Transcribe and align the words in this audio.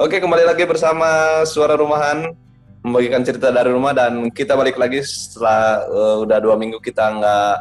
Oke, 0.00 0.16
kembali 0.16 0.48
lagi 0.48 0.64
bersama 0.64 1.04
Suara 1.44 1.76
Rumahan 1.76 2.32
membagikan 2.80 3.20
cerita 3.20 3.52
dari 3.52 3.68
rumah 3.68 3.92
dan 3.92 4.32
kita 4.32 4.56
balik 4.56 4.80
lagi 4.80 5.04
setelah 5.04 5.84
uh, 5.92 6.24
udah 6.24 6.40
dua 6.40 6.56
minggu 6.56 6.80
kita 6.80 7.04
nggak 7.20 7.54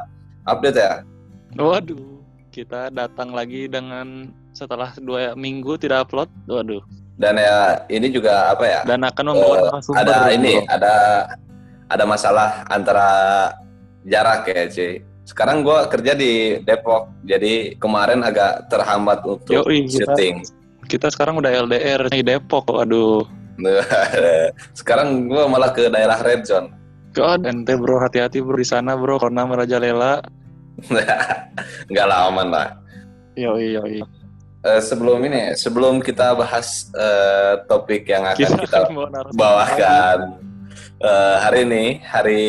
update 0.47 0.79
ya. 0.79 1.03
Waduh, 1.59 2.23
kita 2.47 2.95
datang 2.95 3.35
lagi 3.35 3.67
dengan 3.67 4.31
setelah 4.55 4.95
dua 5.03 5.35
minggu 5.35 5.75
tidak 5.75 6.07
upload. 6.07 6.31
Waduh. 6.47 6.79
Dan 7.19 7.35
ya 7.35 7.83
ini 7.91 8.07
juga 8.07 8.55
apa 8.55 8.63
ya? 8.63 8.79
Dan 8.87 9.03
akan 9.03 9.35
membawa 9.35 9.55
Eh, 9.59 9.63
narasumber. 9.67 9.99
ada 9.99 10.15
ini, 10.31 10.53
ada 10.71 10.93
ada 11.91 12.03
masalah 12.07 12.63
antara 12.71 13.09
jarak 14.07 14.47
ya, 14.47 14.63
cuy. 14.71 15.03
Sekarang 15.27 15.59
gua 15.59 15.91
kerja 15.91 16.15
di 16.15 16.63
Depok, 16.63 17.11
jadi 17.27 17.75
kemarin 17.75 18.23
agak 18.23 18.71
terhambat 18.71 19.27
untuk 19.27 19.67
Yoi, 19.67 19.91
syuting. 19.91 20.39
Kita 20.47 20.58
sekarang 20.97 21.37
udah 21.37 21.51
LDR 21.69 22.09
di 22.09 22.25
Depok. 22.25 22.65
Waduh. 22.71 23.27
Sekarang 24.79 25.27
gua 25.27 25.51
malah 25.51 25.75
ke 25.75 25.91
daerah 25.91 26.17
Red 26.23 26.47
Zone. 26.47 26.71
God, 27.11 27.43
ente 27.43 27.75
bro, 27.75 27.99
hati-hati 27.99 28.39
bro 28.39 28.55
di 28.55 28.63
sana 28.63 28.95
bro, 28.95 29.19
karena 29.19 29.43
merajalela. 29.43 30.23
Nggak 31.91 32.05
lah, 32.07 32.19
aman 32.31 32.47
lah. 32.47 32.67
Yoi, 33.35 33.75
yoi. 33.75 33.99
Eh, 34.59 34.81
sebelum 34.83 35.23
ini, 35.23 35.55
sebelum 35.55 36.03
kita 36.03 36.35
bahas 36.35 36.91
eh, 36.91 37.63
topik 37.71 38.03
yang 38.11 38.27
akan 38.27 38.59
Kita 38.59 38.59
kita 38.59 38.79
bawakan 39.39 40.17
eh, 40.99 41.35
hari 41.39 41.59
ini, 41.63 41.85
hari 42.03 42.43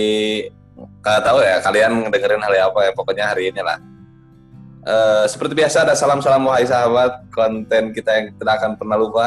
nggak 1.00 1.20
tahu 1.22 1.38
ya 1.44 1.60
kalian 1.62 2.10
dengerin 2.10 2.42
hari 2.42 2.58
apa 2.58 2.90
ya, 2.90 2.92
pokoknya 2.92 3.24
hari 3.30 3.54
ini 3.54 3.62
lah. 3.62 3.78
Eh, 4.80 5.24
seperti 5.28 5.52
biasa 5.52 5.84
ada 5.84 5.92
salam-salam 5.92 6.40
wahai 6.40 6.64
sahabat, 6.64 7.28
konten 7.30 7.92
kita 7.92 8.10
yang 8.10 8.26
tidak 8.34 8.54
akan 8.58 8.70
pernah 8.80 8.96
lupa. 8.96 9.26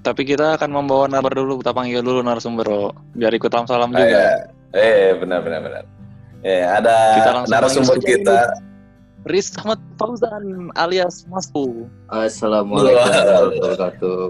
Tapi 0.00 0.24
kita 0.24 0.56
akan 0.56 0.70
membawa 0.70 1.08
narasumber 1.08 1.34
dulu, 1.36 1.52
kita 1.60 1.72
panggil 1.72 2.00
dulu 2.00 2.20
narasumber 2.20 2.64
bro. 2.64 2.88
Biar 3.12 3.32
ikut 3.32 3.48
salam-salam 3.48 3.92
Ah, 3.92 4.00
juga. 4.00 4.16
ya. 4.16 4.28
Eh, 4.74 5.08
benar 5.16 5.40
benar 5.40 5.60
benar. 5.60 5.84
Eh, 6.40 6.60
ada 6.60 6.96
Kita 7.16 7.30
narasumber 7.48 7.96
kita. 8.00 8.38
Riz 9.24 9.56
Ahmad 9.56 9.80
Fauzan 9.96 10.68
alias 10.76 11.24
Mas 11.26 11.48
Pu. 11.48 11.88
Assalamualaikum 12.08 13.00
warahmatullahi 13.00 13.56
wabarakatuh. 13.56 14.20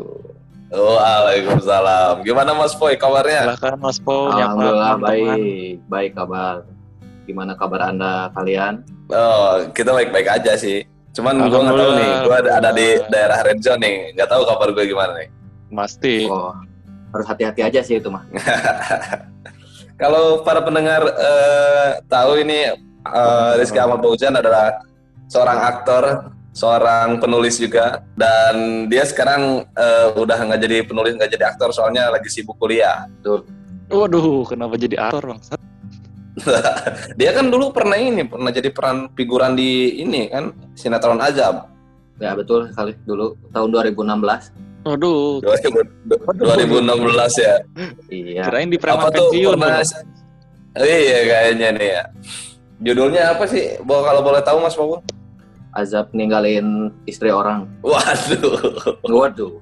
Waalaikumsalam. 0.74 2.14
Gimana 2.22 2.50
Mas 2.54 2.74
Boy 2.74 2.94
kabarnya? 2.94 3.46
Silahkan 3.46 3.74
Mas 3.78 3.98
Po 3.98 4.26
nyapa 4.28 4.54
Alhamdulillah 4.54 4.94
baik, 4.98 5.74
baik 5.86 6.12
kabar. 6.14 6.62
Gimana 7.24 7.56
kabar 7.56 7.88
anda 7.88 8.28
kalian? 8.36 8.84
Oh, 9.08 9.64
kita 9.72 9.96
baik-baik 9.96 10.28
aja 10.28 10.56
sih. 10.60 10.84
Cuman 11.14 11.46
gue 11.46 11.60
nggak 11.60 11.78
tahu 11.78 11.92
nih, 11.94 12.12
gue 12.26 12.34
ada, 12.42 12.50
ada 12.58 12.70
di 12.74 12.88
daerah 13.06 13.38
red 13.46 13.62
zone 13.62 13.80
nih, 13.80 13.96
nggak 14.18 14.28
tahu 14.28 14.42
kabar 14.50 14.68
gue 14.74 14.84
gimana 14.84 15.12
nih. 15.14 15.28
Pasti. 15.70 16.26
Oh, 16.26 16.50
harus 17.14 17.26
hati-hati 17.30 17.62
aja 17.62 17.80
sih 17.86 18.02
itu 18.02 18.10
mah. 18.10 18.26
Kalau 20.02 20.42
para 20.42 20.58
pendengar 20.66 21.06
eh, 21.06 22.02
tahu 22.10 22.42
ini 22.42 22.74
eh, 23.06 23.52
Rizky 23.62 23.78
Ahmad 23.78 24.02
Fauzan 24.02 24.34
adalah 24.34 24.82
seorang 25.30 25.58
aktor, 25.62 26.04
seorang 26.50 27.22
penulis 27.22 27.62
juga, 27.62 28.02
dan 28.18 28.90
dia 28.90 29.06
sekarang 29.06 29.62
eh, 29.70 30.06
udah 30.18 30.38
nggak 30.50 30.60
jadi 30.66 30.76
penulis, 30.82 31.14
nggak 31.14 31.30
jadi 31.30 31.44
aktor, 31.54 31.70
soalnya 31.70 32.10
lagi 32.10 32.26
sibuk 32.26 32.58
kuliah. 32.58 33.06
Waduh, 33.86 34.42
kenapa 34.50 34.74
jadi 34.74 34.98
aktor 34.98 35.30
bang? 35.30 35.40
Dia 37.18 37.30
kan 37.30 37.46
dulu 37.46 37.70
pernah 37.70 37.94
ini, 37.94 38.26
pernah 38.26 38.50
jadi 38.50 38.74
peran 38.74 39.06
figuran 39.14 39.54
di 39.54 40.02
ini 40.02 40.26
kan 40.30 40.50
sinetron 40.74 41.22
Azab 41.22 41.70
Ya 42.22 42.30
betul 42.38 42.70
sekali 42.70 42.94
dulu 43.02 43.34
tahun 43.50 43.68
2016. 43.74 44.54
Waduh, 44.84 45.40
2016 45.40 47.40
ya. 47.40 47.54
Iya. 48.12 48.42
kirain 48.46 48.68
di 48.68 48.76
apa 48.78 48.84
preman 48.84 49.10
tuh 49.10 49.32
pensiun. 49.32 49.52
pernah 49.56 49.80
Bang. 49.80 50.84
iya 50.84 51.18
kayaknya 51.24 51.68
nih 51.72 51.88
ya 51.88 52.02
judulnya 52.84 53.22
apa 53.32 53.48
sih 53.48 53.80
Bo, 53.80 54.04
kalau 54.04 54.20
boleh 54.20 54.44
tahu 54.44 54.60
mas 54.60 54.76
Bobo 54.76 55.00
Azab 55.74 56.12
ninggalin 56.14 56.92
istri 57.08 57.32
orang. 57.32 57.66
waduh 57.82 58.54
Waduh. 59.02 59.58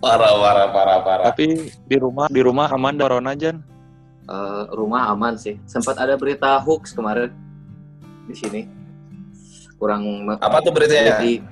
parah 0.00 0.32
parah 0.38 0.68
parah 0.72 0.98
parah 1.02 1.26
Tapi 1.34 1.74
di 1.90 1.96
rumah 1.98 2.30
di 2.30 2.40
rumah 2.40 2.70
aman 2.70 2.94
corona 2.96 3.34
Jan. 3.34 3.60
Eh, 4.30 4.64
rumah 4.70 5.10
aman 5.10 5.34
sih. 5.34 5.58
Sempat 5.66 5.98
ada 5.98 6.14
berita 6.14 6.62
hoax 6.62 6.94
kemarin 6.94 7.34
di 8.24 8.34
sini. 8.34 8.62
Kurang 9.74 10.06
apa 10.38 10.62
tuh 10.62 10.70
beritanya 10.70 11.18
jadi 11.18 11.42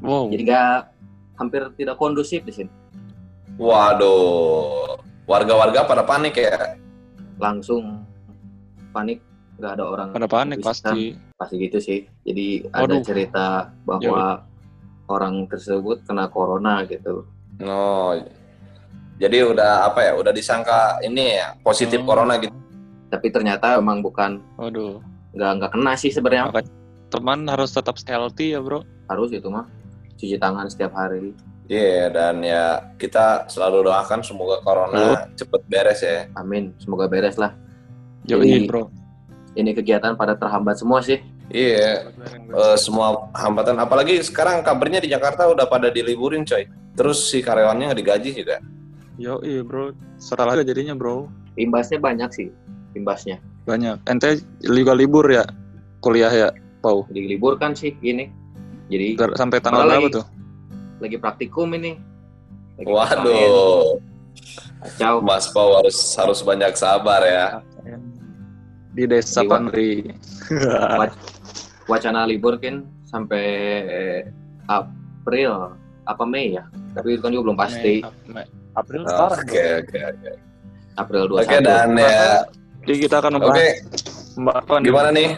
Wow. 0.00 0.32
jadi 0.32 0.42
nggak 0.42 0.76
hampir 1.36 1.62
tidak 1.76 1.94
kondusif 1.94 2.42
di 2.42 2.50
sini. 2.52 2.72
waduh 3.54 4.96
warga-warga 5.24 5.84
pada 5.84 6.02
panik 6.02 6.34
ya 6.34 6.74
langsung 7.36 8.00
panik 8.90 9.20
nggak 9.58 9.72
ada 9.76 9.84
orang 9.84 10.08
Pada 10.10 10.24
panik 10.26 10.58
bisa. 10.58 10.72
pasti. 10.72 11.14
pasti 11.36 11.54
gitu 11.60 11.78
sih 11.78 12.00
jadi 12.22 12.66
ada 12.72 12.96
Waduh. 12.96 13.04
cerita 13.04 13.46
bahwa 13.84 14.42
orang 15.06 15.44
tersebut 15.46 16.00
kena 16.02 16.26
corona 16.26 16.82
gitu 16.82 17.28
no 17.60 18.16
jadi 19.16 19.48
udah 19.48 19.86
apa 19.86 20.00
ya 20.02 20.12
udah 20.16 20.32
disangka 20.32 21.00
ini 21.00 21.36
ya 21.36 21.52
positif 21.60 22.00
Hmm. 22.00 22.08
corona 22.08 22.34
gitu. 22.38 22.54
Tapi 23.08 23.28
ternyata 23.28 23.76
emang 23.76 24.00
bukan 24.00 24.40
Waduh. 24.56 24.98
nggak 25.32 25.50
nggak 25.60 25.70
kena 25.72 25.92
sih 25.94 26.08
sebenarnya. 26.08 26.48
Teman 27.12 27.44
harus 27.44 27.70
tetap 27.70 28.00
healthy 28.02 28.56
ya 28.56 28.60
bro. 28.60 28.80
harus 29.06 29.28
itu 29.28 29.44
mah 29.44 29.68
cuci 30.16 30.40
tangan 30.40 30.64
setiap 30.64 30.96
hari. 30.96 31.36
Iya 31.68 32.08
dan 32.08 32.40
ya 32.40 32.80
kita 32.96 33.44
selalu 33.46 33.92
doakan 33.92 34.24
semoga 34.24 34.64
corona 34.64 35.28
cepet 35.36 35.60
beres 35.68 36.00
ya. 36.00 36.24
Amin 36.32 36.72
semoga 36.80 37.04
beres 37.06 37.36
lah. 37.36 37.52
Yoi 38.24 38.64
Jadi- 38.64 38.68
bro. 38.68 38.88
ini 39.52 39.76
kegiatan 39.76 40.16
pada 40.16 40.32
terhambat 40.32 40.80
semua 40.80 41.04
sih. 41.04 41.20
Iya 41.52 42.08
eh, 42.48 42.76
semua. 42.80 43.28
hambatan. 43.36 43.76
Apalagi 43.76 44.16
sekarang 44.24 44.64
kabarnya 44.64 45.04
di 45.04 45.12
Jakarta 45.12 45.44
udah 45.52 45.68
pada 45.68 45.92
diliburin 45.92 46.48
coy. 46.48 46.64
Terus 46.96 47.28
si 47.28 47.44
karyawannya 47.44 47.92
nggak 47.92 48.00
digaji 48.00 48.30
juga 48.32 48.56
Yoi 49.22 49.62
bro. 49.62 49.94
Setelah 50.18 50.58
juga 50.58 50.66
jadinya 50.66 50.94
bro. 50.94 51.30
imbasnya 51.54 52.00
banyak 52.00 52.30
sih 52.32 52.48
imbasnya 52.92 53.36
Banyak. 53.62 54.02
Ente 54.06 54.40
juga 54.58 54.92
libur 54.92 55.28
ya 55.28 55.44
kuliah 56.00 56.32
ya, 56.32 56.48
Pau. 56.80 57.06
di 57.06 57.28
libur 57.28 57.54
kan 57.54 57.70
sih 57.72 57.94
ini 58.00 58.26
jadi 58.88 59.14
Gar- 59.14 59.36
Sampai 59.36 59.60
tanggal 59.60 59.86
berapa 59.86 60.00
lagi- 60.02 60.16
tuh? 60.16 60.26
lagi 60.98 61.16
praktikum 61.16 61.70
ini 61.72 61.94
Lagi 62.74 62.88
waduh 62.88 64.00
kacau 64.80 65.14
Mas 65.20 65.46
Pau 65.48 65.76
harus 65.76 65.94
harus 66.16 66.40
banyak 66.40 66.72
sabar 66.72 67.22
ya 67.22 67.46
Di 68.90 69.04
desa. 69.04 69.44
Wac- 69.44 69.70
wacana 71.90 72.24
libur 72.24 72.56
kan 72.56 72.82
sampai 73.04 73.44
April 74.66 75.76
apa 76.02 76.24
Mei 76.24 76.56
ya 76.56 76.64
tapi 76.92 77.14
itu 77.14 77.20
kan 77.20 77.30
juga 77.30 77.44
belum 77.46 77.58
pasti 77.58 78.00
Mei, 78.26 78.40
Mei. 78.40 78.46
April 78.72 79.02
sekarang. 79.04 79.40
oke 79.40 79.64
oke 79.82 79.98
oke 80.10 80.30
April 80.94 81.22
21 81.28 81.40
oke 81.40 81.56
dan 81.60 81.88
ya 81.94 82.24
Jadi 82.82 82.94
kita 83.00 83.14
akan 83.18 83.32
oke 83.36 83.46
membahas 83.46 83.70
Mbak 84.32 84.56
apa 84.58 84.74
nih? 84.74 84.84
gimana 84.84 85.08
nih 85.10 85.30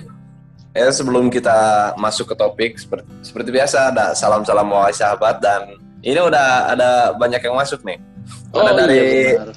ya 0.73 0.89
sebelum 0.91 1.25
kita 1.29 1.59
masuk 1.95 2.31
ke 2.31 2.37
topik 2.37 2.73
seperti, 2.75 3.07
seperti 3.23 3.51
biasa 3.51 3.91
ada 3.91 4.07
salam-salam 4.13 4.67
wahai 4.67 4.91
sahabat 4.91 5.39
dan 5.39 5.71
ini 6.01 6.19
udah 6.19 6.47
ada 6.69 6.91
banyak 7.15 7.39
yang 7.39 7.55
masuk 7.55 7.83
nih 7.83 7.99
ada 8.51 8.61
Oh, 8.65 8.77
dari 8.77 8.99
iya, 9.29 9.43
benar. 9.43 9.57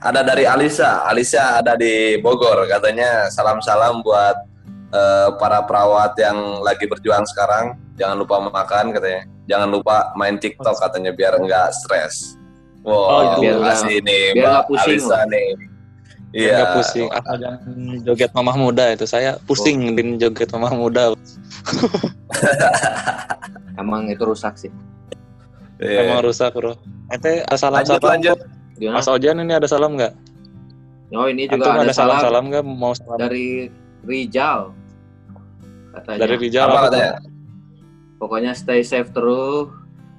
ada 0.00 0.20
dari 0.22 0.44
Alisa. 0.46 1.04
Alisa 1.04 1.60
ada 1.60 1.74
di 1.74 2.16
Bogor. 2.16 2.64
Katanya 2.64 3.26
salam-salam 3.28 4.00
buat 4.00 4.36
eh, 4.88 5.28
para 5.36 5.60
perawat 5.62 6.14
yang 6.16 6.62
lagi 6.62 6.86
berjuang 6.86 7.26
sekarang. 7.26 7.74
Jangan 7.94 8.16
lupa 8.16 8.38
makan 8.40 8.90
katanya. 8.90 9.26
Jangan 9.44 9.68
lupa 9.68 10.14
main 10.14 10.38
TikTok 10.38 10.78
katanya 10.78 11.10
biar 11.10 11.36
enggak 11.36 11.74
stres. 11.74 12.38
Oh, 12.84 12.92
Wow, 12.92 13.08
itu 13.08 13.40
terima 13.40 13.40
biar 13.40 13.56
kasih 13.66 13.96
nih 13.98 14.22
biar 14.30 14.44
nggak 14.46 14.64
pusing 14.68 15.00
Alisa 15.00 15.18
nih. 15.26 15.48
Iya. 16.34 16.50
Iya. 16.50 16.62
pusing. 16.74 17.06
Asal 17.08 17.34
jangan 17.38 17.60
joget 18.02 18.30
mamah 18.30 18.56
muda 18.56 18.84
itu. 18.90 19.04
Saya 19.04 19.30
pusing 19.42 19.78
Oh. 19.80 19.94
din 19.94 20.08
joget 20.16 20.48
mamah 20.50 20.72
muda. 20.72 21.02
emang 23.74 24.06
itu 24.06 24.22
rusak 24.22 24.54
sih 24.56 24.70
Iya. 25.74 26.06
Emang 26.06 26.22
rusak 26.22 26.52
bro. 26.52 26.78
Ente 27.08 27.42
ada 27.42 27.56
salam 27.56 27.82
Lanjut 27.82 27.98
salam. 27.98 28.12
lanjut. 28.14 28.38
Mas 28.80 29.06
Ojan 29.06 29.36
ini 29.38 29.52
ada 29.52 29.66
salam 29.66 29.98
nggak? 29.98 30.12
Oh 31.12 31.26
ini 31.26 31.46
Antum 31.46 31.58
juga 31.60 31.70
ada 31.72 31.82
ada 31.84 31.94
salam 31.94 32.16
salam 32.20 32.44
nggak? 32.46 32.62
Mau 32.62 32.94
salam 32.94 33.18
dari 33.18 33.66
Rijal 34.02 34.70
katanya. 35.92 36.18
dari 36.20 36.34
Rijal 36.36 36.66
Apa 36.66 36.72
apa 36.72 36.86
katanya? 36.88 37.12
Pokoknya 38.16 38.52
stay 38.52 38.82
safe 38.82 39.10
terus 39.10 39.66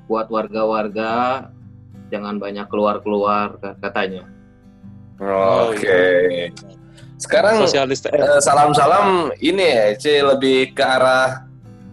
buat 0.06 0.28
warga-warga 0.28 1.48
jangan 2.16 2.40
banyak 2.40 2.66
keluar-keluar 2.72 3.60
ka- 3.60 3.76
katanya. 3.84 4.24
Oh, 5.20 5.72
Oke. 5.72 6.52
Sekarang 7.16 7.64
Sosialis 7.64 8.04
eh, 8.12 8.40
salam-salam 8.44 9.32
ini 9.40 9.64
ya, 9.64 9.86
C 9.96 10.20
lebih 10.20 10.76
ke 10.76 10.84
arah 10.84 11.48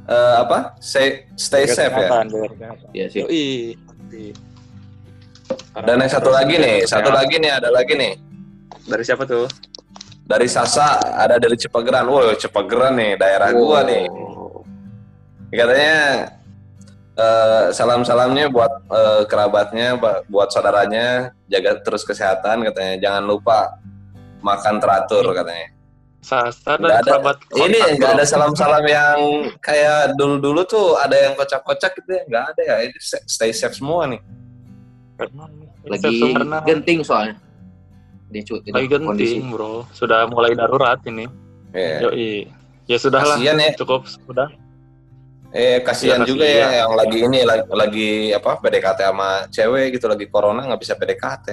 eh, 0.06 0.34
apa? 0.42 0.78
Stay, 0.82 1.26
stay 1.38 1.66
safe 1.66 1.90
ya. 1.90 2.06
kesehatan. 2.10 2.26
Iya 2.94 3.06
sih. 3.10 3.22
Yoi. 3.26 3.46
Dan 5.72 6.04
yang 6.04 6.12
satu 6.12 6.28
lagi 6.28 6.58
nih, 6.58 6.84
satu 6.84 7.10
lagi 7.10 7.38
nih, 7.38 7.50
ada 7.50 7.70
lagi 7.72 7.94
nih. 7.96 8.12
Dari 8.86 9.02
siapa 9.06 9.24
tuh? 9.24 9.46
Dari 10.22 10.46
Sasa, 10.46 11.00
ada 11.16 11.38
dari 11.38 11.56
Cipageran. 11.58 12.06
Wah, 12.08 12.34
Cipageran 12.36 12.94
nih, 12.98 13.16
daerah 13.16 13.50
gua 13.54 13.86
nih. 13.86 14.04
Katanya 15.52 15.96
eh, 17.14 17.64
salam-salamnya 17.70 18.48
buat 18.48 18.72
eh, 18.86 19.22
kerabatnya, 19.26 19.94
ba- 19.94 20.22
buat 20.26 20.48
saudaranya, 20.48 21.30
jaga 21.46 21.78
terus 21.78 22.02
kesehatan 22.02 22.64
katanya. 22.64 22.96
Jangan 22.98 23.24
lupa 23.24 23.76
makan 24.40 24.78
teratur 24.78 25.26
katanya. 25.32 25.68
Nggak 26.22 26.78
dan 26.78 26.78
ada. 26.78 27.02
kerabat 27.02 27.36
Ini 27.50 27.78
enggak 27.92 28.10
ada 28.14 28.24
salam-salam 28.24 28.84
yang 28.86 29.18
kayak 29.58 30.14
dulu-dulu 30.14 30.62
tuh 30.62 30.94
ada 30.94 31.18
yang 31.18 31.34
kocak-kocak 31.34 31.98
gitu 31.98 32.10
ya. 32.12 32.22
Enggak 32.24 32.44
ada 32.48 32.62
ya. 32.62 32.76
Ini 32.86 32.96
stay 33.26 33.50
safe 33.50 33.74
semua 33.74 34.06
nih. 34.06 34.22
Lagi 35.82 36.22
genting 36.64 37.02
soalnya. 37.02 37.34
Di 38.30 38.40
cu- 38.40 38.62
lagi 38.64 38.86
itu 38.86 38.96
kondisi. 38.98 39.36
genting 39.36 39.50
bro 39.50 39.84
sudah 39.90 40.24
mulai 40.24 40.54
darurat 40.54 40.96
ini 41.04 41.28
Iya. 41.70 42.08
Yoi. 42.08 42.48
ya 42.86 42.96
sudah 42.96 43.20
lah 43.20 43.36
Kasian 43.36 43.58
ya. 43.58 43.70
cukup 43.74 44.08
sudah 44.08 44.48
Eh 45.52 45.80
kasihan 45.80 46.20
Iya, 46.20 46.26
juga 46.26 46.44
kasihan. 46.44 46.64
ya 46.64 46.78
yang 46.80 46.92
lagi 46.96 47.18
ini 47.20 47.38
lagi, 47.42 47.64
lagi 47.70 48.10
apa 48.32 48.50
PDKT 48.56 49.00
sama 49.04 49.28
cewek 49.46 49.86
gitu 49.92 50.08
lagi 50.08 50.24
corona 50.26 50.64
nggak 50.64 50.80
bisa 50.80 50.96
PDKT. 50.96 51.48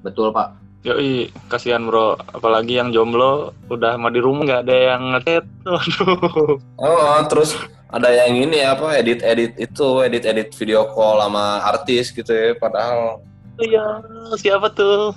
Betul 0.00 0.30
Pak. 0.30 0.60
Yoi, 0.80 1.28
kasihan 1.46 1.84
bro. 1.84 2.16
Apalagi 2.30 2.76
yang 2.76 2.88
jomblo 2.88 3.52
udah 3.66 3.96
mau 3.96 4.08
di 4.08 4.16
rumah 4.16 4.44
nggak 4.44 4.62
ada 4.64 4.76
yang 4.76 5.02
ngechat. 5.12 5.44
Waduh. 5.68 6.56
Oh, 6.76 6.96
oh, 7.10 7.20
terus 7.26 7.56
ada 7.88 8.08
yang 8.08 8.36
ini 8.38 8.60
apa 8.62 8.94
edit 8.94 9.20
edit 9.20 9.56
itu 9.56 10.00
edit 10.00 10.24
edit 10.24 10.48
video 10.54 10.88
call 10.88 11.20
sama 11.20 11.60
artis 11.66 12.08
gitu 12.10 12.30
ya 12.30 12.52
padahal 12.54 13.20
Iya, 13.58 14.00
siapa 14.36 14.72
tuh? 14.72 15.12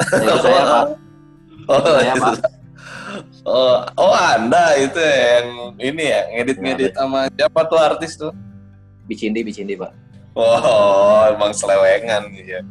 Itu 0.00 0.34
saya 0.40 0.62
Pak. 0.64 0.84
oh, 1.68 1.78
Saya, 1.84 2.10
itu- 2.10 2.22
Pak. 2.24 2.34
Oh 3.48 3.84
oh 3.98 4.14
anda 4.14 4.78
itu 4.78 5.00
yang 5.00 5.46
ini 5.78 6.04
ya 6.08 6.20
ngedit 6.34 6.58
ngedit 6.58 6.92
sama 6.96 7.30
siapa 7.34 7.60
tuh 7.66 7.78
artis 7.78 8.14
tuh 8.18 8.32
Bicindi, 9.04 9.44
Bicindi 9.44 9.76
Pak. 9.76 9.92
oh 10.34 11.28
emang 11.28 11.52
selewengan 11.52 12.32
ya 12.40 12.64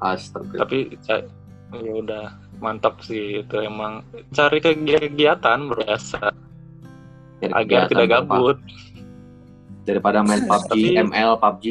Astaga. 0.00 0.64
Tapi 0.64 0.96
saya 1.04 1.28
ya 1.76 1.92
udah 2.00 2.24
mantap 2.58 2.98
sih 3.04 3.44
itu 3.44 3.56
emang 3.60 4.02
cari 4.32 4.58
kegiatan 4.58 5.60
Dari 7.40 7.52
agar 7.52 7.86
kegiatan, 7.86 7.88
tidak 7.88 8.06
gabut. 8.08 8.58
Daripada 9.84 10.24
main 10.24 10.44
PUBG, 10.44 10.96
ML, 11.08 11.40
PUBG, 11.40 11.64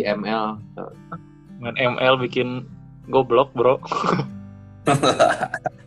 ML. 0.00 0.44
Main 1.60 1.76
ML 1.76 2.14
bikin 2.20 2.64
goblok 3.12 3.52
bro. 3.52 3.76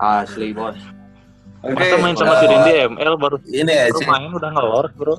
Asli 0.00 0.56
bos. 0.56 0.80
oke 1.60 1.76
Masa 1.76 1.96
main 2.00 2.16
sama 2.16 2.32
eh, 2.32 2.38
si 2.40 2.46
Rindy 2.48 2.72
ML 2.96 3.14
baru, 3.20 3.36
ini 3.52 3.68
ya 3.68 3.84
baru 3.92 4.08
main 4.08 4.30
udah 4.32 4.50
ngelor 4.56 4.86
bro. 4.96 5.16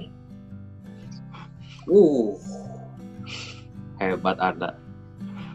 Uh. 1.86 2.34
Hebat 4.02 4.42
Anda. 4.42 4.74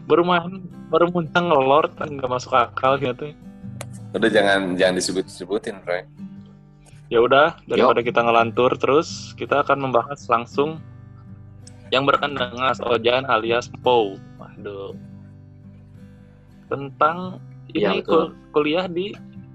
Baru 0.07 0.23
main 0.23 0.63
baru 0.87 1.11
muncul 1.11 1.43
ngelor 1.43 1.91
kan 1.99 2.07
nggak 2.07 2.31
masuk 2.31 2.55
akal 2.55 2.95
gitu. 2.95 3.35
udah 4.15 4.31
jangan 4.31 4.79
jangan 4.79 4.95
disebut 4.95 5.27
sebutin 5.27 5.83
bro 5.83 5.99
Ya 7.07 7.23
udah, 7.23 7.55
daripada 7.63 8.03
kita 8.03 8.19
ngelantur 8.19 8.75
terus, 8.75 9.31
kita 9.39 9.63
akan 9.63 9.87
membahas 9.87 10.27
langsung 10.27 10.83
yang 11.87 12.03
berkaitan 12.03 12.35
dengan 12.35 12.75
Ojan 12.83 13.23
alias 13.23 13.71
Po. 13.79 14.19
Waduh. 14.35 14.91
Tentang 16.67 17.39
Iya, 17.71 17.91
ini 17.91 17.99
betul. 18.03 18.11
kul- 18.11 18.33
kuliah 18.53 18.85
di 18.87 19.11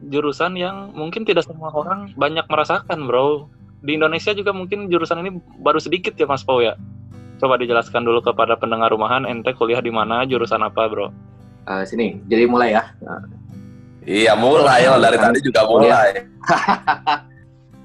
jurusan 0.08 0.58
yang 0.58 0.90
mungkin 0.92 1.22
tidak 1.22 1.46
semua 1.46 1.70
orang 1.70 2.10
banyak 2.14 2.44
merasakan, 2.46 3.06
Bro. 3.06 3.48
Di 3.82 3.94
Indonesia 3.94 4.30
juga 4.30 4.50
mungkin 4.50 4.86
jurusan 4.86 5.22
ini 5.22 5.30
baru 5.58 5.78
sedikit 5.78 6.14
ya, 6.14 6.26
Mas 6.26 6.42
Po 6.42 6.58
ya. 6.58 6.74
Coba 7.38 7.58
dijelaskan 7.58 8.06
dulu 8.06 8.22
kepada 8.22 8.54
pendengar 8.54 8.94
rumahan, 8.94 9.26
ente 9.26 9.50
kuliah 9.54 9.82
di 9.82 9.90
mana, 9.90 10.22
jurusan 10.22 10.62
apa, 10.62 10.86
Bro? 10.86 11.10
Eh, 11.66 11.82
sini, 11.86 12.18
jadi 12.26 12.46
mulai 12.46 12.74
ya. 12.74 12.82
iya 14.02 14.34
mulai 14.34 14.82
lah 14.90 14.98
dari 14.98 15.14
tadi 15.14 15.38
juga 15.38 15.62
mulai 15.62 16.26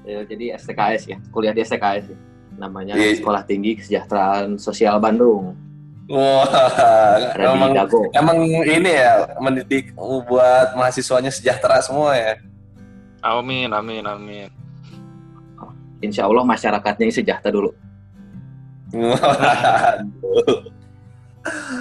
Ya, 0.08 0.24
jadi 0.24 0.56
STKS 0.56 1.02
ya, 1.04 1.18
kuliah 1.30 1.52
di 1.52 1.60
STKS 1.60 2.10
ya. 2.10 2.18
Namanya 2.56 2.96
Iya. 2.96 3.20
Sekolah 3.20 3.44
Tinggi 3.44 3.76
Kesejahteraan 3.76 4.56
Sosial 4.56 4.96
Bandung. 4.98 5.52
Wah 6.08 6.48
Ada 7.36 7.44
emang. 7.52 7.70
Emang 8.12 8.38
ini 8.64 8.90
ya 8.90 9.28
mendidik 9.38 9.92
buat 9.96 10.74
mahasiswanya 10.74 11.28
sejahtera 11.28 11.78
semua 11.84 12.16
ya. 12.16 12.34
Amin, 13.20 13.68
amin, 13.70 14.04
amin. 14.04 14.48
Insya 15.98 16.24
Allah 16.24 16.46
masyarakatnya 16.46 17.10
yang 17.10 17.16
sejahtera 17.16 17.50
dulu. 17.50 17.70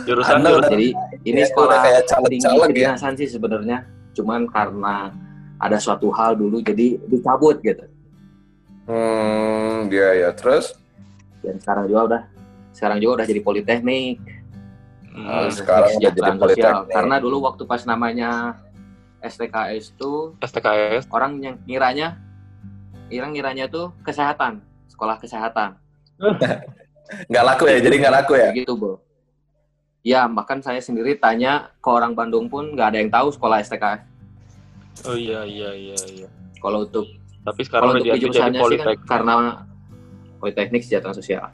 Jurusan 0.08 0.40
Anda 0.40 0.50
jurusan 0.56 0.72
Jadi 0.74 0.88
ini 1.24 1.40
Ya, 1.44 1.48
sekolah 1.48 1.78
kayak 1.84 2.02
tinggi 2.08 2.40
caleg-caleg 2.40 2.58
ya. 2.58 2.68
kedinasan 2.72 3.14
sih 3.16 3.28
sebenarnya. 3.28 3.78
Cuman 4.16 4.48
karena 4.48 5.12
ada 5.58 5.78
suatu 5.78 6.10
hal 6.10 6.36
dulu 6.36 6.62
jadi 6.62 6.98
dicabut 7.06 7.60
gitu. 7.62 7.86
hmm, 8.88 9.92
dia 9.92 10.16
ya 10.16 10.30
terus 10.32 10.74
Dan 11.42 11.60
sekarang 11.60 11.86
juga 11.88 12.02
udah 12.08 12.22
sekarang 12.78 13.02
juga 13.02 13.12
udah 13.22 13.28
jadi 13.34 13.42
politeknik. 13.42 14.22
Hmm, 15.18 15.50
sekarang 15.50 15.98
udah 15.98 16.14
jadi 16.14 16.32
politeknik. 16.38 16.94
Karena 16.94 17.16
dulu 17.18 17.50
waktu 17.50 17.66
pas 17.66 17.82
namanya 17.90 18.62
STKS 19.26 19.98
tuh 19.98 20.38
STKS. 20.46 21.10
orang 21.10 21.42
yang 21.42 21.56
ngiranya 21.66 22.22
orang 23.10 23.34
ngiranya 23.34 23.66
tuh 23.66 23.98
kesehatan, 24.06 24.62
sekolah 24.94 25.18
kesehatan. 25.18 25.74
nggak 27.32 27.46
laku 27.50 27.66
ya, 27.66 27.82
jadi 27.82 27.96
nggak 27.98 28.14
laku 28.14 28.34
ya. 28.38 28.54
Gitu, 28.54 28.78
Bro. 28.78 29.02
Ya, 30.06 30.30
bahkan 30.30 30.62
saya 30.62 30.78
sendiri 30.78 31.18
tanya 31.18 31.74
ke 31.82 31.90
orang 31.90 32.14
Bandung 32.14 32.46
pun 32.46 32.78
nggak 32.78 32.88
ada 32.94 32.98
yang 33.02 33.10
tahu 33.10 33.34
sekolah 33.34 33.64
STKS. 33.66 34.06
Oh 35.08 35.18
iya, 35.18 35.42
iya, 35.46 35.74
iya, 35.74 35.98
iya. 36.14 36.28
Kalau 36.62 36.86
untuk 36.86 37.10
Tapi 37.48 37.62
sekarang 37.64 37.96
kalau 37.96 37.98
untuk 37.98 38.10
jadi 38.12 38.20
jurusannya 38.22 38.60
sih 38.60 38.80
kan 38.84 38.96
karena 39.08 39.34
Politeknik 40.38 40.84
Kesejahteraan 40.86 41.18
Sosial. 41.18 41.48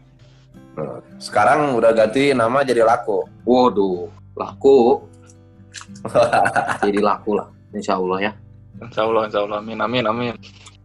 Sekarang 1.21 1.77
udah 1.77 1.93
ganti 1.93 2.33
nama 2.33 2.65
jadi 2.65 2.81
laku. 2.83 3.23
Waduh, 3.45 4.09
laku. 4.33 5.05
Jadi 6.85 7.01
laku 7.01 7.33
lah, 7.33 7.49
insya 7.73 7.97
Allah 7.97 8.29
ya. 8.29 8.31
Insya 8.77 9.09
Allah, 9.09 9.25
insya 9.25 9.41
Allah. 9.41 9.57
Amin, 9.57 9.79
amin, 9.81 10.05
amin. 10.05 10.33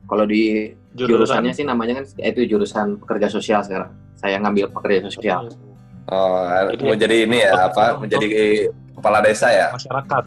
Kalau 0.08 0.24
di 0.24 0.72
Jurusan 0.96 1.44
jurusannya 1.44 1.52
sih 1.52 1.68
namanya 1.68 2.00
kan 2.00 2.04
itu 2.24 2.48
jurusan 2.48 2.96
pekerja 2.96 3.28
sosial 3.28 3.60
sekarang. 3.60 3.92
Saya 4.16 4.40
ngambil 4.40 4.72
pekerja 4.72 5.12
sosial. 5.12 5.52
Oh, 6.08 6.48
Jadi- 6.72 6.88
mau 6.88 6.96
jadi 6.96 7.16
ini 7.28 7.38
ya 7.44 7.68
apa? 7.68 8.00
Menjadi 8.00 8.26
kepala 8.96 9.20
desa 9.20 9.52
ya. 9.52 9.68
masyarakat. 9.76 10.22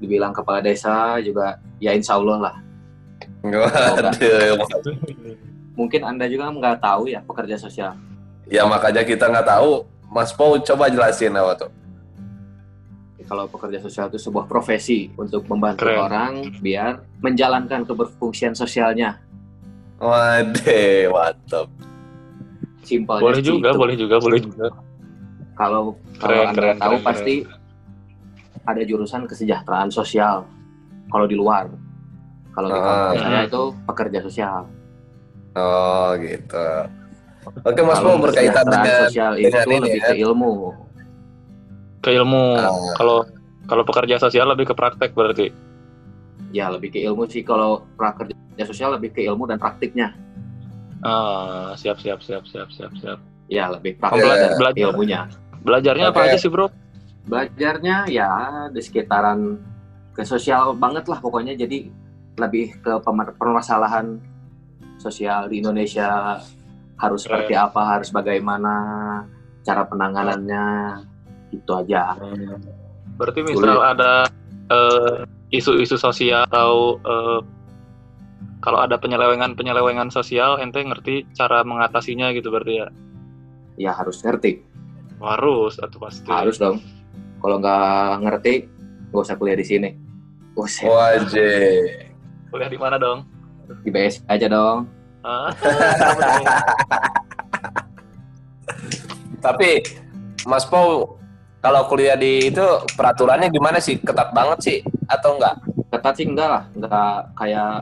Dibilang 0.00 0.32
kepala 0.32 0.64
desa 0.64 1.20
juga 1.20 1.60
ya 1.76 1.92
insya 1.92 2.16
Allah 2.16 2.38
lah. 2.40 2.54
Waduh. 3.44 4.64
Mungkin 5.76 6.00
Anda 6.08 6.24
juga 6.24 6.48
nggak 6.48 6.80
tahu 6.80 7.12
ya 7.12 7.20
pekerja 7.20 7.60
sosial. 7.60 7.92
Ya 8.46 8.62
makanya 8.64 9.02
kita 9.02 9.26
nggak 9.26 9.46
tahu. 9.48 9.82
Mas 10.06 10.30
Pau 10.30 10.54
coba 10.56 10.86
jelasin 10.86 11.34
apa 11.34 11.52
tuh. 11.58 11.70
Kalau 13.26 13.50
pekerja 13.50 13.82
sosial 13.82 14.06
itu 14.06 14.22
sebuah 14.22 14.46
profesi 14.46 15.10
untuk 15.12 15.50
membantu 15.50 15.82
Keren. 15.82 15.98
orang 15.98 16.32
biar 16.62 17.02
menjalankan 17.18 17.82
keberfungsian 17.82 18.54
sosialnya. 18.54 19.18
Waduh, 19.98 21.10
mantap. 21.10 21.66
Simpelnya 22.86 23.22
Boleh 23.26 23.42
juga, 23.42 23.68
itu. 23.68 23.78
boleh 23.82 23.94
juga, 23.98 24.16
boleh 24.22 24.38
juga. 24.38 24.66
Kalau 25.58 25.98
kalau 26.16 26.42
Anda 26.44 26.54
keren, 26.54 26.76
tahu 26.78 26.94
keren, 26.94 27.02
pasti 27.02 27.34
ada 28.62 28.82
jurusan 28.84 29.26
kesejahteraan 29.26 29.90
sosial. 29.90 30.46
Kalau 31.10 31.26
di 31.26 31.34
luar, 31.34 31.66
kalau 32.52 32.68
di 32.68 32.78
Ah. 32.78 32.86
kampus 33.10 33.20
saya 33.20 33.40
itu 33.42 33.62
pekerja 33.82 34.18
sosial. 34.22 34.60
Oh 35.56 36.14
gitu. 36.14 36.68
Oke 37.46 37.80
Mas 37.82 37.98
Kalau 37.98 38.18
Pau 38.18 38.24
berkaitan 38.26 38.64
dengan 38.66 38.94
sosial 39.06 39.32
dengan 39.38 39.62
itu 39.62 39.70
ini 39.70 39.76
lebih 39.82 40.00
ya. 40.02 40.08
ke 40.08 40.14
ilmu. 40.18 40.52
Ke 42.02 42.10
ilmu. 42.14 42.44
Ah. 42.58 42.74
Kalau 42.98 43.18
kalau 43.66 43.82
pekerja 43.82 44.16
sosial 44.18 44.46
lebih 44.50 44.70
ke 44.70 44.74
praktek 44.74 45.14
berarti. 45.14 45.50
Ya 46.54 46.70
lebih 46.70 46.94
ke 46.94 46.98
ilmu 47.02 47.26
sih. 47.30 47.42
Kalau 47.42 47.86
prakerja 47.98 48.64
sosial 48.66 48.94
lebih 48.98 49.14
ke 49.14 49.22
ilmu 49.26 49.46
dan 49.46 49.58
praktiknya. 49.58 50.14
Ah, 51.04 51.76
siap, 51.78 52.00
siap, 52.02 52.22
siap, 52.24 52.46
siap, 52.48 52.68
siap, 52.72 52.92
siap. 52.98 53.18
Ya 53.46 53.70
lebih 53.70 53.98
praktik 53.98 54.26
dan 54.26 54.58
Belajar. 54.58 54.90
ilmunya. 54.90 55.20
Belajarnya 55.62 56.06
apa 56.10 56.20
Oke. 56.22 56.26
aja 56.30 56.36
sih, 56.38 56.50
Bro? 56.50 56.66
Belajarnya 57.26 58.06
ya 58.06 58.30
di 58.70 58.80
sekitaran 58.82 59.58
ke 60.14 60.22
sosial 60.22 60.74
banget 60.78 61.06
lah 61.10 61.18
pokoknya. 61.18 61.58
Jadi 61.58 61.90
lebih 62.38 62.78
ke 62.82 62.92
permasalahan 63.38 64.18
sosial 64.96 65.50
di 65.50 65.60
Indonesia 65.62 66.38
harus 66.96 67.20
seperti 67.24 67.52
apa, 67.52 67.96
harus 67.96 68.08
bagaimana, 68.12 68.74
cara 69.64 69.84
penanganannya. 69.84 70.66
Itu 71.52 71.72
aja. 71.76 72.16
Berarti 73.16 73.40
misal 73.46 73.80
ada 73.80 74.28
eh, 74.68 75.24
isu-isu 75.54 75.96
sosial 75.96 76.44
atau 76.50 77.00
eh, 77.00 77.40
kalau 78.60 78.82
ada 78.82 78.98
penyelewengan-penyelewengan 78.98 80.10
sosial, 80.10 80.58
ente 80.58 80.82
ngerti 80.82 81.28
cara 81.36 81.62
mengatasinya 81.62 82.34
gitu 82.34 82.50
berarti 82.50 82.82
ya? 82.82 82.88
Ya 83.76 83.92
harus 83.94 84.20
ngerti. 84.24 84.64
Harus 85.22 85.78
atau 85.78 86.02
pasti? 86.02 86.26
Harus 86.26 86.58
dong. 86.58 86.82
Kalau 87.40 87.62
nggak 87.62 88.26
ngerti, 88.26 88.54
nggak 89.12 89.22
usah 89.22 89.36
kuliah 89.38 89.56
di 89.56 89.66
sini. 89.68 89.90
Usah 90.56 90.88
Wajib. 90.88 92.10
Kuliah 92.50 92.70
di 92.72 92.80
mana 92.80 92.96
dong? 92.96 93.36
di 93.82 93.90
BS 93.90 94.22
aja 94.30 94.46
dong. 94.46 94.86
Hah? 95.26 95.50
Tapi 99.42 99.70
Mas 100.46 100.62
Pau 100.64 101.18
kalau 101.58 101.82
kuliah 101.90 102.14
di 102.14 102.46
itu 102.46 102.62
peraturannya 102.94 103.50
gimana 103.50 103.82
sih? 103.82 103.98
Ketat 103.98 104.30
banget 104.30 104.58
sih 104.62 104.78
atau 105.06 105.34
enggak? 105.34 105.54
Ketat 105.90 106.14
sih 106.14 106.26
enggak 106.26 106.48
lah, 106.48 106.62
enggak 106.72 107.14
kayak 107.34 107.72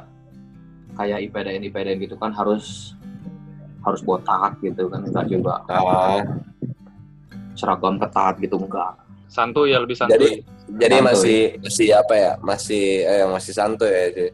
kayak 0.94 1.18
IPDN 1.22 1.62
IPDN 1.68 1.98
gitu 2.00 2.16
kan 2.16 2.32
harus 2.32 2.94
harus 3.84 4.00
botak 4.00 4.56
gitu 4.62 4.88
kan 4.88 5.04
enggak 5.04 5.28
juga 5.28 5.60
Oh, 5.68 6.22
seragam 7.52 8.00
ketat 8.00 8.40
gitu 8.40 8.56
enggak. 8.56 8.96
santuy 9.28 9.74
ya 9.74 9.82
lebih 9.82 9.98
santuy. 9.98 10.14
jadi 10.14 10.30
jadi 10.78 10.96
Santuy. 10.96 11.08
masih 11.10 11.38
masih 11.60 11.88
apa 11.92 12.14
ya? 12.14 12.32
Masih 12.40 12.84
eh, 13.02 13.26
masih 13.26 13.52
santuy 13.52 13.90
ya. 13.90 14.04
Ci. 14.08 14.26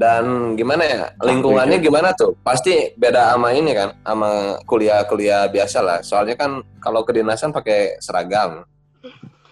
Dan 0.00 0.24
gimana 0.56 0.80
ya? 0.80 1.02
Lingkungannya 1.20 1.76
gimana 1.76 2.16
tuh? 2.16 2.32
Pasti 2.40 2.72
beda 2.96 3.36
sama 3.36 3.52
ini 3.52 3.76
kan, 3.76 3.92
sama 4.00 4.30
kuliah-kuliah 4.64 5.44
biasa 5.46 5.78
lah. 5.78 5.98
Soalnya 6.00 6.34
kan 6.34 6.50
kalau 6.80 7.04
kedinasan 7.04 7.52
pakai 7.52 8.00
seragam. 8.00 8.64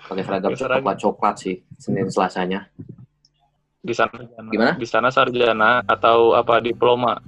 Pakai 0.09 0.25
seragam 0.25 0.49
Pakai 0.49 0.57
seragam. 0.57 0.81
coklat 0.81 0.97
coklat 0.99 1.35
sih 1.37 1.55
Senin 1.77 2.09
Selasanya. 2.09 2.65
di 3.79 3.93
sana 3.93 4.11
sarjana. 4.11 4.49
Gimana? 4.49 4.73
Di 4.75 4.87
sana 4.87 5.09
sarjana 5.09 5.71
atau 5.87 6.33
apa 6.33 6.59
diploma? 6.59 7.21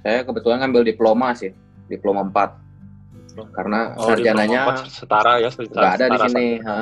Saya 0.00 0.22
kebetulan 0.22 0.62
ngambil 0.62 0.82
diploma 0.86 1.34
sih, 1.34 1.50
diploma 1.84 2.22
4. 2.22 2.62
Karena 3.52 3.92
Oh, 3.94 4.08
sarjananya 4.08 4.62
diploma 4.64 4.88
setara 4.88 5.32
ya, 5.38 5.50
setara, 5.50 5.70
nggak 5.76 5.92
ada 5.92 6.06
di 6.06 6.14
setara. 6.14 6.26
sini, 6.30 6.46
ha. 6.62 6.76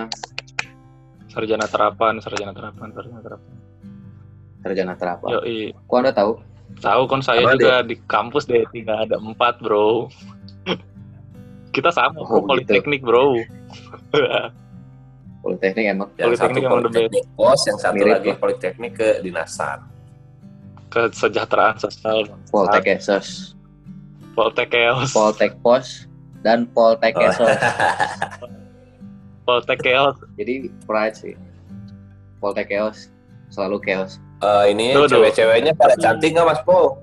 Sarjana 1.34 1.66
terapan, 1.66 2.14
sarjana 2.18 2.52
terapan, 2.52 2.88
sarjana 2.90 3.20
terapan. 3.20 3.52
sarjana 4.62 4.94
terapa. 4.94 5.26
Yoi. 5.28 5.74
Kok 5.76 5.96
Anda 5.98 6.12
tahu? 6.14 6.32
Tahu 6.80 7.02
kan 7.04 7.20
saya 7.20 7.44
Apa 7.44 7.52
juga 7.54 7.84
di 7.84 8.00
kampus 8.06 8.48
deh 8.48 8.64
tinggal 8.70 9.04
ada 9.04 9.20
empat 9.20 9.60
bro. 9.60 10.08
Kita 11.68 11.90
sama 11.90 12.16
bro, 12.16 12.24
Oh, 12.24 12.40
gitu. 12.40 12.48
politeknik 12.48 13.02
bro. 13.02 13.36
Politeknik 15.44 15.84
emang 15.84 16.08
Yang 16.16 16.40
Politeknik 16.40 16.40
satu 16.56 16.64
emang 16.64 16.80
the 16.80 16.88
politeknik 16.88 17.24
pos, 17.36 17.60
yang 17.68 17.76
satu 17.76 17.94
Mirip 18.00 18.14
lagi 18.16 18.30
lah. 18.30 18.38
politeknik 18.40 18.92
ke 18.94 19.08
dinasan. 19.20 19.78
Kesejahteraan 20.88 21.76
sosial. 21.76 22.32
Poltek 22.48 22.86
Esos, 22.88 23.52
Poltek 24.32 24.72
Chaos. 24.72 25.12
Poltek 25.12 25.52
Pos, 25.60 26.08
dan 26.40 26.64
Poltek 26.66 27.12
Oh. 27.12 27.28
Poltek 29.44 29.80
Chaos. 29.80 30.16
Jadi 30.36 30.72
pride 30.88 31.16
sih. 31.16 31.34
Poltek 32.40 32.68
Chaos 32.68 33.08
selalu 33.48 33.78
chaos. 33.84 34.18
Eh, 34.42 34.74
ini 34.74 34.92
cewek-ceweknya 34.92 35.72
pada 35.78 35.94
cantik 35.96 36.34
nggak 36.34 36.44
Mas 36.44 36.60
Po? 36.66 36.98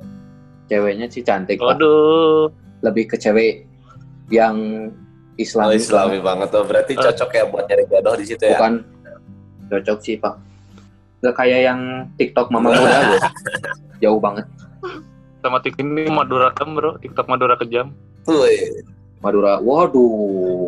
Ceweknya 0.67 1.07
sih 1.07 1.23
cantik 1.23 1.57
Pak. 1.57 1.79
Waduh. 1.79 2.51
Lebih 2.85 3.09
ke 3.09 3.15
cewek 3.17 3.65
yang 4.29 4.89
Islam. 5.39 5.71
Oh, 5.71 5.73
Islami 5.73 6.19
banget 6.19 6.51
tuh. 6.51 6.65
Berarti 6.67 6.93
Eh. 6.93 7.01
cocok 7.01 7.29
ya 7.31 7.43
buat 7.47 7.65
nyari 7.65 7.85
jodoh 7.87 8.13
di 8.19 8.25
situ 8.27 8.43
ya. 8.45 8.57
Bukan 8.59 8.73
cocok 9.71 9.97
sih 10.03 10.15
Pak. 10.19 10.35
Gak 11.21 11.35
kayak 11.37 11.59
yang 11.71 11.79
TikTok 12.17 12.49
mama 12.49 12.73
muda. 12.73 12.99
Jauh 14.03 14.17
banget. 14.17 14.45
Sama 15.41 15.57
tik 15.61 15.77
ini 15.81 16.05
Madura 16.09 16.53
Kem 16.53 16.77
bro. 16.77 16.97
TikTok 17.01 17.25
Madura 17.25 17.57
kejam. 17.57 17.93
Eh. 18.29 18.85
Madura, 19.21 19.61
waduh. 19.61 20.60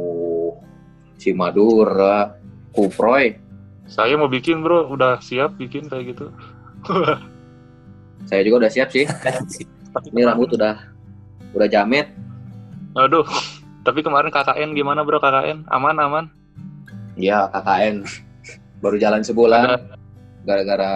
Si 1.23 1.31
Madura, 1.31 2.35
Kuproy. 2.75 3.39
Saya 3.87 4.19
mau 4.19 4.27
bikin 4.27 4.59
bro. 4.59 4.91
Udah 4.91 5.23
siap 5.23 5.55
bikin 5.55 5.87
kayak 5.87 6.11
gitu. 6.11 6.27
Saya 8.27 8.43
juga 8.43 8.67
udah 8.67 8.71
siap 8.71 8.91
sih. 8.91 9.07
Ini 10.11 10.27
rambut 10.27 10.51
udah 10.59 10.83
udah 11.55 11.67
jamet. 11.71 12.11
Aduh. 12.99 13.23
Tapi 13.87 14.03
kemarin 14.03 14.31
KKN 14.31 14.75
gimana 14.75 15.07
bro 15.07 15.19
KKN? 15.19 15.67
Aman 15.71 15.95
aman. 15.99 16.25
Ya 17.15 17.47
KKN 17.51 18.03
baru 18.83 18.99
jalan 18.99 19.23
sebulan 19.23 19.79
gara-gara 20.43 20.91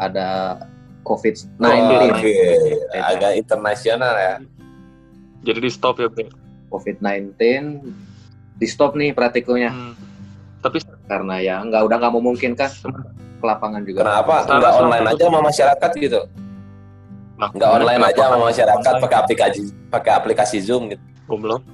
ada 0.00 0.28
COVID-19. 1.04 1.60
Oke, 1.60 2.32
Beda. 2.92 3.00
agak 3.04 3.32
internasional 3.36 4.14
ya. 4.16 4.34
Jadi 5.44 5.58
di 5.60 5.70
stop 5.72 6.00
ya 6.00 6.08
bro. 6.08 6.28
COVID-19 6.72 7.36
di 8.60 8.66
stop 8.68 8.94
nih 8.94 9.10
praktikumnya 9.10 9.72
Hmm. 9.72 9.94
Tapi 10.60 10.76
karena 11.08 11.40
ya 11.40 11.56
nggak 11.64 11.82
udah 11.88 11.96
nggak 11.96 12.14
memungkinkan 12.14 12.70
ke 13.40 13.42
lapangan 13.42 13.80
juga. 13.82 14.04
Kenapa? 14.04 14.44
Salah, 14.44 14.56
Nggak 14.60 14.72
online 14.76 15.06
aja 15.08 15.22
sama 15.24 15.40
masyarakat 15.40 15.90
gitu? 15.96 16.20
Nggak 17.40 17.70
online 17.72 18.02
aja 18.04 18.20
sama 18.20 18.38
masyarakat 18.44 18.92
pakai 19.00 19.18
aplikasi 19.18 19.62
pakai 19.88 20.12
aplikasi 20.12 20.56
Zoom 20.60 20.92
gitu. 20.92 21.02
Goblok. 21.24 21.64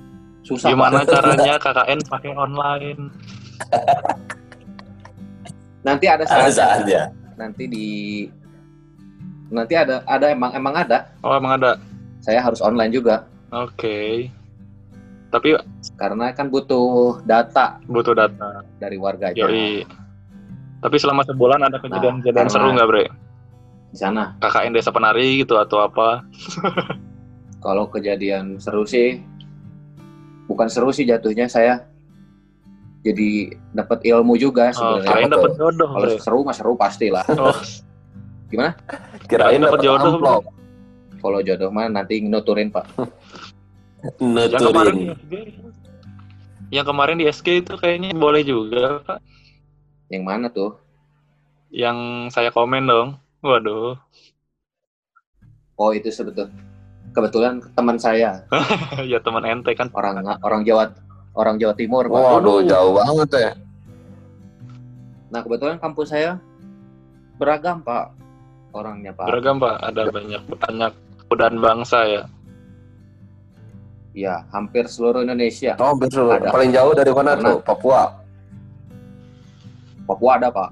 Susah 0.46 0.70
Gimana 0.70 1.02
banget. 1.02 1.18
caranya 1.18 1.54
KKN 1.58 1.98
pakai 2.06 2.30
online? 2.32 3.02
Nanti 5.86 6.06
ada 6.06 6.22
Ada 6.22 6.30
saatnya. 6.30 6.54
saatnya. 6.54 7.02
Nanti 7.36 7.64
di 7.66 7.86
nanti 9.46 9.74
ada 9.74 10.02
ada 10.06 10.26
emang 10.30 10.54
emang 10.54 10.74
ada. 10.74 11.10
Oh 11.22 11.34
emang 11.34 11.58
ada. 11.58 11.78
Saya 12.22 12.38
harus 12.38 12.58
online 12.58 12.90
juga 12.90 13.26
Oke. 13.50 14.30
Tapi 15.36 15.52
karena 15.94 16.32
kan 16.32 16.48
butuh 16.48 17.20
data 17.22 17.76
butuh 17.84 18.16
data. 18.16 18.64
dari 18.80 18.96
warganya 18.96 19.36
Yoi. 19.36 19.84
Tapi 20.80 20.96
selama 20.96 21.20
sebulan 21.22 21.60
ada 21.62 21.76
kejadian-kejadian 21.76 22.36
karena- 22.42 22.52
seru 22.52 22.68
nggak 22.72 22.88
bre? 22.88 23.04
di 23.86 23.98
sana. 23.98 24.34
KKN 24.40 24.72
desa 24.72 24.90
penari 24.90 25.40
gitu 25.40 25.56
atau 25.56 25.78
apa? 25.78 26.24
Kalau 27.64 27.86
kejadian 27.86 28.56
seru 28.56 28.84
sih 28.84 29.20
bukan 30.46 30.68
seru 30.68 30.88
sih 30.88 31.04
jatuhnya 31.04 31.46
saya 31.46 31.84
jadi 33.00 33.52
dapat 33.70 34.02
ilmu 34.04 34.34
juga 34.34 34.70
Oh, 34.72 34.98
sebenarnya. 34.98 35.06
kirain 35.06 35.30
jodoh 35.54 35.88
Kalau 35.92 36.18
seru 36.18 36.38
mah 36.42 36.54
seru 36.54 36.72
pastilah. 36.74 37.24
Oh, 37.36 37.54
Kirain 39.26 39.58
Dapat 39.58 39.82
dapat 39.82 40.06
jodoh. 40.06 40.38
Kalau 41.18 41.40
jodoh 41.42 41.70
mah 41.70 41.90
nanti 41.90 42.22
nuturin 42.22 42.70
pak. 42.70 42.86
yang 44.18 44.62
kemarin 44.72 44.94
Nuturin. 44.96 45.54
Yang 46.66 46.86
kemarin 46.90 47.16
di 47.22 47.26
SG 47.30 47.62
itu 47.62 47.72
kayaknya 47.78 48.10
boleh 48.14 48.42
juga 48.42 48.98
Pak. 49.06 49.18
Yang 50.10 50.22
mana 50.26 50.46
tuh? 50.50 50.74
Yang 51.70 52.30
saya 52.34 52.50
komen 52.50 52.90
dong. 52.90 53.08
Waduh. 53.42 53.94
Oh 55.76 55.90
itu 55.92 56.08
sebetulnya 56.10 56.50
kebetulan 57.12 57.60
teman 57.72 57.96
saya 57.96 58.44
ya 59.12 59.18
teman 59.24 59.44
ente 59.46 59.72
kan. 59.72 59.88
orang 59.96 60.20
orang 60.42 60.66
Jawa 60.66 60.90
orang 61.36 61.60
Jawa 61.60 61.74
Timur. 61.78 62.10
Pak. 62.10 62.18
Waduh, 62.18 62.64
jauh 62.66 62.92
banget 62.96 63.30
ya. 63.36 63.52
Nah 65.30 65.40
kebetulan 65.44 65.76
kampus 65.78 66.10
saya 66.10 66.40
beragam 67.36 67.84
pak 67.84 68.10
orangnya 68.72 69.12
pak. 69.12 69.26
Beragam 69.28 69.56
Pak. 69.60 69.76
Ada 69.80 70.02
banyak 70.10 70.42
banyak 70.48 70.92
dan 71.36 71.54
bangsa 71.60 71.98
ya. 72.08 72.22
Ya 74.16 74.48
hampir 74.48 74.88
seluruh 74.88 75.20
Indonesia. 75.28 75.76
Oh, 75.76 75.92
betul. 75.92 76.32
Ada. 76.32 76.48
Paling 76.48 76.72
jauh 76.72 76.96
dari 76.96 77.12
mana 77.12 77.36
Karena- 77.36 77.52
tuh? 77.52 77.58
Papua. 77.60 78.02
Papua 80.08 80.30
ada 80.40 80.48
pak. 80.48 80.70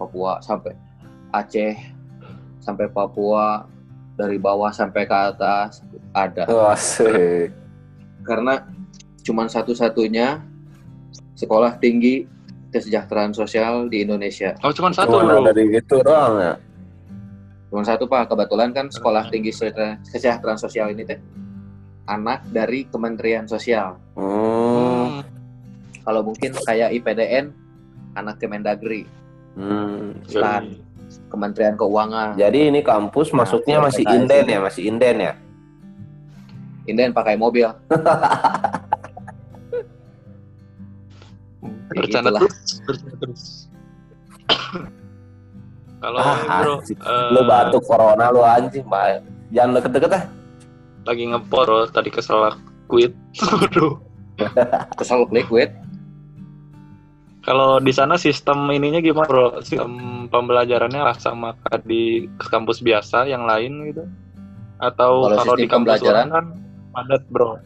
Papua 0.00 0.40
sampai 0.40 0.72
Aceh 1.28 1.76
sampai 2.64 2.88
Papua 2.88 3.68
dari 4.16 4.40
bawah 4.40 4.72
sampai 4.72 5.04
ke 5.04 5.12
atas 5.12 5.84
ada. 6.16 6.48
Sih. 6.80 7.52
Karena 8.24 8.64
cuman 9.20 9.52
satu-satunya 9.52 10.40
sekolah 11.36 11.76
tinggi 11.76 12.24
kesejahteraan 12.72 13.36
sosial 13.36 13.92
di 13.92 14.08
Indonesia. 14.08 14.56
Oh 14.64 14.72
cuman 14.72 14.96
satu 14.96 15.20
Cuma 15.20 15.36
bro. 15.36 15.52
dari 15.52 15.68
gitu 15.68 16.00
doang 16.00 16.40
ya. 16.40 16.54
Cuma 17.68 17.84
satu 17.84 18.08
pak. 18.08 18.32
Kebetulan 18.32 18.72
kan 18.72 18.88
sekolah 18.88 19.28
tinggi 19.28 19.52
kesejahteraan 19.52 20.56
sosial 20.56 20.96
ini 20.96 21.04
teh 21.04 21.20
anak 22.10 22.42
dari 22.50 22.90
Kementerian 22.90 23.46
Sosial. 23.46 23.94
Hmm. 24.18 25.22
Hmm. 25.22 25.22
Kalau 26.02 26.26
mungkin 26.26 26.50
kayak 26.66 26.90
IPDN 26.98 27.54
anak 28.18 28.42
Kemendagri, 28.42 29.06
Hmm. 29.54 30.14
Stan, 30.30 30.62
Kementerian 31.26 31.74
Keuangan. 31.74 32.38
Jadi 32.38 32.70
ini 32.70 32.80
kampus 32.86 33.34
Nah, 33.34 33.42
masuknya 33.42 33.82
masih 33.82 34.06
inden 34.06 34.44
ya, 34.46 34.58
masih 34.62 34.82
inden 34.86 35.16
ya. 35.18 35.34
Inden 36.86 37.10
pakai 37.14 37.34
mobil. 37.38 37.66
Bercanda 41.90 42.30
terus, 42.30 42.78
bercanda 42.86 43.14
terus. 43.18 43.66
Kalau 46.00 46.22
ini, 46.22 46.46
bro, 46.62 46.74
eh, 46.86 47.28
lu 47.34 47.40
batuk 47.44 47.82
corona 47.82 48.30
lu 48.30 48.46
anjing, 48.46 48.86
Mbak. 48.86 49.26
Jangan 49.50 49.74
deket-deket 49.82 50.10
ah. 50.14 50.24
Lagi 51.04 51.24
ngepor 51.28 51.66
bro, 51.66 51.80
tadi 51.88 52.10
kesel 52.12 52.52
quit. 52.90 53.14
Aduh. 53.40 53.96
Kesel 54.98 55.28
liquid. 55.28 55.68
Kalau 57.40 57.80
di 57.80 57.92
sana 57.92 58.20
sistem 58.20 58.68
ininya 58.72 59.00
gimana 59.00 59.28
bro? 59.28 59.48
Sistem 59.60 60.26
pembelajarannya 60.28 61.00
lah 61.00 61.16
sama 61.16 61.56
kayak 61.68 61.84
di 61.88 62.28
kampus 62.36 62.84
biasa 62.84 63.28
yang 63.28 63.44
lain 63.44 63.92
gitu? 63.92 64.04
Atau 64.80 65.28
Kalau 65.28 65.36
kalau 65.44 65.54
di 65.56 65.68
kampus 65.68 66.00
pembelajaran? 66.00 66.26
kan 66.32 66.46
padat 66.92 67.22
bro? 67.28 67.60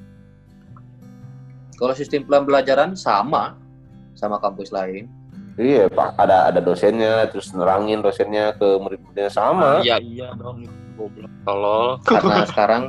Kalau 1.75 1.95
sistem 1.95 2.27
pembelajaran 2.27 2.95
sama 2.95 3.59
sama 4.15 4.39
kampus 4.39 4.71
lain. 4.71 5.11
Iya, 5.55 5.87
Pak. 5.87 6.19
Ada 6.19 6.51
ada 6.51 6.61
dosennya, 6.63 7.31
terus 7.31 7.55
nerangin 7.55 8.03
dosennya 8.03 8.59
ke 8.59 8.79
murid-muridnya 8.79 9.31
sama. 9.31 9.83
Iya 9.83 10.03
iya 10.03 10.29
dong. 10.35 10.67
Goblok. 10.99 11.31
Tolol. 11.47 11.87
Karena 12.07 12.47
sekarang 12.47 12.83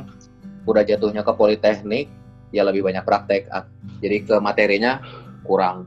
udah 0.66 0.82
jatuhnya 0.82 1.22
ke 1.22 1.32
politeknik, 1.32 2.06
ya 2.50 2.66
lebih 2.66 2.82
banyak 2.82 3.06
praktek. 3.06 3.46
Ah, 3.54 3.64
Jadi 4.02 4.26
ke 4.26 4.36
materinya 4.42 5.00
kurang. 5.46 5.86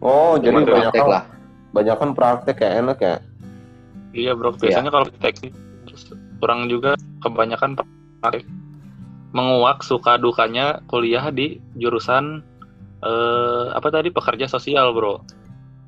Oh, 0.00 0.40
jadi 0.40 0.64
Cuma 0.64 0.64
banyak 0.64 0.92
praktek 0.96 1.06
lah. 1.06 1.22
banyak 1.70 1.96
kan 2.00 2.10
praktek 2.16 2.56
ya 2.64 2.70
enak 2.82 2.98
ya. 2.98 3.14
Iya 4.10 4.32
bro. 4.34 4.56
Biasanya 4.56 4.90
kalau 4.90 5.06
teknik 5.22 5.52
kurang 6.40 6.66
juga 6.66 6.96
kebanyakan 7.22 7.78
praktek. 7.78 8.48
Menguak 9.30 9.86
suka 9.86 10.18
dukanya 10.18 10.82
kuliah 10.90 11.30
di 11.30 11.62
jurusan 11.78 12.42
eh, 13.04 13.64
apa 13.70 13.86
tadi 13.92 14.10
pekerja 14.10 14.50
sosial 14.50 14.90
bro. 14.90 15.22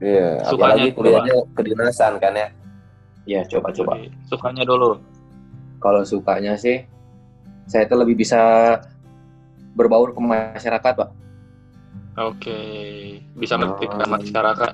Iya, 0.03 0.43
Sukanya 0.47 0.87
apalagi 0.87 0.89
kuliahnya 0.95 1.35
kedinasan 1.57 2.19
kan 2.23 2.35
ya. 2.35 2.49
Ya 3.23 3.41
coba-coba. 3.47 3.99
Jadi, 4.03 4.11
Sukanya 4.27 4.63
dulu. 4.67 4.99
Kalau 5.79 6.03
sukanya 6.07 6.55
sih, 6.59 6.87
saya 7.67 7.87
itu 7.87 7.95
lebih 7.95 8.17
bisa 8.19 8.41
berbaur 9.73 10.13
ke 10.13 10.21
masyarakat, 10.21 10.93
Pak. 10.99 11.11
Oke. 12.21 12.61
Bisa 13.39 13.57
Oh. 13.57 13.65
mengaktifkan 13.65 14.09
masyarakat. 14.09 14.73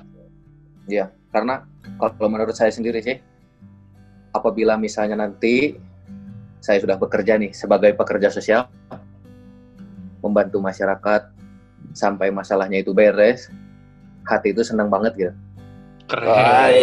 Karena 1.29 1.61
kalau 2.01 2.29
menurut 2.29 2.57
saya 2.57 2.73
sendiri 2.73 3.05
sih, 3.05 3.21
apabila 4.33 4.75
misalnya 4.81 5.13
nanti 5.21 5.77
saya 6.59 6.81
sudah 6.81 6.97
bekerja 6.97 7.37
nih 7.37 7.53
sebagai 7.53 7.93
pekerja 7.93 8.33
sosial, 8.33 8.65
membantu 10.19 10.59
masyarakat 10.59 11.31
sampai 11.93 12.33
masalahnya 12.33 12.81
itu 12.81 12.91
beres, 12.91 13.47
hati 14.25 14.51
itu 14.51 14.65
senang 14.65 14.89
banget 14.89 15.13
gitu. 15.15 15.33
Keren. 16.09 16.25
Hai. 16.33 16.75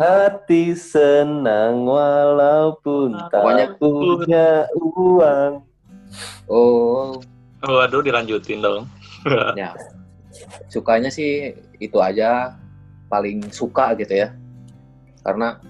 Hati 0.00 0.72
senang 0.72 1.84
walaupun 1.84 3.12
Pokoknya- 3.28 3.68
tak 3.68 3.76
punya 3.76 4.48
uang. 4.80 5.52
Oh, 6.48 7.20
Waduh, 7.60 8.00
dilanjutin 8.00 8.64
dong. 8.64 8.88
ya. 9.60 9.76
Sukanya 10.72 11.12
sih 11.12 11.52
itu 11.76 12.00
aja 12.00 12.56
paling 13.12 13.44
suka 13.52 13.92
gitu 14.00 14.24
ya. 14.24 14.32
Karena 15.20 15.60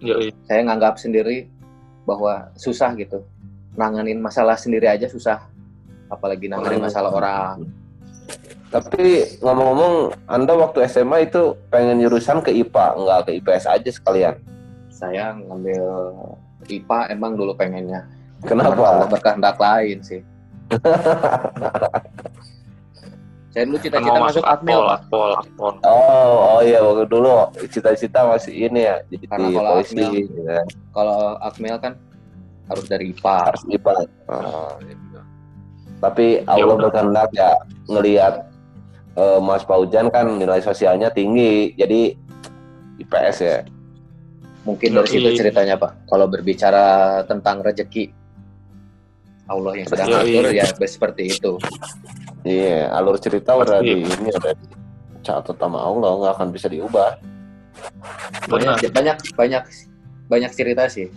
Yoi. 0.00 0.32
saya 0.48 0.64
nganggap 0.64 0.96
sendiri 0.96 1.52
bahwa 2.08 2.48
susah 2.56 2.96
gitu. 2.96 3.20
Nanganin 3.76 4.24
masalah 4.24 4.56
sendiri 4.56 4.88
aja 4.88 5.04
susah. 5.04 5.44
Apalagi 6.08 6.48
nanganin 6.48 6.80
masalah 6.80 7.12
orang. 7.12 7.68
Tapi 8.74 9.38
ngomong-ngomong, 9.38 10.18
Anda 10.26 10.58
waktu 10.58 10.82
SMA 10.90 11.30
itu 11.30 11.54
pengen 11.70 12.02
jurusan 12.02 12.42
ke 12.42 12.50
IPA, 12.50 12.98
nggak 12.98 13.30
ke 13.30 13.38
IPS 13.38 13.70
aja 13.70 13.86
sekalian. 13.86 14.34
Saya 14.90 15.30
ngambil 15.38 15.86
IPA 16.66 17.14
emang 17.14 17.38
dulu 17.38 17.54
pengennya. 17.54 18.02
Karena 18.42 18.74
Allah 18.74 19.06
Kenapa? 19.06 19.14
berkehendak 19.14 19.62
lain 19.62 20.02
sih. 20.02 20.26
saya 23.54 23.70
dulu 23.70 23.78
cita-cita 23.78 24.18
masuk 24.18 24.42
masuk 24.42 24.44
akpol, 24.50 24.82
Pak. 24.90 24.96
akpol, 25.06 25.30
akpol. 25.38 25.72
Oh, 25.86 26.58
oh 26.58 26.60
iya 26.66 26.82
waktu 26.82 27.06
dulu 27.06 27.30
cita-cita 27.70 28.26
masih 28.26 28.66
ini 28.66 28.90
ya, 28.90 29.06
jadi 29.06 29.24
Karena 29.30 29.48
kalau 29.54 29.70
polisi, 29.78 29.94
Akmil- 29.94 30.14
gitu 30.18 30.40
kan. 30.42 30.66
Kalau 30.90 31.38
Akmil 31.38 31.76
kan 31.78 31.92
harus 32.66 32.84
dari 32.90 33.14
IPA. 33.14 33.36
harus 33.54 33.62
IPA. 33.70 33.92
Oh, 34.26 34.74
gitu. 34.82 35.18
Tapi 36.02 36.26
Allah 36.50 36.74
udah. 36.74 36.90
berkehendak 36.90 37.30
ya 37.30 37.54
ngelihat 37.86 38.34
eh, 39.14 39.40
Mas 39.40 39.64
Paujan 39.66 40.10
kan 40.10 40.26
nilai 40.38 40.60
sosialnya 40.60 41.10
tinggi, 41.10 41.74
jadi 41.74 42.14
IPS 43.00 43.36
ya. 43.42 43.58
Mungkin 44.64 44.96
dari 44.96 45.08
situ 45.08 45.28
ceritanya, 45.36 45.76
Pak. 45.76 46.08
Kalau 46.08 46.24
berbicara 46.24 47.20
tentang 47.28 47.60
rezeki, 47.60 48.08
Allah 49.44 49.72
yang 49.76 49.86
sudah 49.88 50.06
Yoi. 50.08 50.40
ngatur 50.40 50.46
ya 50.56 50.64
seperti 50.88 51.22
itu. 51.36 51.52
Iya, 52.44 52.88
alur 52.92 53.20
cerita 53.20 53.56
udah 53.56 53.84
di 53.84 54.04
ini 54.04 54.30
udah 54.32 54.52
dicatat 55.20 55.56
sama 55.56 55.78
Allah, 55.84 56.10
nggak 56.16 56.32
akan 56.40 56.48
bisa 56.48 56.68
diubah. 56.72 57.20
Banyak, 58.48 58.88
banyak 58.92 59.16
banyak 59.36 59.64
banyak 60.28 60.52
cerita 60.56 60.88
sih 60.88 61.12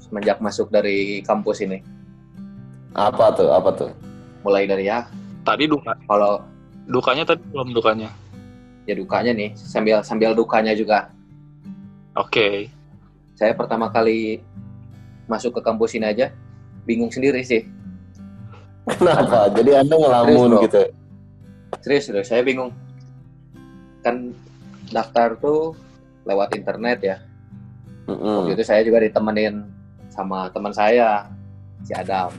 semenjak 0.00 0.40
masuk 0.40 0.72
dari 0.72 1.20
kampus 1.20 1.60
ini. 1.60 1.84
Apa 2.96 3.36
tuh? 3.36 3.52
Apa 3.52 3.70
tuh? 3.76 3.90
Mulai 4.40 4.64
dari 4.64 4.88
ya 4.88 5.04
Tadi 5.44 5.64
duka, 5.64 5.96
kalau 6.04 6.44
dukanya 6.88 7.24
tadi 7.28 7.44
belum 7.52 7.76
dukanya. 7.76 8.08
ya 8.88 8.96
dukanya 8.96 9.36
nih 9.36 9.52
sambil 9.52 10.00
sambil 10.00 10.32
dukanya 10.32 10.72
juga. 10.72 11.12
Oke. 12.16 12.72
Saya 13.36 13.52
pertama 13.52 13.92
kali 13.92 14.40
masuk 15.28 15.54
ke 15.54 15.60
kampus 15.60 15.92
ini 15.94 16.08
aja 16.08 16.32
bingung 16.88 17.12
sendiri 17.12 17.44
sih. 17.44 17.68
Kenapa? 18.88 19.46
Jadi 19.56 19.76
anda 19.76 19.92
ngelamun 19.92 20.32
Serius, 20.32 20.48
bro. 20.48 20.64
gitu? 20.64 20.82
Serius, 21.84 22.04
serius 22.08 22.28
saya 22.32 22.40
bingung. 22.40 22.72
Kan 24.00 24.32
daftar 24.88 25.36
tuh 25.36 25.76
lewat 26.24 26.56
internet 26.56 26.98
ya. 27.04 27.16
Mm-mm. 28.08 28.48
Waktu 28.48 28.56
itu 28.56 28.64
saya 28.64 28.80
juga 28.80 29.04
ditemenin 29.04 29.68
sama 30.08 30.48
teman 30.48 30.72
saya 30.72 31.28
si 31.84 31.92
Adam. 31.92 32.32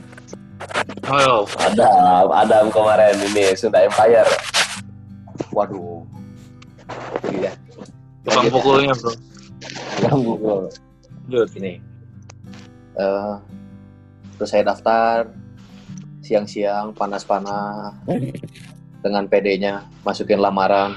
Oh, 1.10 1.42
Adam, 1.58 2.30
Adam 2.30 2.64
kemarin 2.70 3.18
ini 3.18 3.50
Sunda 3.58 3.82
Empire. 3.82 4.30
Waduh. 5.50 6.06
Iya. 7.34 7.50
tukang 8.22 8.46
Lanjut 8.46 8.46
ya. 8.46 8.54
pukulnya 8.54 8.92
bro. 8.94 9.12
Yang 10.06 10.18
Google. 10.22 10.62
Lanjut. 11.26 11.48
Ini. 11.58 11.72
Eh, 12.94 13.34
terus 14.38 14.50
saya 14.54 14.62
daftar 14.70 15.26
siang-siang 16.22 16.94
panas-panas 16.94 17.98
dengan 19.02 19.26
PD-nya 19.26 19.90
masukin 20.06 20.38
lamaran. 20.38 20.94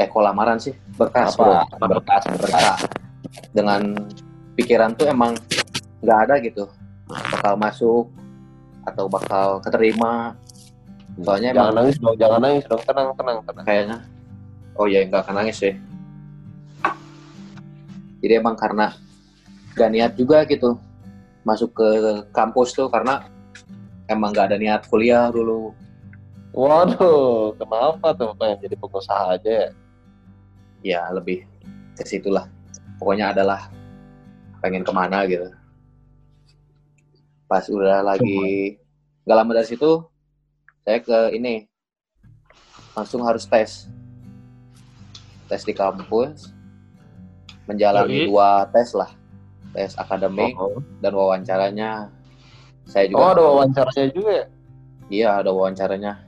Eh 0.00 0.08
kok 0.08 0.24
lamaran 0.24 0.56
sih? 0.56 0.72
Berkas 0.96 1.36
bro. 1.36 1.52
Apa? 1.52 1.84
Berkas, 1.84 2.22
berkas. 2.32 2.48
Berkas. 2.48 2.80
Dengan 3.52 3.92
pikiran 4.56 4.96
tuh 4.96 5.12
emang 5.12 5.36
nggak 6.00 6.18
ada 6.24 6.34
gitu. 6.40 6.64
Bakal 7.12 7.60
masuk 7.60 8.08
atau 8.90 9.06
bakal 9.06 9.62
keterima. 9.62 10.34
Soalnya 11.20 11.50
Jangan 11.52 11.64
emang 11.70 11.76
nangis 11.82 11.96
dong, 11.98 12.16
jangan 12.16 12.40
nangis 12.40 12.64
dong, 12.66 12.82
tenang, 12.86 13.08
tenang, 13.18 13.38
tenang. 13.44 13.64
kayaknya. 13.66 13.98
Oh 14.78 14.86
ya 14.86 15.04
nggak 15.04 15.22
akan 15.26 15.34
nangis 15.42 15.56
sih. 15.58 15.74
Jadi 18.20 18.32
emang 18.36 18.56
karena 18.56 18.92
gak 19.74 19.90
niat 19.90 20.12
juga 20.14 20.44
gitu. 20.44 20.76
Masuk 21.42 21.72
ke 21.72 21.88
kampus 22.36 22.76
tuh 22.76 22.92
karena 22.92 23.24
emang 24.06 24.36
gak 24.36 24.52
ada 24.52 24.56
niat 24.60 24.84
kuliah 24.86 25.32
dulu. 25.32 25.72
Waduh, 26.52 27.56
kenapa 27.56 28.12
tuh? 28.12 28.36
Pengen 28.36 28.58
jadi 28.60 28.74
pengusaha 28.76 29.38
aja 29.38 29.50
ya? 29.50 29.68
ya 30.84 31.00
lebih 31.14 31.46
ke 31.96 32.04
situlah. 32.04 32.48
Pokoknya 33.00 33.32
adalah 33.32 33.72
pengen 34.60 34.84
ke 34.84 34.92
mana 34.92 35.24
gitu. 35.24 35.48
Pas 37.48 37.64
udah 37.72 38.04
lagi 38.04 38.76
gak 39.30 39.38
lama 39.38 39.54
dari 39.54 39.70
situ 39.70 40.02
saya 40.82 40.98
ke 41.06 41.38
ini. 41.38 41.70
Langsung 42.98 43.22
harus 43.22 43.46
tes. 43.46 43.86
Tes 45.46 45.62
di 45.62 45.70
kampus. 45.70 46.50
Menjalani 47.70 48.26
Yoi. 48.26 48.26
dua 48.26 48.66
tes 48.74 48.90
lah. 48.90 49.14
Tes 49.70 49.94
akademik 49.94 50.58
Oh, 50.58 50.82
dan 50.98 51.14
wawancaranya. 51.14 52.10
Saya 52.90 53.06
oh 53.14 53.22
juga 53.22 53.26
ada 53.38 53.42
wawancaranya 53.46 54.06
juga 54.10 54.30
ya? 54.34 54.46
iya 55.14 55.28
ada 55.38 55.54
wawancaranya. 55.54 56.26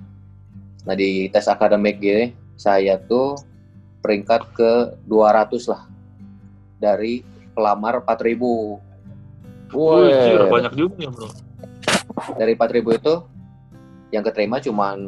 Nah 0.86 0.94
di 0.94 1.26
tes 1.26 1.50
akademik 1.50 1.98
gini 1.98 2.38
saya 2.54 3.02
tuh 3.02 3.34
peringkat 3.98 4.54
ke 4.54 4.94
200 5.10 5.74
lah. 5.74 5.90
Dari 6.78 7.26
pelamar 7.50 8.06
4000 8.06 8.94
Wih, 9.74 10.06
Wih, 10.06 10.46
banyak 10.52 10.72
juga 10.78 10.94
ya 11.02 11.10
bro. 11.10 11.26
Dari 12.32 12.52
4000 12.52 12.98
itu 12.98 13.14
yang 14.11 14.22
keterima 14.22 14.58
cuman 14.58 14.98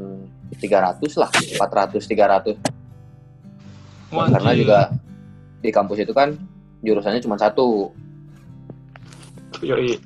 300 0.57 1.00
lah, 1.16 1.31
400 1.31 2.00
300. 2.00 2.57
Wah, 4.11 4.27
Karena 4.29 4.53
juga 4.55 4.79
di 5.59 5.70
kampus 5.70 5.98
itu 6.00 6.12
kan 6.12 6.37
jurusannya 6.81 7.20
cuma 7.20 7.35
satu. 7.35 7.90
Yoi. 9.61 9.96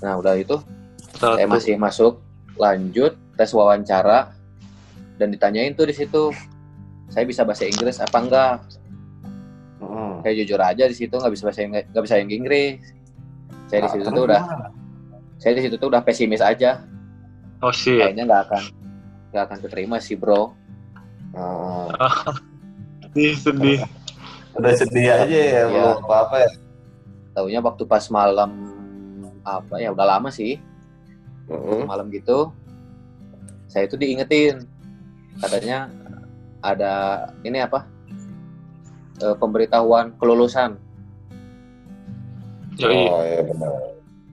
Nah, 0.00 0.18
udah 0.18 0.34
itu 0.34 0.58
Satu. 1.14 1.38
saya 1.38 1.46
masih 1.46 1.74
masuk 1.76 2.18
lanjut 2.58 3.14
tes 3.32 3.50
wawancara 3.50 4.34
dan 5.16 5.30
ditanyain 5.30 5.72
tuh 5.72 5.86
di 5.86 5.94
situ 5.94 6.34
saya 7.08 7.22
bisa 7.22 7.42
bahasa 7.42 7.64
Inggris 7.64 7.98
apa 7.98 8.18
enggak 8.18 8.56
Mm. 9.82 10.22
saya 10.22 10.32
jujur 10.38 10.56
aja 10.56 10.84
di 10.86 10.94
situ 10.94 11.10
nggak 11.10 11.32
bisa 11.34 11.42
bahasa 11.42 11.60
Inggris 11.60 11.84
nggak 11.90 12.04
bisa 12.06 12.14
Inggris 12.16 12.78
saya 13.66 13.78
di 13.78 13.82
Nah, 13.82 13.92
situ 13.92 14.02
terus 14.04 14.14
tuh 14.14 14.24
udah? 14.24 14.42
Saya 15.42 15.58
di 15.58 15.66
situ 15.66 15.74
tuh 15.74 15.90
udah 15.90 15.98
pesimis 16.00 16.38
aja 16.38 16.86
Oh 17.58 17.70
shit. 17.70 17.98
kayaknya 17.98 18.22
nggak 18.24 18.42
akan 18.46 18.62
nggak 19.28 19.42
akan 19.44 19.58
keterima 19.60 19.96
sih 19.98 20.14
bro 20.14 20.54
Oh. 21.32 21.88
Sedih, 23.08 23.32
sedih. 23.34 23.78
Udah 24.52 24.72
sedih 24.74 25.08
aja 25.08 25.24
ya, 25.26 25.40
Iya. 25.58 25.62
belum 25.66 26.04
apa-apa 26.04 26.36
ya. 26.38 26.50
tahunya 27.32 27.60
waktu 27.60 27.82
pas 27.82 28.04
malam 28.06 28.52
apa 29.42 29.74
ya 29.76 29.90
udah 29.90 30.06
lama 30.06 30.28
sih 30.28 30.60
Mm. 31.42 31.84
malam 31.84 32.06
gitu 32.08 32.54
saya 33.66 33.84
itu 33.84 33.96
diingetin 33.96 34.62
katanya 35.38 35.90
ada 36.60 36.92
ini 37.42 37.58
apa 37.58 37.82
eh, 39.18 39.34
pemberitahuan 39.34 40.14
kelulusan. 40.16 40.78
Oh 42.78 42.92
iya 43.22 43.42
benar. 43.42 43.72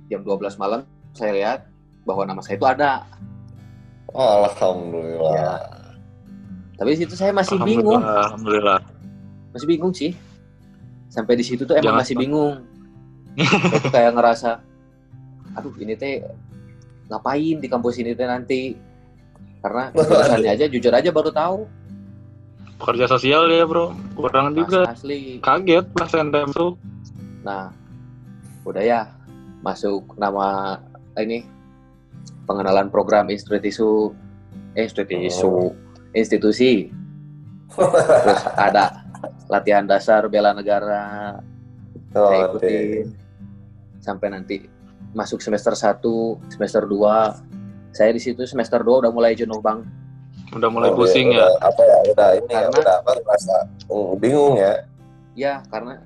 jam 0.08 0.22
12 0.22 0.54
malam 0.56 0.82
saya 1.12 1.32
lihat 1.32 1.60
bahwa 2.04 2.24
nama 2.24 2.41
saya 2.41 2.56
itu 2.56 2.65
ada 2.65 3.04
Alhamdulillah. 4.10 5.34
Ya. 5.34 5.54
tapi 6.76 6.95
di 6.95 7.06
situ 7.06 7.13
saya 7.13 7.30
masih 7.30 7.60
bingung 7.60 8.00
Alhamdulillah. 8.00 8.26
Alhamdulillah. 8.26 8.80
masih 9.50 9.67
bingung 9.67 9.91
sih 9.91 10.12
sampai 11.08 11.34
di 11.34 11.43
situ 11.43 11.63
tuh 11.63 11.74
emang 11.74 11.86
Jangan 11.86 12.02
masih 12.02 12.13
sampai- 12.13 12.24
bingung 12.24 12.56
saya 13.39 13.80
tuh 13.80 13.91
kayak 13.91 14.12
ngerasa 14.13 14.50
aduh 15.52 15.74
ini 15.78 15.93
teh 15.93 16.22
ngapain 17.08 17.58
di 17.58 17.67
kampus 17.67 17.98
ini 17.98 18.13
teh 18.13 18.26
nanti 18.26 18.78
karena 19.60 19.89
jurusannya 19.95 20.50
aja 20.50 20.65
jujur 20.65 20.91
aja 20.91 21.10
baru 21.10 21.30
tahu 21.30 21.60
Pekerja 22.80 23.12
sosial 23.12 23.52
ya 23.52 23.67
bro. 23.67 23.91
Kurang 24.15 24.56
Mas, 24.56 24.56
juga 24.56 24.80
asli 24.88 25.43
kaget 25.43 25.84
pas 25.91 26.08
NTM 26.08 26.48
tuh. 26.50 26.80
nah 27.41 27.76
udah 28.63 28.80
ya 28.80 29.02
masuk 29.60 30.15
nama 30.15 30.80
ini 31.21 31.45
pengenalan 32.43 32.89
program 32.89 33.29
institusi 33.29 33.82
eh 34.73 34.86
institusi 34.86 35.43
Oh. 35.43 35.71
institusi 36.12 36.89
terus 37.69 38.41
ada 38.69 39.05
latihan 39.47 39.86
dasar 39.86 40.25
bela 40.25 40.53
negara 40.53 41.38
Oh, 42.10 42.25
saya 42.25 42.49
oke. 42.49 42.58
ikutin 42.58 43.05
sampai 44.01 44.27
nanti 44.34 44.58
masuk 45.13 45.41
semester 45.41 45.77
1, 45.77 46.01
semester 46.49 46.82
2. 46.82 47.93
Saya 47.93 48.10
di 48.10 48.17
situ 48.17 48.49
semester 48.49 48.82
2 48.82 49.05
udah 49.05 49.12
mulai 49.13 49.38
jenuh 49.38 49.62
bang. 49.62 49.86
Udah 50.58 50.73
mulai 50.73 50.89
Oh, 50.89 50.97
pusing 50.97 51.29
iya, 51.29 51.45
ya. 51.45 51.45
udah, 51.45 51.69
Apa 51.69 51.82
ya? 51.86 51.97
Udah 52.10 52.29
ini 52.34 52.49
ya, 52.49 52.60
Karena- 52.65 52.82
udah 52.82 52.95
apa? 52.97 53.12
Rasa 53.21 53.55
mm, 53.86 54.12
bingung 54.17 54.58
ya. 54.58 54.73
Ya 55.38 55.53
karena 55.69 56.01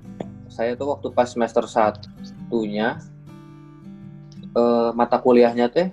saya 0.52 0.76
tuh 0.76 0.92
waktu 0.92 1.08
pas 1.08 1.32
semester 1.32 1.64
satunya 1.64 3.00
eh, 4.54 4.90
mata 4.94 5.18
kuliahnya 5.18 5.68
teh 5.68 5.90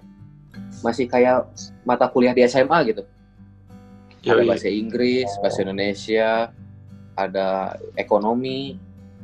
masih 0.81 1.05
kayak 1.05 1.45
mata 1.85 2.09
kuliah 2.09 2.33
di 2.33 2.41
SMA 2.45 2.77
gitu. 2.89 3.03
Ada 4.21 4.41
Yoi. 4.41 4.47
bahasa 4.49 4.69
Inggris, 4.69 5.29
bahasa 5.41 5.59
Indonesia, 5.65 6.53
ada 7.17 7.77
ekonomi. 7.97 8.77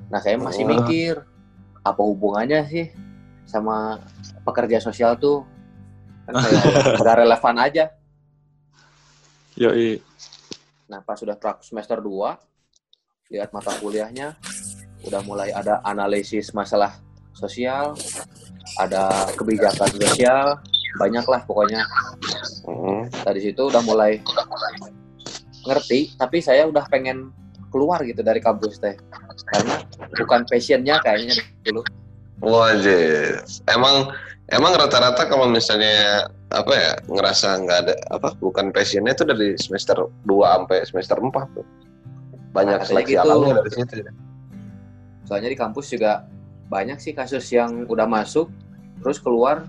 Nah 0.10 0.19
saya 0.21 0.38
masih 0.41 0.65
Oh. 0.65 0.69
mikir 0.73 1.13
apa 1.86 2.02
hubungannya 2.04 2.65
sih 2.67 2.88
sama 3.47 4.02
pekerja 4.43 4.82
sosial 4.84 5.15
tuh 5.15 5.45
kan 6.28 6.36
kayak 6.43 7.00
nggak 7.00 7.17
relevan 7.23 7.56
aja. 7.62 7.86
Yoi. 9.58 9.97
Nah, 10.88 11.04
pas 11.04 11.19
sudah 11.19 11.36
semester 11.60 12.00
2, 12.00 12.38
lihat 13.34 13.52
mata 13.52 13.76
kuliahnya, 13.76 14.39
udah 15.04 15.21
mulai 15.28 15.52
ada 15.52 15.84
analisis 15.84 16.56
masalah 16.56 16.95
sosial, 17.36 17.97
ada 18.75 19.32
kebijakan 19.36 19.89
sosial, 19.95 20.60
banyak 20.99 21.25
lah 21.25 21.41
pokoknya. 21.47 21.82
Mm. 22.67 23.08
Dari 23.23 23.39
situ 23.39 23.62
udah 23.67 23.82
mulai 23.84 24.19
ngerti, 25.63 26.15
tapi 26.15 26.39
saya 26.39 26.67
udah 26.67 26.86
pengen 26.88 27.32
keluar 27.69 27.99
gitu 28.03 28.23
dari 28.23 28.39
kampus 28.39 28.80
teh. 28.80 28.95
Karena 29.51 29.84
bukan 30.15 30.43
passionnya 30.47 30.99
kayaknya 31.03 31.36
dulu. 31.63 31.82
Wajib. 32.39 33.43
Emang 33.67 34.12
emang 34.51 34.73
rata-rata 34.77 35.27
kalau 35.27 35.49
misalnya 35.49 36.27
apa 36.47 36.71
ya 36.71 36.91
ngerasa 37.12 37.60
nggak 37.60 37.80
ada 37.84 37.93
apa 38.08 38.32
bukan 38.39 38.71
passionnya 38.71 39.12
itu 39.12 39.27
dari 39.27 39.60
semester 39.60 40.08
2 40.23 40.32
sampai 40.32 40.77
semester 40.88 41.17
4 41.19 41.34
tuh. 41.58 41.65
Banyak 42.56 42.80
Nah, 42.82 42.88
seleksi 42.88 43.13
gitu. 43.15 43.23
alamnya 43.23 43.53
dari 43.62 43.71
situ. 43.73 43.93
ya. 44.01 44.12
Soalnya 45.27 45.49
di 45.51 45.58
kampus 45.60 45.86
juga 45.91 46.23
banyak 46.67 46.99
sih 46.99 47.15
kasus 47.15 47.47
yang 47.51 47.88
udah 47.88 48.08
masuk, 48.08 48.51
terus 48.99 49.19
keluar 49.23 49.67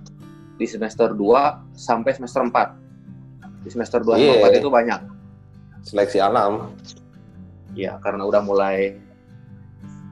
di 0.59 0.67
semester 0.67 1.15
2 1.15 1.63
sampai 1.75 2.11
semester 2.19 2.43
4. 2.43 2.75
Di 3.63 3.71
semester 3.71 4.03
2 4.03 4.19
Iya. 4.19 4.35
sampai 4.35 4.51
4 4.51 4.61
itu 4.63 4.71
banyak. 4.71 5.01
Seleksi 5.87 6.19
alam. 6.19 6.75
Ya, 7.79 7.97
karena 8.03 8.27
udah 8.27 8.43
mulai 8.43 8.99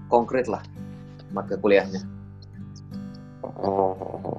konkret 0.07 0.47
lah 0.47 0.63
mata 1.35 1.59
kuliahnya. 1.59 2.07
Oh. 3.43 4.39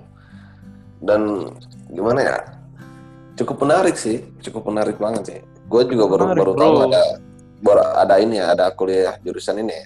Dan 1.04 1.52
gimana 1.92 2.20
ya? 2.24 2.38
Cukup 3.38 3.68
menarik 3.68 4.00
sih, 4.00 4.24
cukup 4.42 4.72
menarik 4.72 4.98
banget 4.98 5.24
sih. 5.30 5.40
Gue 5.68 5.84
juga 5.86 6.10
baru 6.10 6.24
Menarik, 6.32 6.42
baru 6.42 6.52
tahu 6.58 6.76
ada 6.90 7.04
baru 7.60 7.82
ada 8.00 8.16
ini 8.18 8.40
ya, 8.40 8.56
ada 8.56 8.72
kuliah 8.74 9.20
jurusan 9.22 9.62
ini. 9.62 9.78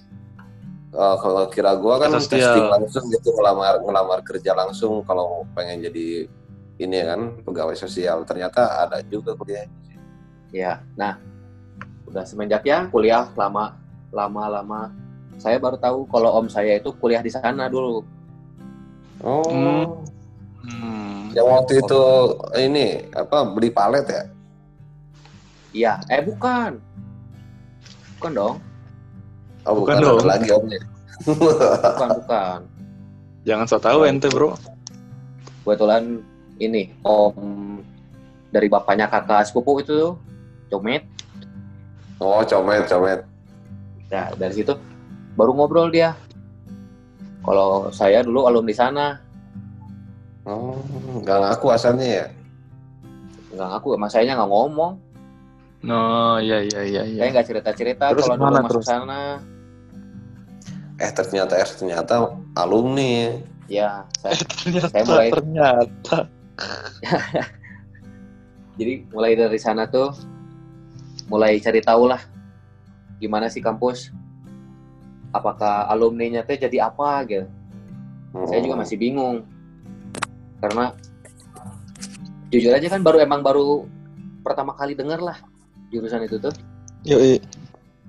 Eh, 0.91 1.15
kalau 1.23 1.47
kira 1.47 1.71
gue 1.79 1.95
kan 2.03 2.11
Sosial. 2.19 2.35
testing 2.35 2.67
langsung 2.67 3.03
gitu 3.07 3.31
ngelamar 3.31 3.79
ngelamar 3.79 4.19
kerja 4.27 4.51
langsung 4.51 4.99
kalau 5.07 5.47
pengen 5.55 5.87
jadi 5.87 6.27
ini 6.83 6.97
kan 7.07 7.39
pegawai 7.47 7.79
sosial. 7.79 8.27
Ternyata 8.27 8.83
ada 8.83 8.99
juga 9.07 9.31
kuliah. 9.39 9.71
Ya, 10.51 10.83
nah 10.99 11.15
udah 12.11 12.27
semenjak 12.27 12.67
ya 12.67 12.91
kuliah 12.91 13.31
lama 13.39 13.79
lama 14.11 14.43
lama 14.51 14.81
saya 15.39 15.55
baru 15.63 15.79
tahu 15.79 16.11
kalau 16.11 16.35
om 16.35 16.51
saya 16.51 16.75
itu 16.75 16.91
kuliah 16.99 17.23
di 17.23 17.31
sana 17.31 17.71
dulu. 17.71 18.03
Oh. 19.23 19.47
Hmm. 19.47 19.85
Hmm. 20.67 21.31
Yang 21.31 21.47
waktu 21.47 21.73
itu 21.79 22.03
ini 22.59 22.87
apa 23.15 23.47
beli 23.47 23.71
palet 23.71 24.03
ya? 24.11 24.23
Iya, 25.71 25.93
eh 26.11 26.19
bukan. 26.19 26.83
Bukan 28.19 28.31
dong, 28.35 28.55
Oh, 29.63 29.77
Bukan 29.77 30.01
bukan, 30.01 30.17
dong. 30.17 30.25
lagi 30.25 30.49
omnya. 30.49 30.79
bukan 31.21 32.09
bukan. 32.17 32.59
Jangan 33.45 33.65
so 33.65 33.77
tahu 33.77 34.05
ente 34.05 34.25
bro. 34.27 34.57
Kebetulan 35.61 36.21
ini 36.57 36.89
om 37.01 37.77
dari 38.49 38.65
bapaknya 38.65 39.05
kakak 39.05 39.45
sepupu 39.45 39.79
itu 39.79 39.93
tuh, 39.93 40.13
Comet. 40.67 41.05
oh, 42.17 42.41
comet, 42.41 42.85
comet. 42.85 43.21
Nah, 44.09 44.33
dari 44.35 44.53
situ 44.53 44.73
baru 45.33 45.53
ngobrol 45.53 45.89
dia. 45.89 46.17
Kalau 47.41 47.89
saya 47.89 48.21
dulu 48.21 48.45
alumni 48.45 48.73
sana, 48.73 49.07
Oh, 50.41 50.73
nggak 51.17 51.37
ngaku 51.37 51.67
asalnya 51.69 52.07
ya? 52.07 52.25
nggak 53.51 53.67
ngaku, 53.67 53.87
emang 53.93 54.09
saya 54.09 54.33
nggak 54.33 54.49
ngomong. 54.49 54.93
No, 55.81 56.01
iya 56.37 56.61
iya 56.61 56.81
iya 56.81 57.01
iya. 57.03 57.19
Saya 57.19 57.29
nggak 57.31 57.47
cerita-cerita 57.47 58.05
kalau 58.09 58.37
dulu 58.37 58.53
masuk 58.55 58.69
terus? 58.81 58.85
sana. 58.85 59.21
Eh 61.01 61.09
ternyata 61.11 61.57
eh 61.57 61.65
ternyata 61.65 62.13
alumni. 62.53 63.41
Ya, 63.65 64.05
saya, 64.21 64.37
ternyata 64.37 64.87
Saya 64.91 65.03
mulai- 65.07 65.31
ternyata. 65.33 66.17
jadi 68.79 68.93
mulai 69.09 69.33
dari 69.33 69.57
sana 69.57 69.87
tuh 69.87 70.13
mulai 71.25 71.57
cari 71.57 71.81
tahu 71.81 72.05
lah 72.05 72.21
gimana 73.17 73.49
sih 73.49 73.63
kampus. 73.63 74.11
Apakah 75.31 75.87
alumni-nya 75.87 76.43
teh 76.43 76.59
jadi 76.59 76.85
apa 76.85 77.23
gitu. 77.25 77.47
Saya 78.45 78.59
juga 78.59 78.75
Hmm. 78.77 78.83
masih 78.83 78.97
bingung. 78.99 79.37
Karena 80.59 80.91
jujur 82.51 82.75
aja 82.75 82.87
kan 82.87 83.01
baru 83.01 83.23
emang 83.23 83.41
baru 83.41 83.87
pertama 84.43 84.75
kali 84.75 84.93
denger 84.93 85.23
lah 85.23 85.37
jurusan 85.89 86.27
itu 86.27 86.35
tuh. 86.37 86.51
Yoi. 87.07 87.39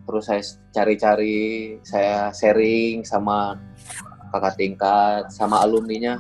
Terus 0.02 0.24
saya 0.24 0.42
cari-cari, 0.70 1.40
saya 1.80 2.28
sharing 2.30 3.02
sama 3.02 3.54
kakak 4.28 4.56
tingkat 4.56 5.28
sama 5.28 5.60
alumninya 5.60 6.18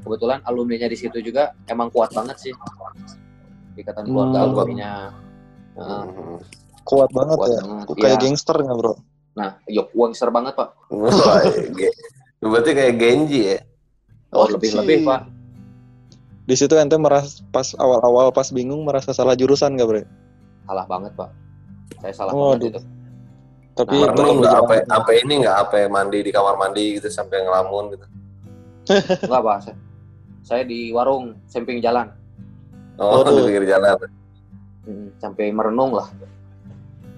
kebetulan 0.00 0.40
alumninya 0.42 0.84
di 0.84 0.96
situ 0.96 1.20
juga 1.20 1.52
emang 1.64 1.88
kuat 1.88 2.10
banget 2.10 2.36
sih 2.38 2.54
ikatan 3.74 4.04
keluarga 4.04 4.38
Hmm. 4.38 4.46
alumninya 4.46 4.92
Nah, 5.74 6.06
Hmm. 6.06 6.38
Kuat 6.84 7.10
banget 7.10 7.34
kuat 7.36 7.48
ya. 7.50 7.60
banget. 7.60 7.86
Kayak 7.96 8.08
Iya. 8.10 8.22
gangster 8.22 8.56
nggak 8.56 8.76
bro? 8.76 8.94
nah 9.34 9.50
yuk 9.66 9.90
gangster 9.90 10.30
banget 10.30 10.54
pak 10.54 10.70
Berarti 12.38 12.70
kayak 12.72 12.94
Genji 12.94 13.40
ya? 13.50 13.58
oh, 14.30 14.44
Oh, 14.44 14.46
lebih 14.48 14.70
lebih 14.74 15.02
pak 15.02 15.20
Di 16.44 16.54
situ 16.54 16.76
ente 16.76 16.94
merasa 16.94 17.40
pas 17.48 17.72
awal-awal 17.74 18.28
pas 18.30 18.46
bingung 18.48 18.84
merasa 18.84 19.10
salah 19.10 19.34
jurusan 19.34 19.74
nggak 19.74 19.84
bro? 19.86 20.02
salah 20.64 20.86
banget 20.86 21.12
pak 21.12 21.30
saya 21.98 22.14
salah 22.14 22.32
Waduh. 22.32 22.56
banget 22.62 22.70
itu 22.70 22.80
Tapi 23.74 23.90
Nah, 23.90 24.14
Merenung 24.14 24.38
nggak 24.38 24.54
apa 24.56 24.74
apa 24.86 25.10
ini 25.14 25.34
nggak 25.42 25.56
apa 25.66 25.76
mandi 25.88 26.18
di 26.22 26.30
kamar 26.30 26.54
mandi 26.54 26.94
gitu 26.94 27.10
sampai 27.10 27.42
ngelamun 27.42 27.84
gitu. 27.90 28.06
enggak 29.26 29.42
pak 29.42 29.56
saya, 29.60 29.76
saya 30.40 30.62
di 30.62 30.92
warung 30.92 31.34
samping 31.46 31.80
jalan 31.80 32.06
Oh, 32.94 33.26
Waduh. 33.26 33.34
di 33.34 33.50
pinggir 33.50 33.66
jalan. 33.66 33.98
Sampai 35.18 35.50
merenung 35.50 35.90
lah 35.90 36.06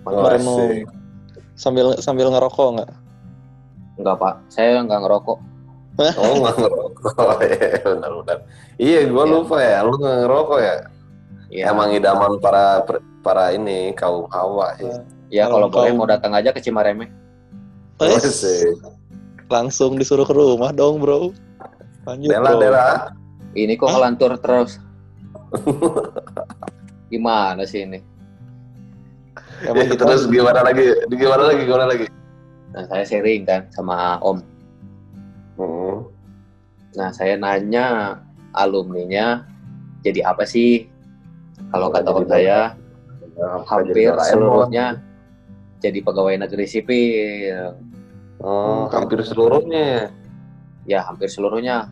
Oh, 0.06 0.22
Merenung. 0.24 0.70
asik. 0.72 0.86
sambil 1.56 1.92
sambil 1.98 2.28
ngerokok 2.30 2.68
nggak? 2.80 2.90
enggak 3.96 4.16
pak 4.16 4.34
saya 4.48 4.80
nggak 4.80 5.00
ngerokok 5.02 5.38
Oh, 6.20 6.34
nggak 6.40 6.56
ngerokok. 6.56 6.92
Iya, 7.40 7.68
benar-benar. 7.82 8.38
Iya, 8.76 9.00
gua 9.08 9.24
Iya. 9.24 9.32
lupa 9.32 9.56
ya. 9.58 9.78
Lu 9.80 9.94
nggak 9.96 10.16
ngerokok 10.22 10.58
ya? 10.60 10.76
ya 11.48 11.64
Emang 11.72 11.88
idaman 11.90 12.32
para 12.36 12.84
para 13.20 13.44
ini 13.52 13.96
kaum 13.96 14.28
hawa 14.28 14.76
sih. 14.76 14.92
Ya 15.28 15.46
kalau 15.46 15.66
Kalau 15.66 15.82
boleh 15.82 15.92
mau 15.94 16.06
datang 16.06 16.32
aja 16.32 16.50
ke 16.50 16.60
Cimareme 16.60 17.10
Eh, 17.96 18.12
Asik. 18.12 18.76
langsung 19.46 19.96
disuruh 19.96 20.22
ke 20.22 20.32
rumah 20.32 20.68
dong 20.70 21.00
bro. 21.00 21.32
Lanjut 22.04 22.28
Dela, 22.28 22.50
bro. 22.50 22.60
Dela. 22.60 22.86
ini 23.52 23.72
kok 23.74 23.88
ngelantur 23.88 24.36
terus 24.36 24.76
gimana 27.08 27.64
sih 27.64 27.82
ini 27.82 28.00
Emang 29.62 29.88
Ya, 29.88 29.96
kita 29.96 30.04
terus 30.04 30.28
gimana 30.28 30.60
lagi? 30.60 30.92
Gimana 31.08 31.48
lagi? 31.48 31.62
Gimana 31.64 31.86
lagi? 31.88 32.06
nah 32.68 32.84
saya 32.84 33.04
sharing 33.04 33.42
kan 33.42 33.64
sama 33.72 34.20
om 34.20 34.44
Hmm. 35.56 36.04
nah 36.92 37.08
saya 37.08 37.32
nanya 37.32 38.20
alumninya 38.52 39.48
jadi 40.04 40.28
apa 40.28 40.44
sih 40.44 40.84
kalau 41.72 41.88
kata 41.88 42.12
om 42.12 42.28
saya 42.28 42.76
hampir 43.64 44.12
seluruhnya 44.20 45.00
jadi 45.86 45.98
pegawai 46.00 46.34
negeri 46.38 46.66
sipil. 46.66 47.78
Oh, 48.38 48.86
hampir 48.90 49.22
seluruhnya. 49.22 50.12
ya 50.84 51.02
hampir 51.02 51.26
seluruhnya. 51.26 51.90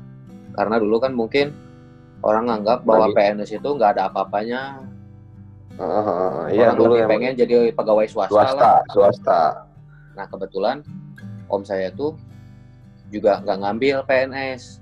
Karena 0.53 0.79
dulu 0.79 0.99
kan 0.99 1.11
mungkin 1.11 1.51
orang 2.21 2.47
nganggap 2.47 2.83
bahwa 2.83 3.11
Bagi- 3.11 3.17
PNS 3.37 3.51
itu 3.55 3.69
nggak 3.69 3.91
ada 3.95 4.03
apa-apanya. 4.07 4.87
Heeh, 5.75 6.55
Iya, 6.55 6.71
orang 6.71 6.79
dulu 6.79 6.93
lebih 6.95 7.11
pengen 7.11 7.33
jadi 7.35 7.55
pegawai 7.75 8.07
swasta, 8.07 8.31
swasta, 8.31 8.63
lah. 8.63 8.79
swasta. 8.89 9.43
nah 10.15 10.31
kebetulan 10.31 10.79
om 11.49 11.67
saya 11.67 11.91
tuh 11.91 12.15
juga 13.11 13.43
nggak 13.43 13.59
ngambil 13.59 13.97
PNS 14.07 14.79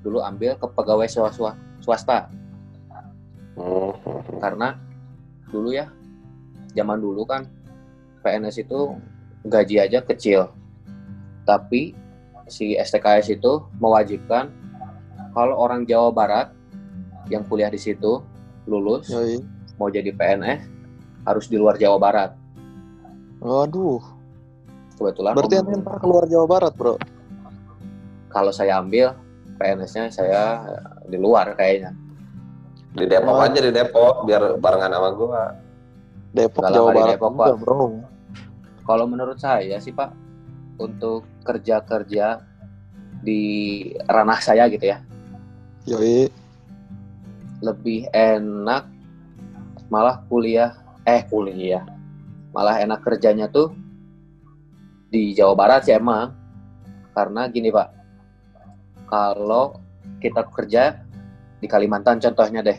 dulu 0.00 0.22
ambil 0.22 0.54
ke 0.54 0.66
pegawai 0.68 1.08
swasta. 1.08 1.58
Swasta 1.80 2.30
Hmm. 3.50 3.92
karena 4.38 4.78
dulu 5.50 5.74
ya 5.74 5.90
zaman 6.70 6.96
dulu 6.96 7.26
kan 7.26 7.50
PNS 8.20 8.56
itu 8.60 8.96
gaji 9.42 9.76
aja 9.78 9.98
kecil 10.00 10.52
tapi 11.42 11.96
si 12.46 12.74
STKS 12.74 13.32
itu 13.32 13.52
mewajibkan 13.76 14.52
kalau 15.32 15.56
orang 15.56 15.82
Jawa 15.82 16.10
Barat 16.10 16.48
yang 17.26 17.42
kuliah 17.44 17.68
di 17.68 17.78
situ 17.78 18.20
lulus 18.64 19.08
Yoi. 19.08 19.40
mau 19.76 19.88
jadi 19.88 20.10
PNS 20.10 20.60
harus 21.22 21.46
di 21.46 21.56
luar 21.56 21.74
Jawa 21.74 21.96
Barat 21.96 22.30
Waduh. 23.38 24.02
kebetulan 24.94 25.32
Berarti 25.32 25.56
om- 25.56 25.64
ente 25.64 25.80
ntar 25.80 25.96
keluar 25.98 26.24
Jawa 26.26 26.46
Barat 26.46 26.72
bro. 26.74 26.94
kalau 28.28 28.50
saya 28.50 28.78
ambil 28.78 29.16
PNS-nya 29.56 30.08
saya 30.08 30.42
di 31.04 31.16
luar 31.16 31.52
kayaknya 31.54 31.92
Di 32.90 33.06
Depok 33.06 33.32
Oh. 33.32 33.40
aja 33.40 33.54
di 33.56 33.70
Depok 33.70 34.14
biar 34.24 34.58
barengan 34.58 34.90
sama 34.90 35.10
gua. 35.12 35.54
Depok 36.32 36.58
Nggak 36.60 36.72
Jawa 36.72 36.82
lama 36.82 36.90
di 36.90 36.98
Barat 36.98 37.14
Depok, 37.14 37.30
Pak. 37.32 37.48
bro. 37.56 37.78
Kalau 38.86 39.04
menurut 39.06 39.38
saya 39.40 39.78
sih 39.78 39.92
Pak 39.92 40.12
untuk 40.80 41.26
kerja-kerja 41.44 42.40
di 43.20 43.42
ranah 44.08 44.40
saya 44.40 44.66
gitu 44.72 44.88
ya 44.88 44.98
Yoi. 45.84 46.28
lebih 47.60 48.08
enak 48.12 48.88
malah 49.92 50.24
kuliah 50.28 50.76
eh 51.04 51.24
kuliah 51.28 51.84
malah 52.50 52.80
enak 52.80 53.04
kerjanya 53.04 53.46
tuh 53.48 53.72
di 55.10 55.34
Jawa 55.36 55.52
Barat 55.58 55.84
sih 55.84 55.94
emang 55.94 56.32
karena 57.12 57.50
gini 57.50 57.68
Pak 57.68 57.88
kalau 59.10 59.76
kita 60.22 60.46
kerja 60.48 61.02
di 61.60 61.66
Kalimantan 61.68 62.22
contohnya 62.22 62.64
deh 62.64 62.78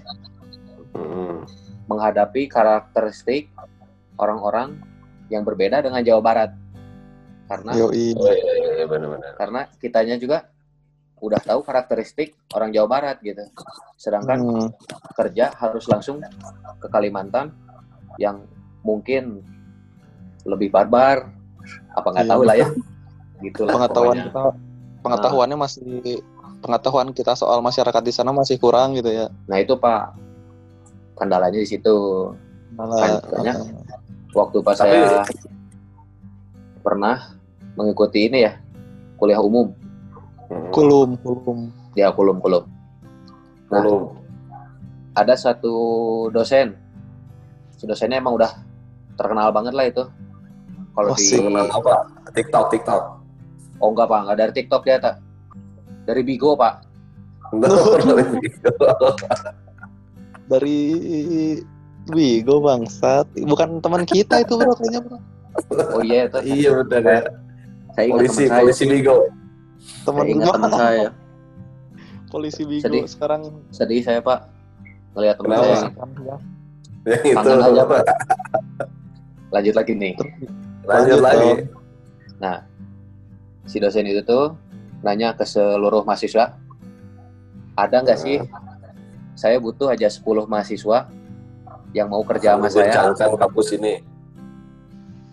Hmm. 0.92 1.48
menghadapi 1.88 2.52
karakteristik 2.52 3.48
orang-orang 4.20 4.76
yang 5.32 5.41
berbeda 5.41 5.80
dengan 5.80 6.04
Jawa 6.04 6.20
Barat 6.22 6.52
karena 7.48 7.72
Yoi. 7.74 8.12
Oh, 8.13 8.28
iya, 8.28 8.36
iya, 8.36 8.72
iya, 8.78 8.86
benar-benar. 8.86 9.32
karena 9.36 9.62
kitanya 9.80 10.15
juga 10.15 10.52
udah 11.17 11.38
tahu 11.38 11.62
karakteristik 11.62 12.34
orang 12.52 12.72
Jawa 12.72 12.88
Barat 12.89 13.17
gitu 13.22 13.46
sedangkan 13.96 14.38
Hmm. 14.41 14.67
kerja 15.13 15.54
harus 15.54 15.86
langsung 15.86 16.20
ke 16.78 16.88
Kalimantan 16.88 17.54
yang 18.17 18.44
mungkin 18.82 19.46
lebih 20.44 20.67
barbar 20.70 21.30
apa 21.94 22.08
nggak 22.10 22.26
Iya, 22.26 22.32
tahu 22.34 22.41
lah 22.44 22.56
ya 22.58 22.67
gitulah 23.39 23.72
Pengetahuan 23.72 24.17
pokoknya. 24.17 24.26
kita 24.28 24.44
pengetahuannya 25.02 25.58
masih 25.58 26.02
pengetahuan 26.60 27.10
kita 27.12 27.34
soal 27.34 27.62
masyarakat 27.62 28.02
di 28.02 28.13
sana 28.13 28.30
masih 28.32 28.58
kurang 28.58 28.94
gitu 28.94 29.10
ya. 29.10 29.30
nah 29.46 29.58
itu 29.58 29.78
pak 29.78 30.17
kendalanya 31.15 31.58
di 31.58 31.70
situ 31.70 31.96
Malah 32.72 33.22
Makanya. 33.30 33.54
Waktu 34.32 34.58
pas 34.62 34.76
Tapi- 34.76 34.91
saya 34.91 35.24
pernah 36.82 37.36
mengikuti 37.74 38.26
ini 38.26 38.44
ya 38.44 38.54
kuliah 39.15 39.39
umum 39.39 39.70
Hmm. 40.52 40.67
kulum 40.70 41.15
kulum. 41.17 41.60
ya 41.94 42.12
kulum 42.12 42.39
kulum 42.39 42.63
Nah, 43.72 43.80
Belum. 43.80 44.12
ada 45.13 45.32
satu 45.32 45.72
dosen 46.28 46.76
si 47.72 47.88
dosennya 47.88 48.20
emang 48.20 48.36
udah 48.36 48.52
terkenal 49.15 49.48
banget 49.50 49.72
lah 49.72 49.88
itu 49.88 50.04
kalau 50.91 51.08
Wah, 51.08 51.17
di 51.17 51.39
apa? 51.72 51.94
TikTok, 52.32 52.65
TikTok. 52.67 53.04
oh 53.80 53.89
enggak 53.89 54.08
pak 54.08 54.20
enggak 54.22 54.38
dari 54.38 54.52
TikTok 54.54 54.82
dia 54.84 55.00
tak 55.00 55.15
dari 56.04 56.22
Bigo 56.22 56.52
pak 56.54 56.84
Dari 60.48 60.80
Wigo 62.10 62.64
bangsat. 62.66 63.30
Bukan 63.38 63.78
teman 63.84 64.04
kita 64.10 64.42
itu 64.42 64.58
bro 64.58 64.74
kayaknya 64.74 65.02
bro. 65.06 65.18
oh 65.94 66.02
iya 66.02 66.32
itu 66.32 66.40
iya 66.48 66.70
betul 66.80 67.04
ya. 67.04 67.20
saya 67.92 68.06
ingat 68.08 68.18
Polisi, 68.24 68.44
teman 68.48 68.50
saya 68.50 68.62
polisi 68.64 68.84
Bigo. 68.88 69.16
Teman 70.08 70.24
saya 70.24 70.32
ingat 70.32 70.54
teman 70.56 70.72
saya 70.72 71.08
polisi 72.32 72.62
Wigo 72.64 72.84
Sedih. 72.88 73.04
sekarang 73.06 73.42
sedih 73.76 74.00
saya 74.00 74.20
pak 74.24 74.48
ngelihat 75.14 75.36
teman 75.38 75.50
Kenapa? 75.52 75.68
saya 75.68 75.76
ya. 76.24 76.36
Itu. 77.02 77.34
Kangen 77.36 77.60
aja, 77.66 77.84
Pak. 77.84 78.04
lanjut 79.54 79.76
lagi 79.76 79.94
nih 79.98 80.14
Lanjut 80.88 81.20
Lanjut 81.20 81.20
lagi. 81.20 81.50
dong. 82.40 82.62
si 83.68 83.78
dosen 83.78 84.08
itu 84.08 84.24
tuh 84.24 84.56
nanya 85.04 85.36
ke 85.36 85.44
seluruh 85.44 86.02
mahasiswa 86.08 86.56
ada 87.76 87.98
nggak 88.02 88.20
sih 88.20 88.38
saya 89.36 89.58
butuh 89.60 89.90
aja 89.92 90.08
10 90.08 90.24
mahasiswa 90.48 91.10
yang 91.91 92.08
mau 92.08 92.23
kerja 92.23 92.56
sama 92.56 92.67
saya 92.67 92.88
Guncangkan 92.88 93.30
kampus 93.38 93.67
ini. 93.73 93.93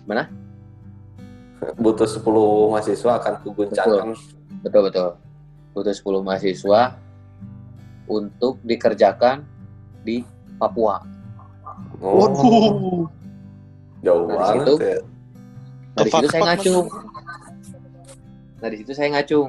Mana? 0.04 0.26
Butuh 1.74 2.06
10 2.06 2.22
mahasiswa 2.68 3.12
akan 3.16 3.34
kuguncangkan. 3.42 4.14
betul 4.58 4.82
betul 4.84 5.08
butuh 5.70 5.92
10 5.92 6.18
mahasiswa 6.20 6.80
untuk 8.04 8.58
dikerjakan 8.60 9.46
di 10.00 10.26
Papua 10.56 10.98
Oh, 11.98 12.26
Waduh. 12.26 13.06
jauh 14.00 14.24
Nah, 14.24 14.34
banget 14.34 14.54
situ- 14.56 14.78
ya. 14.80 14.98
nah 15.88 16.02
di 16.02 16.10
situ 16.10 16.26
saya 16.28 16.42
ngacung 16.44 16.86
nah 18.56 18.68
di 18.68 18.76
situ 18.78 18.92
saya 18.92 19.08
ngacung 19.12 19.48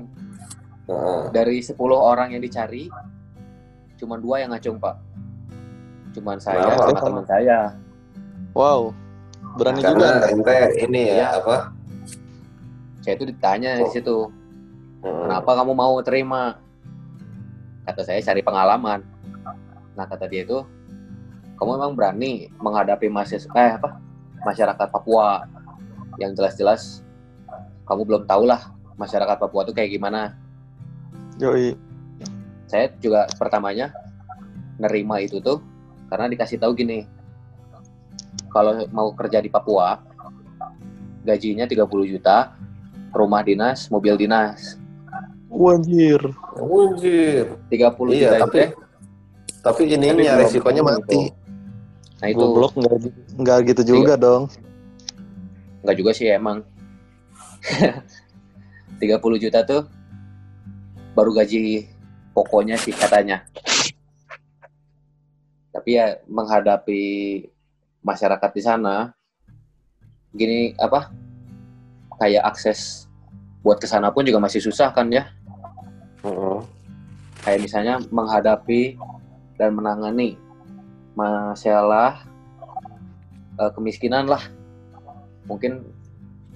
Heeh. 0.86 1.22
dari 1.32 1.58
10 1.60 1.74
orang 1.96 2.34
yang 2.34 2.42
dicari 2.42 2.90
cuma 3.96 4.16
dua 4.16 4.40
yang 4.40 4.50
ngacung 4.52 4.78
pak 4.78 4.98
cuman 6.12 6.38
saya 6.38 6.64
Kenapa? 6.66 6.84
sama 6.86 7.00
teman 7.02 7.26
saya 7.26 7.60
Wow. 8.52 8.92
Berani 9.56 9.82
Karena 9.82 10.26
juga. 10.26 10.30
ente 10.30 10.56
ini 10.84 11.02
ya 11.08 11.16
Iya. 11.16 11.28
apa? 11.40 11.56
saya 13.00 13.14
itu 13.16 13.26
ditanya 13.26 13.72
di 13.78 13.86
Oh. 13.86 13.92
situ 13.92 14.18
Hmm. 15.00 15.32
Kenapa 15.32 15.56
kamu 15.56 15.72
mau 15.74 15.96
terima? 16.04 16.60
Kata 17.88 18.04
saya 18.04 18.20
cari 18.20 18.44
pengalaman. 18.44 19.00
Nah 19.96 20.04
kata 20.04 20.28
dia 20.28 20.44
itu, 20.44 20.60
kamu 21.56 21.80
emang 21.80 21.96
berani 21.96 22.52
menghadapi 22.60 23.08
mahasiswa 23.08 23.48
eh 23.56 23.80
apa 23.80 23.96
masyarakat 24.44 24.88
Papua 24.92 25.48
yang 26.20 26.36
jelas-jelas 26.36 27.00
kamu 27.88 28.04
belum 28.04 28.24
tahu 28.28 28.44
lah 28.44 28.60
masyarakat 28.96 29.40
Papua 29.40 29.64
itu 29.64 29.72
kayak 29.72 29.88
gimana. 29.90 30.36
Yoi. 31.40 31.80
Saya 32.68 32.92
juga 33.00 33.24
pertamanya 33.40 33.96
nerima 34.76 35.24
itu 35.24 35.40
tuh 35.40 35.64
karena 36.10 36.26
dikasih 36.28 36.58
tahu 36.58 36.74
gini, 36.74 37.06
kalau 38.50 38.74
mau 38.90 39.14
kerja 39.14 39.40
di 39.40 39.48
Papua 39.48 40.02
gajinya 41.22 41.64
30 41.64 41.86
juta, 42.08 42.58
rumah 43.12 43.42
dinas, 43.42 43.88
mobil 43.88 44.18
dinas. 44.18 44.76
Wanjir. 45.48 46.22
Anjir. 46.56 47.46
30 47.68 47.78
Iya, 48.10 48.30
juta 48.32 48.38
tapi 48.40 48.58
teh, 48.60 48.70
tapi 49.60 49.82
ininya 49.88 50.14
belum 50.36 50.42
resikonya 50.44 50.82
mati. 50.82 51.20
itu. 51.20 51.38
Nah 52.20 52.28
itu 52.28 52.38
Goblok 52.38 52.74
nggak 52.76 52.96
nggak 53.38 53.60
gitu 53.70 53.82
juga 53.88 54.14
dong. 54.14 54.44
nggak 55.80 55.96
juga 55.96 56.12
sih 56.12 56.28
emang 56.28 56.60
30 59.00 59.16
juta 59.40 59.64
tuh 59.64 59.88
baru 61.12 61.32
gaji 61.34 61.88
pokoknya 62.32 62.76
sih 62.76 62.92
katanya 62.92 63.48
tapi 65.80 65.96
ya 65.96 66.20
menghadapi 66.28 67.04
masyarakat 68.04 68.52
di 68.52 68.60
sana 68.60 69.16
gini 70.36 70.76
apa 70.76 71.08
kayak 72.20 72.44
akses 72.52 73.08
buat 73.64 73.80
ke 73.80 73.88
sana 73.88 74.12
pun 74.12 74.28
juga 74.28 74.44
masih 74.44 74.60
susah 74.60 74.92
kan 74.92 75.08
ya. 75.08 75.32
Heeh. 76.20 76.60
kayak 77.48 77.64
misalnya 77.64 77.96
menghadapi 78.12 79.00
dan 79.56 79.72
menangani 79.72 80.36
masalah 81.16 82.28
eh, 83.56 83.72
kemiskinan 83.72 84.28
lah. 84.28 84.44
Mungkin 85.48 85.80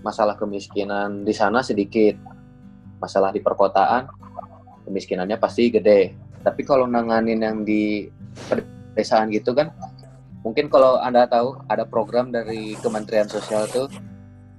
masalah 0.03 0.35
kemiskinan 0.35 1.23
di 1.23 1.31
sana 1.31 1.63
sedikit 1.63 2.19
masalah 2.99 3.31
di 3.31 3.39
perkotaan 3.39 4.11
kemiskinannya 4.83 5.39
pasti 5.39 5.71
gede. 5.71 6.11
Tapi 6.43 6.67
kalau 6.67 6.91
nanganin 6.91 7.39
yang 7.39 7.63
di 7.63 8.11
pedesaan 8.93 9.33
gitu 9.33 9.57
kan 9.57 9.73
mungkin 10.45 10.69
kalau 10.69 11.01
anda 11.01 11.25
tahu 11.25 11.57
ada 11.65 11.81
program 11.83 12.29
dari 12.29 12.77
Kementerian 12.77 13.25
Sosial 13.25 13.65
tuh 13.65 13.89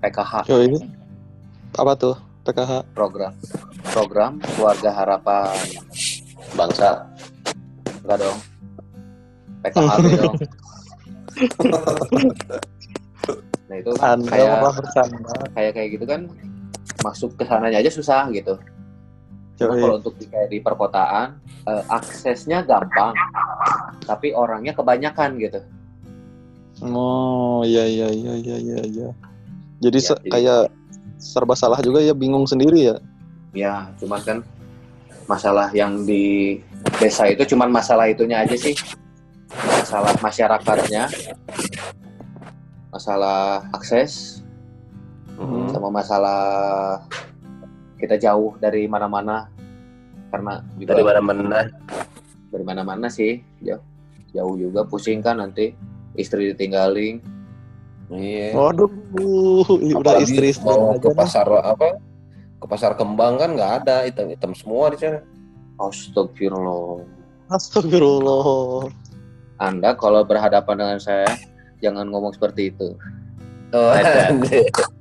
PKH 0.03 0.51
Yoi. 0.51 0.75
Apa 1.79 1.95
tuh? 1.95 2.19
PKH. 2.45 2.93
program 2.93 3.33
program 3.95 4.37
keluarga 4.59 4.91
harapan 4.93 5.55
Bangsa. 6.59 7.09
enggak 8.05 8.19
dong 8.21 8.39
PKHB 9.65 10.07
dong 10.21 10.37
nah 13.65 13.77
itu 13.81 13.91
kan 13.97 14.19
kayak 14.29 14.61
kayak 15.57 15.73
kayak 15.73 15.89
gitu 15.97 16.05
kan 16.05 16.29
masuk 17.01 17.33
ke 17.39 17.49
sananya 17.49 17.81
aja 17.81 17.89
susah 17.89 18.29
gitu 18.29 18.61
Cuma 19.55 19.75
kalau 19.75 19.97
untuk 19.97 20.15
di, 20.17 20.27
kayak 20.27 20.49
di 20.49 20.59
perkotaan 20.59 21.39
eh, 21.65 21.83
aksesnya 21.89 22.63
gampang 22.63 23.15
tapi 24.03 24.31
orangnya 24.31 24.73
kebanyakan 24.73 25.39
gitu 25.39 25.61
Oh, 26.83 27.63
iya 27.63 27.87
iya 27.87 28.11
iya 28.11 28.35
iya 28.35 28.57
iya 28.59 28.81
iya. 28.83 29.09
Jadi 29.79 29.99
Ya, 30.01 30.07
jadi- 30.11 30.27
kayak 30.29 30.63
serba 31.17 31.55
salah 31.55 31.79
juga 31.79 31.99
ya 31.99 32.13
bingung 32.13 32.45
sendiri 32.45 32.85
ya. 32.85 32.97
ya 33.55 33.87
cuman 33.97 34.21
kan 34.21 34.39
masalah 35.25 35.71
yang 35.71 36.03
di 36.03 36.59
desa 36.99 37.25
itu 37.25 37.55
cuman 37.55 37.71
masalah 37.71 38.11
itunya 38.11 38.43
aja 38.43 38.59
sih 38.59 38.75
masalah 39.79 40.11
masyarakatnya 40.19 41.07
masalah 42.91 43.63
akses 43.73 44.43
Hmm. 45.35 45.67
sama 45.67 45.91
masalah 45.91 46.43
kita 47.97 48.17
jauh 48.17 48.55
dari 48.59 48.85
mana-mana 48.85 49.49
karena 50.29 50.61
juga 50.77 50.93
Dari 50.95 51.05
mana-mana. 51.05 51.59
dari 52.51 52.65
mana-mana 52.65 53.07
sih 53.07 53.43
jauh 53.61 53.83
jauh 54.31 54.55
juga 54.55 54.83
pusing 54.83 55.19
kan 55.19 55.39
nanti 55.39 55.75
istri 56.15 56.51
ditinggalin 56.51 57.23
Iya. 58.05 58.53
Waduh, 58.53 58.93
udah 59.97 60.21
istri 60.21 60.53
istri 60.53 60.61
mau 60.63 60.93
ke 61.01 61.09
pasar 61.17 61.49
apa? 61.49 61.97
Ke 62.61 62.67
pasar 62.69 62.93
kembang 62.95 63.41
kan 63.41 63.57
nggak 63.57 63.73
ada 63.81 64.05
hitam-hitam 64.05 64.53
semua 64.53 64.93
di 64.93 65.01
sana. 65.01 65.25
Astagfirullah 65.81 67.01
Astagfirullah. 67.49 68.93
Anda 69.57 69.97
kalau 69.97 70.21
berhadapan 70.23 70.77
dengan 70.77 70.99
saya 71.01 71.27
jangan 71.81 72.13
ngomong 72.13 72.31
seperti 72.31 72.71
itu 72.71 72.93
Oh, 73.73 73.91
Ada. 73.91 74.31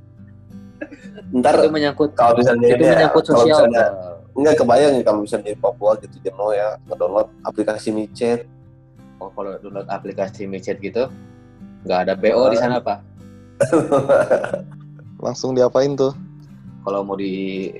Ntar 1.33 1.65
itu 1.65 1.69
menyangkut 1.73 2.13
kalau 2.13 2.37
misalnya 2.37 2.67
itu 2.69 2.83
ya, 2.85 2.93
menyangkut 2.93 3.23
kalau 3.25 3.41
sosial 3.41 3.65
misalnya 3.65 3.85
nggak 4.33 4.55
kebayang 4.57 4.91
nih 4.97 5.03
kalau 5.05 5.19
misalnya 5.25 5.45
di 5.53 5.57
Papua 5.57 5.91
gitu 6.01 6.15
dia 6.21 6.33
mau 6.33 6.49
ya 6.53 6.77
ngedownload 6.89 7.29
aplikasi 7.45 7.89
micet. 7.93 8.45
oh, 9.21 9.29
kalau 9.33 9.57
download 9.61 9.89
aplikasi 9.89 10.45
micet 10.45 10.77
gitu 10.81 11.09
nggak 11.85 11.99
ada 12.09 12.13
BO 12.13 12.49
di 12.53 12.57
sana 12.57 12.77
pak 12.81 13.01
Langsung 15.23 15.55
diapain 15.55 15.95
tuh? 15.95 16.11
kalau 16.83 16.99
mau 17.01 17.15
di 17.15 17.71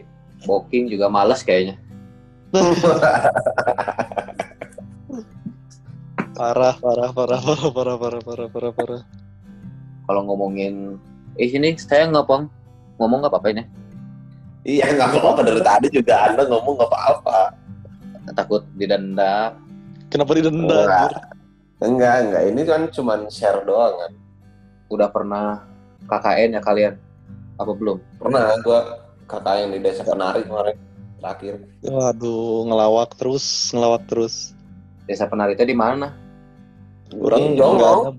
booking 0.48 0.88
juga 0.90 1.12
males 1.12 1.44
kayaknya 1.46 1.78
Parah, 6.34 6.74
parah, 6.82 7.14
parah, 7.14 7.38
parah, 7.38 7.70
parah, 7.70 7.96
parah, 8.02 8.22
parah, 8.26 8.48
parah, 8.50 8.74
parah. 8.74 9.02
kalau 10.10 10.22
ngomongin 10.26 10.98
eh 11.38 11.46
ini 11.46 11.78
saya 11.78 12.10
ngomong 12.10 12.50
ngomong 12.98 13.24
nggak 13.26 13.34
apa-apa 13.34 13.48
ini 13.54 13.64
iya 14.64 14.86
nggak 14.94 15.20
apa-apa 15.20 15.42
dari 15.46 15.62
tadi 15.62 15.88
juga 15.92 16.16
anda 16.30 16.44
ngomong 16.48 16.74
nggak 16.80 16.92
apa-apa. 16.92 17.40
takut 18.34 18.64
didenda 18.80 19.54
Kenapa 20.08 20.38
didenda? 20.38 20.78
Enggak. 20.86 21.12
Enggak 21.82 22.16
enggak 22.22 22.44
ini 22.54 22.62
kan 22.70 22.82
cuman 22.94 23.20
share 23.34 23.66
doang 23.66 23.98
kan. 23.98 24.12
udah 24.94 25.10
pernah 25.10 25.66
KKN 26.06 26.54
ya 26.54 26.62
kalian 26.62 26.94
apa 27.58 27.72
belum 27.74 27.98
Pernah 28.22 28.54
gua 28.62 28.80
kakak 29.26 29.66
yang 29.66 29.70
di 29.74 29.80
desa 29.82 30.06
penari 30.06 30.46
kemarin 30.46 30.78
terakhir. 31.18 31.54
Waduh, 31.82 32.70
ngelawak 32.70 33.18
terus, 33.18 33.74
ngelawak 33.74 34.06
terus. 34.06 34.54
desa 35.10 35.26
penari 35.26 35.58
itu 35.58 35.66
di 35.66 35.74
mana 35.74 36.14
Orang 37.18 37.54
Di 37.54 37.58
Jongol. 37.58 38.14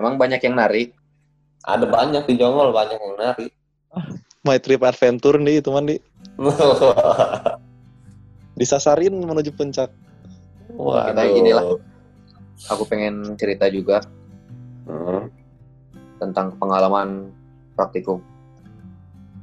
emang 0.00 0.14
banyak 0.16 0.40
yang 0.40 0.56
nari 0.56 0.88
Ada 1.68 1.84
banyak 1.84 2.24
di 2.24 2.34
Jongol 2.40 2.72
banyak 2.72 2.96
yang 2.96 3.14
nari. 3.20 3.46
My 4.48 4.56
trip 4.56 4.80
adventure 4.80 5.36
nih, 5.36 5.60
teman 5.60 5.84
di 5.84 5.96
disasarin 8.54 9.12
menuju 9.14 9.52
puncak. 9.52 9.92
Waduh. 10.70 11.12
Kita 11.12 11.22
gini 11.28 11.52
lah. 11.52 11.64
aku 12.66 12.82
pengen 12.84 13.36
cerita 13.36 13.68
juga 13.68 14.02
Hmm. 14.82 15.28
tentang 16.18 16.56
pengalaman 16.56 17.30
praktikum 17.72 18.18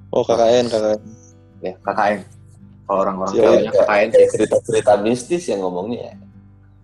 Oh, 0.10 0.20
KKN, 0.22 0.68
KKN. 0.68 1.00
ya 1.62 1.74
KKN 1.80 2.20
kalau 2.84 3.00
orang-orang 3.02 3.32
Siap. 3.32 3.46
tahunya 3.46 3.72
KKN 3.72 4.10
sih 4.10 4.26
cerita-cerita 4.32 4.94
mistis 5.00 5.44
yang 5.46 5.62
ngomongnya. 5.62 6.18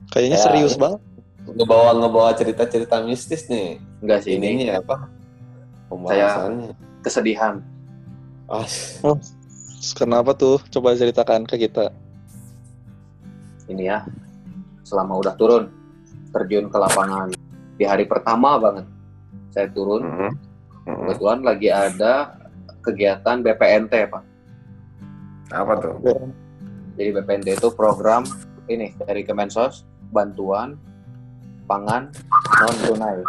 Kayaknya 0.08 0.38
Ya, 0.38 0.44
serius 0.46 0.76
banget. 0.76 1.02
Ngebawa 1.44 1.92
ngebawa 1.96 2.32
cerita-cerita 2.32 3.02
mistis 3.02 3.48
nih. 3.48 3.82
enggak 4.00 4.20
sih 4.22 4.36
ini 4.36 4.46
Ininya 4.62 4.80
apa? 4.80 5.10
Pembahasannya. 5.88 6.72
kesedihan 7.02 7.60
Ah, 8.52 8.68
Kenapa 9.96 10.36
tuh? 10.36 10.60
Coba 10.70 10.94
ceritakan 10.94 11.48
ke 11.48 11.58
kita. 11.58 11.90
ini 13.66 13.88
ya 13.88 14.04
selama 14.84 15.16
udah 15.16 15.32
turun 15.40 15.72
terjun 16.30 16.68
ke 16.68 16.76
lapangan 16.76 17.32
di 17.80 17.88
hari 17.88 18.04
pertama 18.04 18.60
banget 18.60 18.84
saya 19.48 19.72
turun 19.72 20.04
mm, 20.04 20.32
mm. 20.84 20.96
kebetulan 21.08 21.40
lagi 21.40 21.72
ada 21.72 22.36
kegiatan 22.84 23.40
BPNT 23.40 24.12
pak 24.12 24.24
Apa 25.56 25.80
tuh? 25.80 25.96
jadi 27.00 27.16
BPNT 27.16 27.64
itu 27.64 27.72
program 27.72 28.28
ini 28.68 28.92
dari 29.00 29.24
Kemensos 29.24 29.88
bantuan 30.12 30.76
pangan 31.64 32.12
non 32.60 32.76
tunai 32.84 33.24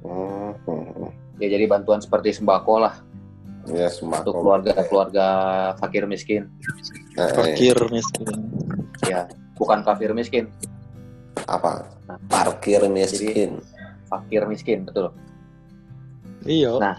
Hmm, 0.00 0.56
hmm. 0.64 1.12
ya 1.36 1.52
jadi 1.52 1.68
bantuan 1.68 2.00
seperti 2.00 2.32
sembako 2.32 2.88
lah 2.88 2.96
Ya 3.66 3.90
untuk 3.90 4.14
sembako. 4.14 4.30
keluarga-keluarga 4.38 5.26
fakir 5.76 6.06
miskin 6.06 6.46
Eh, 7.14 7.20
eh, 7.20 7.32
Fakir 7.32 7.76
miskin. 7.88 8.28
ya 9.04 9.26
bukan 9.54 9.82
kafir 9.82 10.12
miskin 10.12 10.46
apa? 11.44 11.82
Nah, 12.06 12.18
Parkir 12.26 12.86
miskin. 12.86 13.58
fakir 14.06 14.46
miskin 14.46 14.84
betul 14.84 15.10
Iya. 16.42 16.78
Nah, 16.78 16.96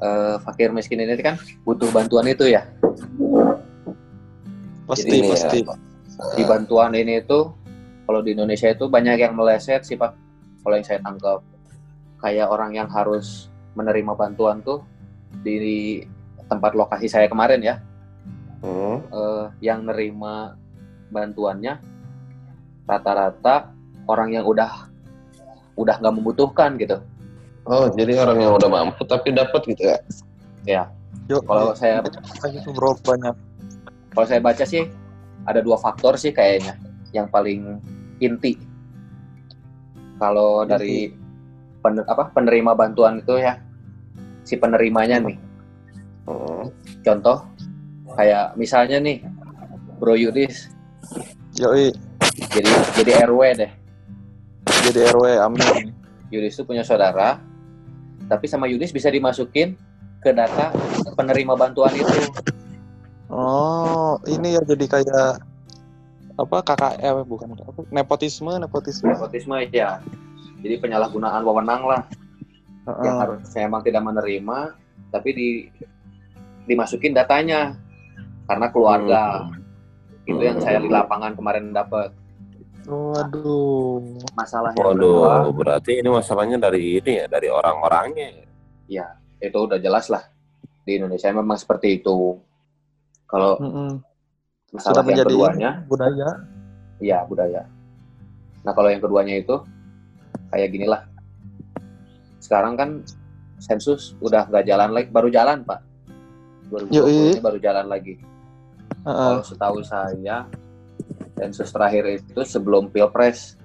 eh, 0.00 0.36
fakir 0.42 0.74
miskin 0.74 0.98
ini 0.98 1.14
kan 1.16 1.38
butuh 1.62 1.86
bantuan 1.88 2.26
itu 2.26 2.50
ya. 2.50 2.66
Pasti 4.84 5.06
Jadi 5.06 5.18
ini 5.20 5.28
pasti. 5.30 5.58
ya, 5.62 5.74
Di 6.34 6.42
bantuan 6.42 6.90
ini 6.92 7.22
itu 7.22 7.46
kalau 8.02 8.18
di 8.18 8.34
Indonesia 8.34 8.66
itu 8.66 8.90
banyak 8.90 9.20
yang 9.20 9.38
meleset 9.38 9.86
sih 9.86 9.94
Pak. 9.94 10.18
Kalau 10.64 10.74
yang 10.74 10.82
saya 10.82 10.98
tangkap 10.98 11.46
kayak 12.18 12.50
orang 12.50 12.74
yang 12.74 12.90
harus 12.90 13.46
menerima 13.78 14.18
bantuan 14.18 14.58
tuh 14.60 14.82
di 15.40 16.02
tempat 16.48 16.72
lokasi 16.72 17.06
saya 17.06 17.28
kemarin 17.28 17.60
ya, 17.60 17.76
Hmm. 18.58 19.04
eh, 19.06 19.44
yang 19.62 19.86
nerima 19.86 20.56
bantuannya 21.08 21.78
rata-rata 22.84 23.70
orang 24.08 24.32
yang 24.32 24.44
udah 24.48 24.88
udah 25.76 25.94
nggak 26.00 26.14
membutuhkan 26.14 26.74
gitu. 26.80 26.98
Oh, 27.68 27.86
jadi 27.92 28.16
orang 28.16 28.40
yang 28.40 28.52
udah 28.56 28.70
mampu 28.72 29.04
tapi 29.04 29.30
dapat 29.30 29.60
gitu 29.68 29.92
ya? 29.92 29.98
Ya, 30.64 30.82
Yuk, 31.28 31.44
kalau 31.44 31.76
saya 31.76 32.00
bro 32.72 32.96
banyak. 33.04 33.36
kalau 34.16 34.26
saya 34.26 34.40
baca 34.40 34.64
sih 34.64 34.88
ada 35.44 35.60
dua 35.60 35.76
faktor 35.76 36.16
sih 36.16 36.32
kayaknya 36.32 36.80
yang 37.12 37.28
paling 37.28 37.78
inti. 38.18 38.56
Kalau 40.18 40.64
dari 40.66 41.12
pener- 41.78 42.08
apa 42.08 42.32
penerima 42.34 42.74
bantuan 42.74 43.22
itu 43.22 43.38
ya 43.38 43.60
si 44.48 44.56
penerimanya 44.56 45.20
nih. 45.20 45.36
Hmm. 46.24 46.72
Contoh 47.04 47.44
kayak 48.16 48.56
misalnya 48.56 48.96
nih 48.96 49.20
Bro 50.00 50.16
Yudis 50.16 50.72
Yoi, 51.60 51.92
jadi 52.54 52.70
jadi 52.96 53.10
RW 53.28 53.40
deh. 53.60 53.72
jadi 54.88 55.12
RW 55.12 55.24
amin. 55.44 55.92
Yudis 56.32 56.60
itu 56.60 56.64
punya 56.68 56.84
saudara, 56.84 57.40
tapi 58.28 58.44
sama 58.44 58.68
Yudis 58.68 58.92
bisa 58.92 59.08
dimasukin 59.08 59.74
ke 60.20 60.30
data 60.30 60.70
penerima 61.16 61.56
bantuan 61.56 61.90
itu. 61.96 62.28
Oh, 63.32 64.20
ini 64.28 64.54
ya 64.54 64.62
jadi 64.62 64.84
kayak 64.84 65.40
apa 66.38 66.56
KKL 66.62 67.24
bukan 67.24 67.56
apa 67.58 67.80
nepotisme 67.90 68.52
nepotisme. 68.60 69.08
Nepotisme 69.08 69.56
ya. 69.72 70.04
Jadi 70.60 70.74
penyalahgunaan 70.78 71.42
wewenang 71.42 71.82
lah 71.88 72.02
yang 72.88 73.16
Heeh. 73.16 73.18
harusnya 73.20 73.60
emang 73.68 73.82
tidak 73.84 74.02
menerima, 74.04 74.58
tapi 75.12 75.28
di 75.36 75.48
dimasukin 76.64 77.12
datanya 77.12 77.76
karena 78.48 78.66
keluarga. 78.72 79.22
Itu 80.28 80.44
yang 80.44 80.60
saya 80.60 80.76
di 80.80 80.92
lapangan 80.92 81.32
kemarin 81.32 81.72
dapat. 81.72 82.12
Waduh. 82.88 84.00
Masalah 84.36 84.72
yang 84.76 84.96
kedua, 84.96 85.44
Waduh, 85.44 85.52
berarti 85.56 86.00
ini 86.00 86.08
masalahnya 86.08 86.56
dari 86.56 87.00
ini 87.00 87.12
ya, 87.20 87.26
dari 87.28 87.48
orang-orangnya. 87.52 88.44
ya 88.88 89.04
itu 89.38 89.52
udah 89.54 89.76
jelas 89.76 90.08
lah 90.08 90.24
di 90.88 90.96
Indonesia 90.96 91.28
memang 91.28 91.60
seperti 91.60 92.00
itu. 92.00 92.40
Kalau 93.28 93.60
Mm-mm. 93.60 94.00
masalah 94.72 95.04
yang 95.04 95.08
menjadi 95.12 95.28
keduanya, 95.28 95.70
budaya. 95.84 96.30
ya 96.96 97.18
budaya. 97.28 97.62
Nah 98.64 98.72
kalau 98.72 98.88
yang 98.88 99.04
keduanya 99.04 99.36
itu 99.36 99.56
kayak 100.48 100.68
gini 100.72 100.88
lah. 100.88 101.04
Sekarang 102.48 102.80
kan 102.80 103.04
sensus 103.60 104.16
udah 104.24 104.48
nggak 104.48 104.64
jalan 104.64 104.90
lagi, 104.96 105.08
baru 105.12 105.28
jalan 105.28 105.60
pak. 105.68 105.84
2020 106.72 106.96
Yoi. 106.96 107.16
ini 107.36 107.40
baru 107.44 107.58
jalan 107.60 107.86
lagi. 107.92 108.16
Heeh. 109.04 109.36
Kalau 109.36 109.44
setahu 109.44 109.78
saya 109.84 110.48
sensus 111.36 111.68
terakhir 111.68 112.24
itu 112.24 112.40
sebelum 112.48 112.88
pilpres 112.88 113.58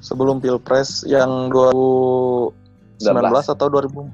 Sebelum 0.00 0.40
Pilpres 0.40 1.04
yang 1.04 1.52
2019 1.52 3.04
atau 3.52 3.68
2019? 3.68 4.08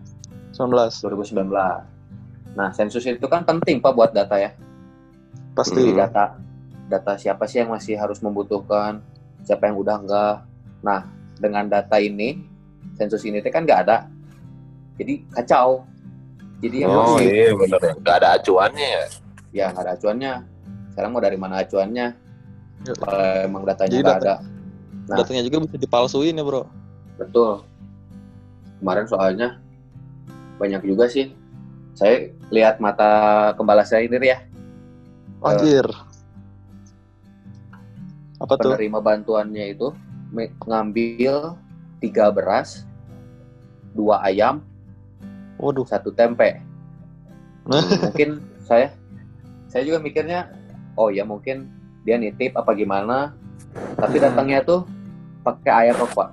2019. 0.58 1.46
Nah 2.58 2.68
sensus 2.74 3.06
itu 3.06 3.22
kan 3.30 3.46
penting 3.46 3.78
pak 3.78 3.94
buat 3.94 4.10
data 4.10 4.34
ya. 4.34 4.50
Pasti. 5.54 5.78
Jadi 5.78 5.94
data 5.94 6.34
data 6.90 7.14
siapa 7.14 7.46
sih 7.46 7.62
yang 7.62 7.70
masih 7.70 7.94
harus 7.94 8.18
membutuhkan, 8.18 8.98
siapa 9.46 9.70
yang 9.70 9.78
udah 9.78 9.96
enggak. 10.02 10.36
Nah 10.82 11.06
dengan 11.38 11.70
data 11.70 12.02
ini 12.02 12.42
sensus 12.94 13.22
ini 13.22 13.40
teh 13.40 13.50
kan 13.50 13.64
nggak 13.64 13.80
ada, 13.88 14.08
jadi 14.96 15.20
kacau. 15.32 15.84
Jadi 16.56 16.76
yang 16.82 16.90
Oh 16.90 17.20
iya 17.20 17.52
bener 17.52 17.76
ya, 17.78 17.92
nggak 17.94 18.16
ada 18.16 18.28
acuannya 18.40 18.86
ya. 18.88 19.04
ya 19.52 19.64
nggak 19.68 19.84
ada 19.84 19.92
acuannya. 19.92 20.32
Sekarang 20.92 21.10
mau 21.12 21.20
dari 21.20 21.36
mana 21.36 21.60
acuannya? 21.60 22.06
Yuk. 22.88 22.96
Kalau 22.96 23.20
emang 23.44 23.62
datanya 23.64 23.92
Jadi 23.92 24.04
nggak 24.04 24.20
data- 24.20 24.40
ada, 24.40 24.54
Nah. 25.06 25.16
Datanya 25.20 25.42
juga 25.44 25.56
bisa 25.62 25.76
dipalsuin 25.76 26.34
ya 26.34 26.42
bro. 26.42 26.64
betul. 27.16 27.62
Kemarin 28.80 29.06
soalnya 29.06 29.48
banyak 30.56 30.82
juga 30.82 31.06
sih. 31.06 31.32
Saya 31.92 32.28
lihat 32.48 32.76
mata 32.76 33.08
kembala 33.54 33.84
saya 33.84 34.04
ini 34.04 34.16
ya, 34.20 34.40
Anjir. 35.40 35.84
Apa 38.36 38.52
tuh? 38.56 38.76
penerima 38.76 39.00
bantuannya 39.00 39.72
itu 39.72 39.92
ngambil 40.60 41.56
tiga 42.02 42.28
beras, 42.30 42.84
dua 43.96 44.20
ayam, 44.24 44.60
Waduh. 45.56 45.88
satu 45.88 46.12
tempe. 46.12 46.60
mungkin 47.66 48.46
saya 48.62 48.94
saya 49.66 49.82
juga 49.82 49.98
mikirnya 49.98 50.46
oh 50.94 51.10
ya 51.10 51.26
mungkin 51.26 51.66
dia 52.06 52.14
nitip 52.14 52.54
apa 52.54 52.72
gimana 52.78 53.34
tapi 53.98 54.22
datangnya 54.22 54.62
tuh 54.62 54.86
pakai 55.42 55.90
air 55.90 55.94
pak 55.98 56.30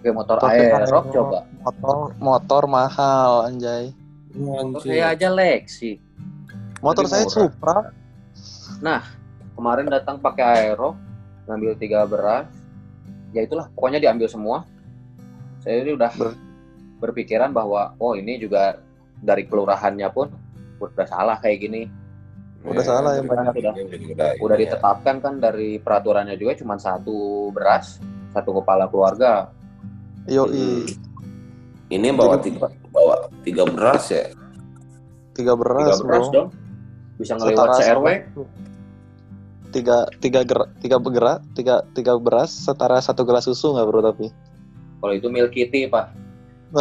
pakai 0.00 0.12
motor 0.12 0.36
air 0.48 0.84
rock 0.88 1.04
aerok. 1.04 1.04
coba 1.12 1.38
Motor 1.60 1.96
motor 2.16 2.62
mahal 2.68 3.32
anjay. 3.48 3.92
motor 4.32 4.80
saya 4.84 5.12
aja 5.12 5.28
Lexi 5.28 6.00
Motor 6.80 7.04
saya 7.04 7.28
murah. 7.28 7.34
Supra. 7.36 7.78
kemarin 9.56 9.86
datang 9.92 10.16
pakai 10.16 10.44
air 10.44 10.76
rock 10.76 10.96
ngambil 11.48 11.72
tiga 11.76 12.04
beras 12.04 12.48
ya 13.32 13.44
itulah 13.44 13.68
pokoknya 13.76 14.00
diambil 14.00 14.28
semua 14.28 14.64
saya 15.60 15.84
ini 15.84 15.92
udah 15.96 16.10
Ber- 16.16 16.38
berpikiran 17.00 17.52
bahwa 17.52 17.96
oh 17.96 18.12
ini 18.16 18.36
juga 18.36 18.80
dari 19.20 19.44
kelurahannya 19.44 20.08
pun 20.12 20.28
udah 20.80 21.06
salah 21.08 21.36
kayak 21.40 21.60
gini 21.60 21.82
Udah 22.60 22.84
salah 22.84 23.16
ya, 23.16 23.24
banyak. 23.24 23.56
Udah. 23.56 23.72
Udah, 24.12 24.30
udah 24.36 24.56
iya. 24.60 24.62
ditetapkan 24.68 25.16
kan 25.24 25.40
dari 25.40 25.80
peraturannya 25.80 26.36
juga 26.36 26.60
cuma 26.60 26.76
satu 26.76 27.48
beras 27.56 27.96
satu 28.36 28.60
kepala 28.60 28.84
keluarga 28.92 29.48
Yoi. 30.28 30.84
Ini 31.90 32.12
bawa 32.14 32.38
tiga, 32.38 32.70
bawa 32.92 33.26
tiga 33.42 33.64
beras 33.66 34.12
ya. 34.12 34.30
Tiga 35.34 35.56
tiga 35.56 35.58
beras 35.58 35.98
beras 36.04 36.26
bro. 36.28 36.34
dong 36.36 36.48
bisa 37.16 37.34
ngelewat 37.34 37.56
Setara 37.56 37.74
se 37.74 37.82
RW 37.90 38.06
sama- 38.06 38.48
Tiga 39.70 39.96
tiga 40.18 40.40
ger, 40.42 40.60
tiga 40.82 40.96
begerak 40.98 41.38
tiga 41.54 41.86
tiga 41.94 42.18
beras 42.18 42.50
setara 42.50 42.98
satu 42.98 43.22
gelas 43.22 43.46
susu 43.46 43.72
nggak 43.72 43.86
bro 43.86 44.02
tapi. 44.02 44.26
Kalau 45.00 45.12
itu 45.16 45.26
milk 45.32 45.50
kitty 45.52 45.88
pak 45.88 46.12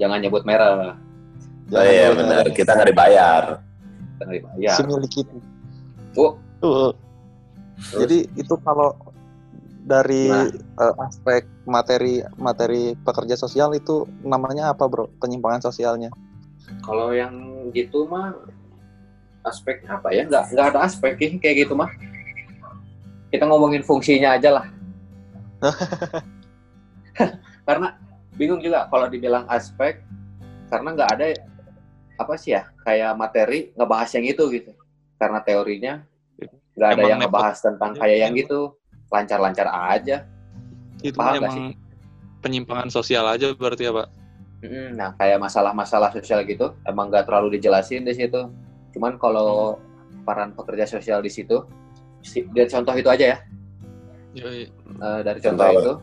jangan 0.00 0.18
nyebut 0.18 0.42
merah 0.42 0.96
Oh 1.72 1.80
iya 1.80 2.12
benar, 2.12 2.44
kita 2.52 2.76
nggak 2.76 2.92
dibayar. 2.92 3.42
Kita 3.64 4.22
nggak 4.28 4.36
dibayar. 4.44 4.76
Si 4.76 4.82
milik 4.84 5.14
itu. 5.24 5.36
Oh, 6.20 6.36
Uh, 6.62 6.94
terus 7.90 8.00
Jadi 8.06 8.18
itu 8.38 8.54
kalau 8.62 8.94
dari 9.82 10.30
Nah. 10.30 10.46
eh, 10.52 10.94
aspek 11.02 11.42
materi 11.66 12.22
materi 12.38 12.94
pekerja 13.02 13.34
sosial 13.34 13.74
itu 13.74 14.06
namanya 14.22 14.70
apa 14.70 14.86
bro? 14.86 15.10
Penyimpangan 15.18 15.64
sosialnya. 15.66 16.12
kalau 16.86 17.10
yang 17.10 17.34
gitu 17.74 18.06
mah 18.06 18.32
aspeknya 19.44 19.98
apa 19.98 20.14
ya 20.14 20.24
nggak 20.24 20.54
nggak 20.54 20.66
ada 20.72 20.80
aspek 20.86 21.18
kayak 21.18 21.66
gitu 21.66 21.74
mah 21.74 21.90
kita 23.28 23.44
ngomongin 23.44 23.82
fungsinya 23.84 24.38
aja 24.38 24.56
lah 24.56 24.66
karena 27.68 27.88
bingung 28.34 28.58
juga 28.58 28.90
kalau 28.90 29.06
dibilang 29.06 29.46
aspek 29.46 30.02
karena 30.72 30.88
nggak 30.96 31.10
ada 31.14 31.26
apa 32.16 32.34
sih 32.38 32.56
ya 32.56 32.66
kayak 32.82 33.12
materi 33.14 33.70
ngebahas 33.76 34.10
yang 34.18 34.26
itu 34.26 34.42
gitu. 34.52 34.72
Karena 35.20 35.38
teorinya 35.44 36.02
nggak 36.74 36.88
ada 36.88 37.02
yang 37.06 37.20
ngebahas 37.22 37.56
tentang 37.60 37.92
kayak 37.94 38.18
yang 38.28 38.34
gitu. 38.34 38.74
Lancar-lancar 39.12 39.68
aja. 39.68 40.24
Itu 41.04 41.20
Paham 41.20 41.44
emang 41.44 41.76
penyimpangan 42.40 42.88
sosial 42.88 43.28
aja 43.28 43.52
berarti 43.54 43.86
ya 43.86 43.92
Pak? 43.92 44.08
Nah, 44.94 45.10
kayak 45.18 45.42
masalah-masalah 45.42 46.14
sosial 46.14 46.46
gitu, 46.46 46.70
emang 46.86 47.10
nggak 47.10 47.26
terlalu 47.26 47.58
dijelasin 47.58 48.06
di 48.06 48.14
situ. 48.14 48.46
Cuman 48.94 49.18
kalau 49.18 49.74
peran 50.22 50.54
pekerja 50.54 50.86
sosial 50.86 51.18
di 51.18 51.34
situ, 51.34 51.66
si- 52.22 52.46
dari 52.46 52.70
contoh 52.70 52.94
itu 52.94 53.10
aja 53.10 53.34
ya, 53.34 53.38
Eh, 54.34 54.68
dari 55.22 55.38
contoh 55.38 55.66
Contoh. 55.66 55.80
itu, 55.80 55.94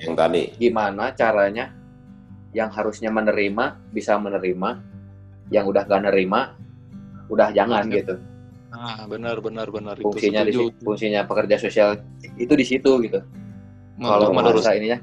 Yang 0.00 0.14
tadi. 0.14 0.42
gimana 0.58 1.04
caranya 1.12 1.72
yang 2.52 2.68
harusnya 2.68 3.08
menerima 3.08 3.64
bisa 3.90 4.16
menerima, 4.16 4.80
yang 5.48 5.64
udah 5.64 5.84
gak 5.84 6.02
nerima, 6.04 6.56
udah 7.28 7.52
jangan 7.52 7.84
gitu. 7.88 8.16
Ah, 8.70 9.04
benar 9.04 9.40
benar 9.40 9.68
benar 9.68 9.96
itu 9.96 10.04
Fungsinya 10.04 10.40
di 10.42 10.52
setuju. 10.52 10.68
situ, 10.68 10.84
fungsinya 10.84 11.20
pekerja 11.24 11.56
sosial 11.56 11.90
itu 12.36 12.52
di 12.52 12.64
situ 12.64 12.90
gitu. 13.00 13.20
Kalau 13.96 14.28
menurut 14.30 14.60
bahasa 14.60 14.76
ininya, 14.76 15.00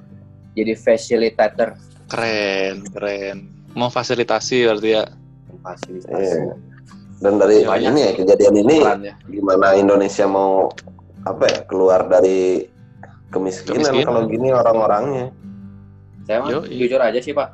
jadi 0.54 0.74
facilitator. 0.74 1.74
Keren, 2.06 2.86
keren. 2.90 3.38
Mau 3.74 3.90
fasilitasi 3.90 4.70
berarti 4.70 4.90
ya. 4.92 5.04
Fasilitas. 5.60 6.14
Iya. 6.14 6.54
Dan 7.18 7.40
dari 7.40 7.64
Banyak 7.64 7.90
ini 7.90 8.02
ya 8.04 8.12
kejadian 8.14 8.54
ini 8.60 8.76
Perannya. 8.78 9.14
gimana 9.26 9.74
Indonesia 9.74 10.26
mau 10.28 10.70
apa 11.24 11.44
ya 11.46 11.60
keluar 11.64 12.06
dari 12.06 12.68
kemiskinan, 13.30 13.80
Kemiskinan. 13.82 14.06
kalau 14.06 14.22
gini 14.28 14.48
orang-orangnya. 14.50 15.26
Saya 16.24 16.38
mah 16.40 16.50
Yoi. 16.52 16.76
jujur 16.78 17.00
aja 17.00 17.20
sih 17.20 17.32
Pak. 17.32 17.50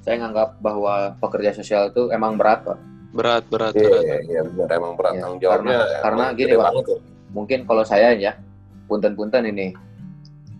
Saya 0.00 0.20
nganggap 0.20 0.60
bahwa 0.60 1.16
pekerja 1.16 1.50
sosial 1.52 1.88
itu 1.88 2.10
emang 2.10 2.36
berat 2.36 2.62
Pak. 2.62 2.78
Berat, 3.10 3.46
berat, 3.46 3.72
Iya, 3.72 3.82
berat. 3.84 4.02
iya, 4.02 4.16
iya, 4.20 4.40
benar 4.42 4.68
emang 4.74 4.92
berat 4.94 5.12
tanggung 5.16 5.38
jawabnya. 5.38 5.78
karena- 5.78 6.02
karena 6.02 6.24
gini, 6.34 6.52
Pak. 6.52 6.64
banget 6.66 6.84
tuh. 6.84 7.00
Mungkin 7.30 7.58
kalau 7.62 7.82
saya 7.82 8.08
ya, 8.12 8.32
punten-punten 8.84 9.42
ini, 9.44 9.70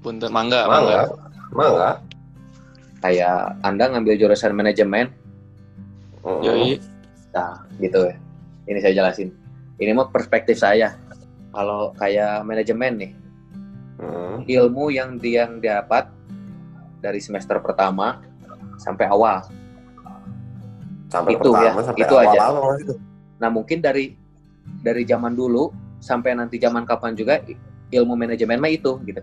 Punten 0.01 0.29
mangga, 0.29 0.65
Mangga, 0.65 0.99
mangga. 1.01 1.01
mangga. 1.51 1.91
kayak 3.01 3.37
Anda 3.61 3.85
ngambil 3.87 4.17
jurusan 4.17 4.53
manajemen, 4.53 5.13
Mm. 6.21 6.41
Yoi. 6.41 6.71
nah 7.31 7.53
gitu 7.77 8.01
ya. 8.01 8.17
Ini 8.65 8.79
saya 8.81 8.93
jelasin. 8.95 9.29
Ini 9.77 9.93
mah 9.93 10.09
perspektif 10.09 10.57
saya. 10.57 10.97
Kalau 11.55 11.95
kayak 11.95 12.43
manajemen 12.43 12.93
nih, 12.99 13.13
Mm. 13.95 14.43
ilmu 14.51 14.91
yang 14.91 15.23
dia 15.23 15.47
yang 15.47 15.63
dapat 15.63 16.11
dari 16.99 17.23
semester 17.23 17.63
pertama 17.63 18.19
sampai 18.75 19.07
awal. 19.07 19.47
Sampai 21.07 21.39
Itu 21.39 21.55
ya, 21.55 21.71
pertama 21.71 21.81
sampai 21.87 22.03
itu 22.03 22.15
awal 22.19 22.27
aja. 22.35 22.41
awal 22.51 22.71
gitu. 22.83 22.95
Nah 23.39 23.49
mungkin 23.55 23.79
dari 23.79 24.19
dari 24.83 25.07
zaman 25.07 25.39
dulu 25.39 25.71
sampai 26.03 26.35
nanti 26.35 26.59
zaman 26.59 26.83
kapan 26.83 27.15
juga 27.15 27.39
ilmu 27.95 28.19
manajemen 28.19 28.59
mah 28.59 28.73
itu 28.75 28.99
gitu, 29.07 29.23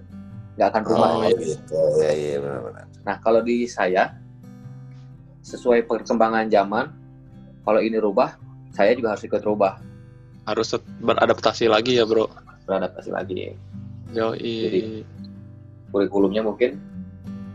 nggak 0.55 0.67
akan 0.71 0.81
rubah. 0.87 1.09
Oh, 1.19 1.27
gitu. 1.35 1.75
Ya, 1.99 2.11
iya 2.15 2.37
benar-benar. 2.39 2.85
Nah 3.03 3.15
kalau 3.19 3.43
di 3.43 3.67
saya 3.67 4.15
sesuai 5.43 5.83
perkembangan 5.83 6.47
zaman, 6.47 6.95
kalau 7.67 7.83
ini 7.83 7.99
rubah, 7.99 8.39
saya 8.71 8.95
juga 8.95 9.13
harus 9.19 9.27
ikut 9.27 9.43
rubah, 9.43 9.83
Harus 10.43 10.73
beradaptasi 10.99 11.69
lagi 11.69 11.97
ya, 11.97 12.05
Bro. 12.05 12.27
beradaptasi 12.65 13.09
lagi. 13.11 13.53
Yoi. 14.11 14.39
Jadi- 14.39 15.05
Kurikulumnya 15.91 16.39
mungkin 16.39 16.79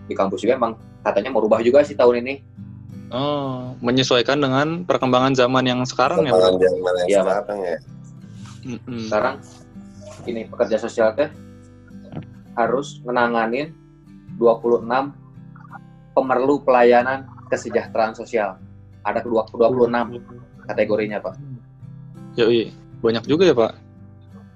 di 0.05 0.13
kampus 0.13 0.45
juga 0.45 0.61
emang 0.61 0.77
katanya 1.01 1.33
mau 1.33 1.41
rubah 1.41 1.65
juga 1.65 1.81
sih 1.81 1.97
tahun 1.97 2.21
ini. 2.21 2.35
Oh, 3.09 3.73
menyesuaikan 3.81 4.37
dengan 4.37 4.83
perkembangan 4.85 5.33
zaman 5.33 5.65
yang 5.65 5.81
sekarang 5.89 6.27
ya, 6.27 6.35
Bro. 6.35 6.59
Perkembangan 6.59 6.61
zaman 6.61 6.93
yang 7.01 7.09
Iya, 7.09 7.21
Pak. 7.21 7.33
sekarang 7.33 7.59
ya. 7.59 7.77
Mm-mm. 8.67 9.01
Sekarang 9.09 9.37
ini 10.27 10.41
pekerja 10.45 10.77
sosial 10.77 11.15
teh 11.15 11.31
harus 12.53 12.99
menanganin 13.07 13.71
26 14.37 15.15
pemerlu 16.13 16.61
pelayanan 16.61 17.25
kesejahteraan 17.47 18.13
sosial. 18.13 18.59
Ada 19.01 19.23
kedua 19.23 19.47
26 19.49 20.19
kategorinya, 20.67 21.23
Pak. 21.23 21.35
Yoi. 22.37 22.73
Banyak 23.01 23.25
juga 23.29 23.45
ya, 23.49 23.55
Pak. 23.57 23.73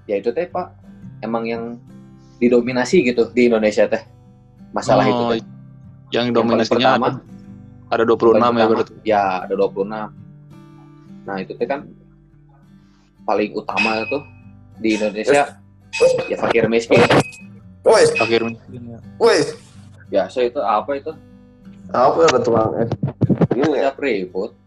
Ya 0.09 0.15
itu 0.17 0.29
teh, 0.33 0.49
Pak. 0.49 0.73
Emang 1.21 1.45
yang 1.45 1.77
didominasi 2.41 3.05
gitu 3.05 3.29
di 3.33 3.49
Indonesia 3.49 3.85
teh. 3.85 4.01
Masalah 4.73 5.05
itu 5.05 5.21
Oh, 5.21 5.29
teh. 5.33 5.41
Yang 6.11 6.25
Yang 6.31 6.35
dominasinya 6.35 6.89
pertama, 6.97 7.07
ada, 7.89 8.01
ada 8.01 8.03
26 8.03 8.17
paling 8.33 8.57
ya 8.57 8.65
berarti. 8.67 8.93
Ya, 9.05 9.23
ada 9.45 9.53
26. 9.53 10.09
Nah, 11.21 11.35
itu 11.37 11.53
teh 11.55 11.67
kan 11.69 11.85
paling 13.21 13.53
utama 13.53 14.01
tuh 14.09 14.25
di 14.81 14.97
Indonesia 14.97 15.61
ya 16.27 16.35
fakir 16.41 16.65
miskin. 16.65 16.97
Woi, 17.85 18.05
Fakir 18.17 18.41
miskin 18.45 18.81
ya. 18.93 18.99
woi. 19.17 19.41
Biasa 20.09 20.43
itu 20.45 20.59
apa 20.59 20.91
itu? 20.97 21.11
Apa 21.91 22.17
ada 22.27 22.39
tukang 22.41 22.73
es? 22.81 22.89
Gini 23.53 23.77
ya. 23.77 23.89
Ya 23.89 23.91
ribut. 23.95 24.57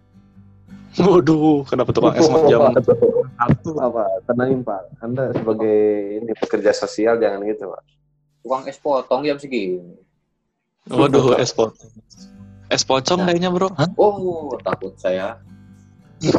Waduh, 0.94 1.66
kenapa 1.66 1.90
tukang 1.90 2.14
es 2.14 2.30
mah 2.30 2.46
jam 2.46 2.70
satu? 2.70 3.70
apa? 3.82 4.06
Tenangin 4.30 4.62
Pak. 4.62 5.02
Anda 5.02 5.34
sebagai 5.34 5.78
ini 6.22 6.30
pekerja 6.38 6.70
sosial 6.70 7.18
jangan 7.18 7.42
gitu 7.50 7.66
Pak. 7.66 7.82
Tukang 8.46 8.62
es 8.70 8.78
potong 8.78 9.26
jam 9.26 9.38
segini. 9.42 9.82
Waduh, 10.86 11.34
es 11.34 11.50
potong. 11.50 11.90
Es 12.72 12.82
pocong 12.86 13.26
kayaknya, 13.28 13.52
Bro. 13.52 13.70
Hah? 13.76 13.90
Oh, 14.00 14.54
takut 14.62 14.94
saya. 14.96 15.36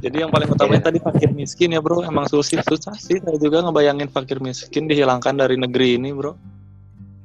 Jadi 0.00 0.16
yang 0.24 0.32
paling 0.32 0.48
utamanya 0.48 0.88
tadi 0.88 0.98
fakir 1.02 1.30
miskin 1.34 1.76
ya, 1.76 1.80
Bro. 1.84 2.02
Emang 2.06 2.24
susah 2.30 2.64
susah 2.64 2.96
sih 2.96 3.20
saya 3.20 3.36
juga 3.36 3.60
ngebayangin 3.66 4.08
fakir 4.08 4.40
miskin 4.40 4.88
dihilangkan 4.88 5.36
dari 5.36 5.60
negeri 5.60 6.00
ini, 6.00 6.14
Bro. 6.14 6.38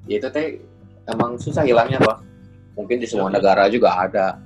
Ya 0.09 0.19
itu 0.19 0.27
teh 0.33 0.59
emang 1.07 1.39
susah 1.39 1.63
hilangnya, 1.63 2.01
Pak. 2.03 2.17
Mungkin 2.75 2.97
di 2.99 3.07
semua 3.07 3.31
negara 3.31 3.71
juga 3.71 3.95
ada. 3.95 4.39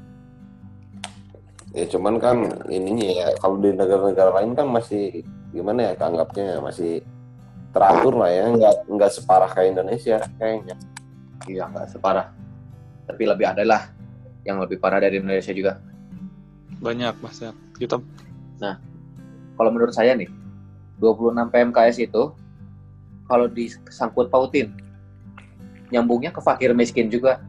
Ya 1.76 1.84
cuman 1.92 2.16
kan 2.24 2.38
ininya 2.72 3.04
ya 3.12 3.28
kalau 3.44 3.60
di 3.60 3.76
negara-negara 3.76 4.32
lain 4.40 4.56
kan 4.56 4.72
masih 4.72 5.28
gimana 5.52 5.92
ya 5.92 5.94
anggapnya 6.00 6.64
masih 6.64 7.04
teratur 7.76 8.16
lah 8.16 8.32
ya 8.32 8.48
nggak 8.48 8.76
nggak 8.88 9.12
separah 9.12 9.52
kayak 9.52 9.76
Indonesia 9.76 10.24
kayaknya. 10.40 10.76
Iya, 11.46 11.68
nggak 11.68 11.92
separah. 11.92 12.32
Tapi 13.06 13.24
lebih 13.28 13.46
ada 13.46 13.64
lah 13.68 13.92
yang 14.48 14.64
lebih 14.64 14.80
parah 14.80 15.04
dari 15.04 15.20
Indonesia 15.20 15.52
juga. 15.52 15.78
Banyak, 16.80 17.20
Mas. 17.20 17.44
ya. 17.44 17.52
Kita 17.76 18.00
Kalau 19.56 19.70
menurut 19.72 19.92
saya 19.92 20.16
nih, 20.16 20.32
26 21.00 21.52
PMKS 21.52 21.98
itu 22.08 22.32
kalau 23.28 23.52
disangkut 23.52 24.32
pautin 24.32 24.72
nyambungnya 25.90 26.32
ke 26.32 26.40
fakir 26.40 26.72
miskin 26.72 27.12
juga. 27.12 27.42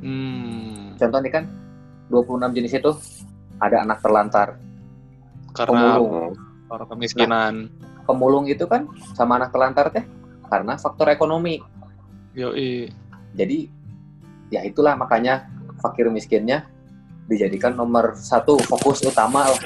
hmm, 0.00 0.96
Contoh 0.96 1.20
nih 1.20 1.32
kan 1.32 1.44
26 2.08 2.56
jenis 2.56 2.72
itu 2.78 2.92
ada 3.58 3.82
anak 3.82 3.98
terlantar, 4.02 4.58
karena 5.54 5.98
pemulung. 5.98 6.34
para 6.70 6.84
kemiskinan. 6.86 7.54
Pemulung 8.08 8.44
itu 8.48 8.64
kan 8.64 8.88
sama 9.12 9.36
anak 9.36 9.52
terlantar 9.52 9.92
teh 9.92 10.04
karena 10.48 10.80
faktor 10.80 11.12
ekonomi. 11.12 11.60
Yoi. 12.32 12.88
Jadi 13.36 13.68
ya 14.48 14.64
itulah 14.64 14.96
makanya 14.96 15.44
fakir 15.84 16.08
miskinnya 16.08 16.64
dijadikan 17.28 17.76
nomor 17.76 18.16
satu 18.16 18.56
fokus 18.64 19.04
utama 19.04 19.44
lah 19.44 19.60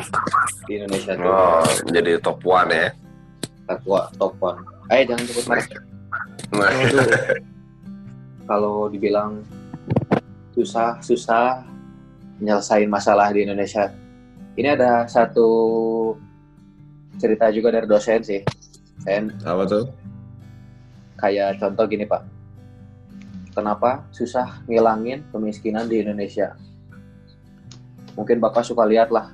di 0.66 0.82
Indonesia 0.82 1.14
tuh. 1.14 1.30
Oh 1.30 1.62
jadi 1.94 2.18
top 2.18 2.42
one 2.42 2.70
ya. 2.74 2.88
Ketua 3.70 4.10
top 4.18 4.34
one. 4.42 4.58
Eh 4.90 5.06
jangan 5.06 5.24
sebut 5.30 5.44
merek. 5.46 5.70
Nah, 6.52 6.68
Kalau 8.42 8.90
dibilang 8.90 9.46
susah 10.52 10.98
susah 11.00 11.62
nyelesain 12.42 12.90
masalah 12.90 13.30
di 13.30 13.46
Indonesia. 13.46 13.94
Ini 14.58 14.74
ada 14.74 15.06
satu 15.06 15.48
cerita 17.16 17.48
juga 17.54 17.70
dari 17.70 17.86
dosen 17.86 18.20
sih. 18.20 18.42
Saya 19.00 19.30
apa 19.46 19.64
tuh? 19.64 19.86
kayak 21.22 21.62
contoh 21.62 21.86
gini 21.86 22.02
Pak. 22.02 22.26
Kenapa 23.54 24.02
susah 24.10 24.66
ngilangin 24.66 25.22
kemiskinan 25.30 25.86
di 25.86 26.02
Indonesia? 26.02 26.58
Mungkin 28.18 28.42
Bapak 28.42 28.66
suka 28.66 28.82
lihat 28.90 29.14
lah 29.14 29.30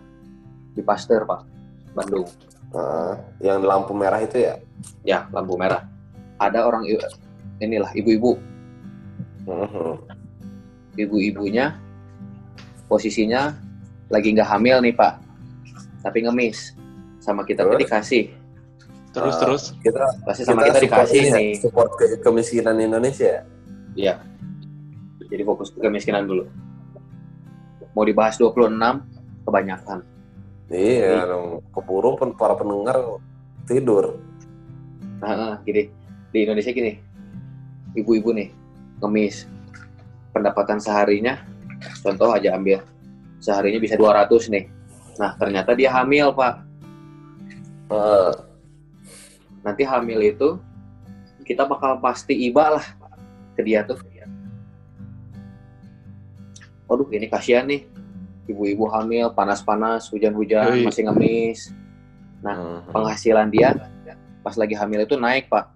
di 0.76 0.84
Pasteur 0.84 1.24
Pak, 1.24 1.48
Bandung. 1.96 2.28
Ah, 2.76 3.16
yang 3.40 3.64
lampu 3.64 3.96
merah 3.96 4.20
itu 4.20 4.36
ya? 4.36 4.60
Ya, 5.00 5.24
lampu 5.32 5.56
merah. 5.56 5.88
Ada 6.36 6.68
orang 6.68 6.84
inilah 7.58 7.90
ibu-ibu, 7.96 8.36
Mhm. 9.48 9.96
ibu-ibunya 11.00 11.74
posisinya 12.88 13.54
lagi 14.08 14.32
nggak 14.32 14.48
hamil 14.48 14.80
nih 14.80 14.96
Pak, 14.96 15.14
tapi 16.02 16.24
ngemis 16.24 16.72
sama 17.20 17.44
kita 17.44 17.68
Terus? 17.68 17.80
dikasih, 17.84 18.24
Terus 19.08 19.34
Ah, 19.34 19.40
terus 19.40 19.62
Kita 19.80 20.04
pasti 20.22 20.42
sama 20.44 20.62
kita, 20.68 20.78
support 20.78 20.84
dikasih 20.84 21.18
ini 21.18 21.28
ya, 21.28 21.36
nih. 21.36 21.50
support 21.58 21.90
ke 21.96 22.04
kemiskinan 22.20 22.76
Indonesia. 22.76 23.42
Iya. 23.96 24.20
Jadi 25.28 25.42
fokus 25.44 25.68
ke 25.72 25.80
kemiskinan 25.80 26.28
dulu. 26.28 26.44
Mau 27.92 28.04
dibahas 28.04 28.36
26 28.36 29.04
kebanyakan. 29.44 29.98
Iya, 30.68 31.24
dong. 31.24 31.64
keburu 31.72 32.20
para 32.36 32.52
pendengar 32.52 32.96
tidur. 33.64 34.20
Nah, 35.18 35.56
gini 35.64 35.88
di 36.28 36.38
Indonesia 36.44 36.70
gini, 36.70 36.92
ibu-ibu 37.96 38.30
nih 38.36 38.52
ngemis 39.00 39.48
pendapatan 40.30 40.78
seharinya, 40.78 41.40
contoh 42.02 42.30
aja 42.34 42.54
ambil 42.58 42.82
seharinya 43.38 43.78
bisa 43.78 43.94
200 43.94 44.50
nih. 44.50 44.64
Nah 45.18 45.34
ternyata 45.38 45.74
dia 45.74 45.90
hamil 45.94 46.34
pak. 46.34 46.54
Ah, 47.88 48.34
Nanti 49.62 49.82
hamil 49.84 50.22
itu 50.22 50.56
kita 51.44 51.68
bakal 51.68 51.98
pasti 52.00 52.32
iba 52.32 52.78
lah 52.78 52.84
ke 53.52 53.60
dia 53.64 53.84
tuh. 53.84 53.98
Waduh 56.88 57.04
ini 57.12 57.28
kasihan 57.28 57.68
nih 57.68 57.84
ibu-ibu 58.48 58.88
hamil 58.88 59.28
panas-panas 59.36 60.08
hujan-hujan 60.08 60.72
Yoi. 60.72 60.88
masih 60.88 61.04
ngemis. 61.04 61.68
Nah, 62.40 62.80
mhm. 62.80 62.96
penghasilan 62.96 63.52
dia 63.52 63.76
pas 64.40 64.56
lagi 64.56 64.72
hamil 64.72 65.04
itu 65.04 65.20
naik 65.20 65.52
pak 65.52 65.68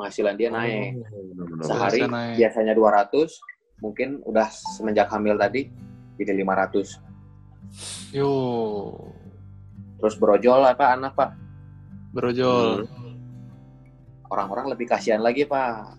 penghasilan 0.00 0.34
dia 0.34 0.48
naik. 0.48 0.96
Benar-benar. 1.04 1.64
Sehari 1.68 2.00
naik. 2.02 2.34
biasanya 2.40 2.72
200, 2.72 3.36
mungkin 3.78 4.08
udah 4.24 4.48
semenjak 4.48 5.06
hamil 5.06 5.36
tadi 5.36 5.68
jadi 6.16 6.32
500. 6.34 6.96
Yo, 8.10 8.32
Terus 9.96 10.16
brojol 10.16 10.64
apa 10.64 10.96
anak 10.96 11.12
pak? 11.12 11.30
brojol. 12.10 12.88
Orang-orang 14.26 14.72
lebih 14.72 14.88
kasihan 14.88 15.20
lagi 15.20 15.44
pak. 15.44 15.94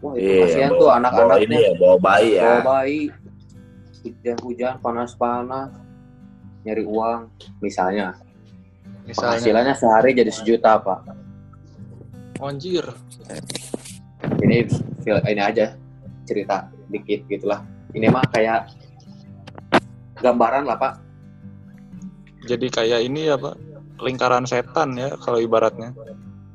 Wah 0.00 0.16
itu 0.16 0.24
Iya, 0.24 0.42
kasihan 0.42 0.70
bawa- 0.70 0.74
tuh 0.74 0.82
bawa 0.82 0.98
anak-anaknya. 0.98 1.44
ini 1.44 1.56
ya, 1.60 1.72
bawa 1.76 1.96
bayi 2.00 2.30
ya. 2.32 2.42
Bawa 2.42 2.58
bayi, 2.64 3.00
hujan-hujan, 4.02 4.74
panas-panas, 4.80 5.70
nyari 6.62 6.82
uang, 6.82 7.20
misalnya. 7.60 8.18
Misalnya, 9.04 9.38
Penghasilannya 9.38 9.74
sehari 9.76 10.10
jadi 10.12 10.32
sejuta 10.32 10.78
pak. 10.78 11.00
Anjir. 12.46 12.84
Ini 14.42 14.66
ini 15.06 15.42
aja 15.42 15.74
cerita 16.26 16.68
dikit 16.90 17.26
gitulah. 17.30 17.62
Ini 17.92 18.08
mah 18.08 18.24
kayak 18.32 18.72
gambaran 20.22 20.66
lah 20.66 20.78
pak. 20.78 20.92
Jadi 22.46 22.66
kayak 22.72 23.06
ini 23.06 23.30
ya 23.30 23.38
pak, 23.38 23.54
lingkaran 24.02 24.46
setan 24.46 24.98
ya 24.98 25.14
kalau 25.22 25.38
ibaratnya. 25.38 25.94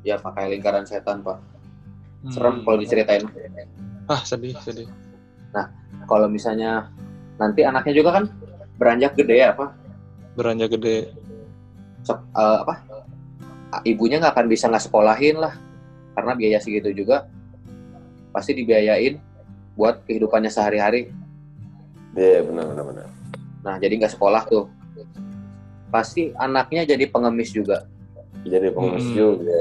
Ya 0.04 0.20
pakai 0.20 0.52
lingkaran 0.52 0.84
setan 0.84 1.24
pak. 1.24 1.40
Hmm. 2.24 2.32
Serem 2.34 2.56
kalau 2.66 2.78
diceritain. 2.80 3.24
Ah 4.08 4.24
sedih 4.24 4.56
sedih. 4.64 4.88
Kalau 6.08 6.32
misalnya 6.32 6.88
nanti 7.36 7.68
anaknya 7.68 7.94
juga 8.00 8.10
kan 8.16 8.24
beranjak 8.80 9.20
gede 9.20 9.36
ya 9.44 9.52
pak. 9.52 9.76
Beranjak 10.40 10.80
gede. 10.80 11.12
Sek- 12.08 12.24
eh, 12.32 12.58
apa? 12.64 12.76
Ibunya 13.84 14.24
nggak 14.24 14.32
akan 14.32 14.48
bisa 14.48 14.72
nggak 14.72 14.88
sekolahin 14.88 15.44
lah. 15.44 15.54
Karena 16.18 16.34
biaya 16.34 16.58
segitu 16.58 16.90
juga 16.90 17.30
pasti 18.34 18.58
dibiayain 18.58 19.22
buat 19.78 20.02
kehidupannya 20.10 20.50
sehari-hari. 20.50 21.14
Iya, 22.18 22.42
benar 22.42 22.74
benar 22.74 22.86
benar. 22.90 23.08
Nah, 23.62 23.78
jadi 23.78 24.02
nggak 24.02 24.18
sekolah 24.18 24.50
tuh. 24.50 24.66
Pasti 25.94 26.34
anaknya 26.34 26.90
jadi 26.90 27.06
pengemis 27.06 27.54
juga. 27.54 27.86
Jadi 28.42 28.74
pengemis 28.74 29.06
Hmm. 29.06 29.14
juga. 29.14 29.60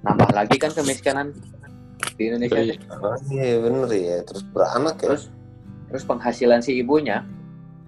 Nambah 0.00 0.30
lagi 0.32 0.56
kan 0.56 0.72
kemiskinan 0.72 1.36
di 2.16 2.22
Indonesia. 2.32 2.64
Iya. 2.64 2.74
Oh, 2.96 3.12
iya 3.28 3.60
bener 3.60 3.88
ya. 3.92 4.16
Terus 4.24 4.42
beranak 4.48 4.96
ya. 5.04 5.12
Terus 5.12 5.24
terus 5.92 6.04
penghasilan 6.08 6.64
si 6.64 6.80
ibunya 6.80 7.20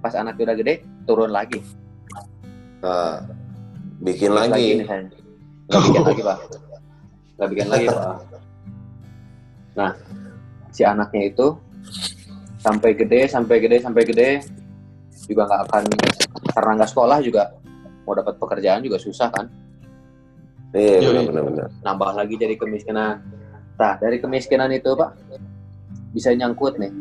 pas 0.05 0.13
anaknya 0.13 0.53
udah 0.53 0.57
gede 0.61 0.75
turun 1.09 1.33
lagi. 1.33 1.65
Nah, 2.85 3.25
bikin 4.05 4.29
Terus 4.29 4.41
lagi. 4.53 4.69
Nggak 4.85 5.81
bikin 5.89 6.03
lagi, 6.05 6.21
Pak. 6.21 6.39
Nggak 7.41 7.49
bikin 7.57 7.69
lagi, 7.73 7.87
Pak. 7.89 8.21
Nah, 9.81 9.91
si 10.69 10.85
anaknya 10.85 11.33
itu 11.33 11.57
sampai 12.61 12.93
gede, 12.93 13.25
sampai 13.25 13.57
gede, 13.65 13.81
sampai 13.81 14.03
gede 14.05 14.29
juga 15.25 15.49
nggak 15.49 15.63
akan 15.73 15.83
karena 16.53 16.71
nggak 16.77 16.91
sekolah 16.91 17.19
juga 17.25 17.55
mau 18.05 18.13
dapat 18.13 18.35
pekerjaan 18.37 18.83
juga 18.83 18.99
susah 18.99 19.31
kan 19.31 19.47
Iya, 20.71 21.03
Yoi. 21.03 21.07
benar 21.11 21.25
benar 21.27 21.45
benar. 21.51 21.69
nambah 21.83 22.11
lagi 22.15 22.35
jadi 22.39 22.55
kemiskinan. 22.55 23.19
Nah, 23.75 23.99
dari 23.99 24.23
kemiskinan 24.23 24.71
itu, 24.71 24.95
Pak, 24.95 25.19
bisa 26.15 26.31
nyangkut 26.31 26.79
nih. 26.79 26.95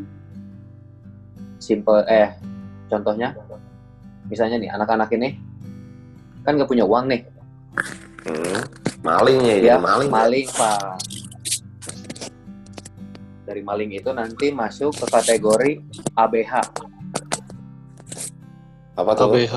Simple, 1.62 2.02
eh, 2.10 2.34
contohnya, 2.90 3.30
misalnya 4.26 4.58
nih, 4.58 4.74
anak-anak 4.74 5.06
ini 5.14 5.38
kan 6.42 6.58
nggak 6.58 6.66
punya 6.66 6.82
uang 6.82 7.14
nih. 7.14 7.22
Hmm. 8.26 8.58
Malingnya 9.00 9.54
Dia 9.56 9.74
jadi 9.74 9.80
maling. 9.80 10.10
maling, 10.10 10.48
Pak. 10.52 10.80
Dari 13.42 13.62
maling 13.64 13.90
itu 13.90 14.10
nanti 14.10 14.52
masuk 14.52 14.94
ke 14.94 15.06
kategori 15.08 15.72
ABH. 16.14 16.52
Apa 18.94 19.10
tuh? 19.16 19.26
OBH. 19.26 19.54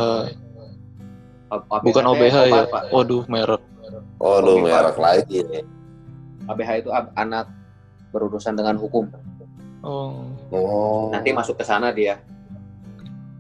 A- 1.52 1.66
ABH 1.70 1.84
Bukan 1.84 2.04
OBH 2.08 2.38
ya. 2.48 2.64
Pak. 2.66 2.84
Waduh 2.90 3.24
merek. 3.28 3.62
Oh, 4.18 4.40
lu 4.40 4.58
Oke, 4.58 4.72
merek 4.72 4.98
lagi 4.98 5.38
nih. 5.44 5.64
ABH 6.46 6.70
itu 6.80 6.90
anak 7.14 7.52
berurusan 8.10 8.56
dengan 8.56 8.76
hukum. 8.76 9.12
Oh, 9.84 10.24
Oh. 10.50 11.12
Nanti 11.12 11.30
masuk 11.30 11.60
ke 11.60 11.66
sana 11.66 11.92
dia. 11.92 12.24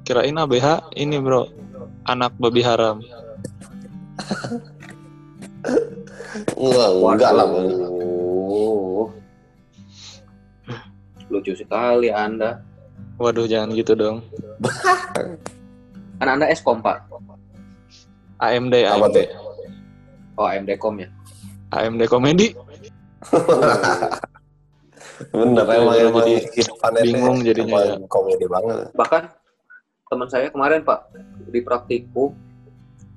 kirain 0.03 0.35
ABH 0.35 0.91
ini 0.93 1.15
bro, 1.15 1.47
anak 2.03 2.35
babi 2.35 2.59
haram. 2.59 2.99
Enggak, 6.33 6.89
enggak 6.93 7.31
lah. 7.35 7.45
Waduh. 7.45 9.07
Lucu 11.29 11.53
sekali 11.53 12.09
Anda. 12.09 12.61
Waduh 13.21 13.45
jangan 13.45 13.73
gitu 13.77 13.93
dong. 13.93 14.25
Kan 16.17 16.27
Anda 16.27 16.49
Eskom, 16.49 16.81
Pak. 16.81 17.05
AMD, 18.41 18.73
Apa 18.83 19.07
AMD, 19.07 19.15
tuh? 19.15 19.25
Oh, 20.35 20.47
AMD-Kom 20.49 20.99
ya. 20.99 21.07
AMD 21.71 22.01
komedi. 22.09 22.51
Bener 25.31 25.63
emang 25.63 25.95
jadi 25.95 26.09
emang 26.09 26.25
teh 26.25 26.41
bingung 27.05 27.39
jadinya 27.45 27.79
ya. 27.79 27.95
komedi 28.11 28.45
banget. 28.49 28.91
Bahkan 28.97 29.23
teman 30.11 30.27
saya 30.27 30.49
kemarin, 30.51 30.83
Pak, 30.83 31.13
di 31.47 31.61
praktikum 31.63 32.35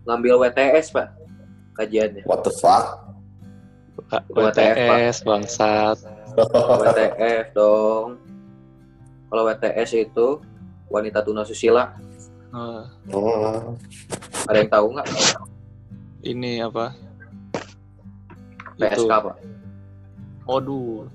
ngambil 0.07 0.47
WTS, 0.47 0.95
Pak. 0.95 1.26
Kajiannya. 1.77 2.23
What 2.25 2.43
the 2.43 2.53
fuck? 2.59 3.05
WTS 4.33 5.25
bangsat. 5.25 5.99
WTF 6.37 7.47
dong. 7.53 8.21
Kalau 9.27 9.43
WTS 9.45 9.91
itu 9.97 10.41
wanita 10.89 11.21
tuna 11.21 11.43
susila. 11.43 11.93
Ah, 12.55 12.87
Oh. 13.13 13.75
Ada 14.47 14.57
yang 14.63 14.71
tahu 14.71 14.87
nggak? 14.97 15.09
ini 16.23 16.59
apa? 16.63 16.95
PSK, 18.77 18.99
Itu. 18.99 19.07
Pak. 19.09 19.37
Waduh, 20.47 21.07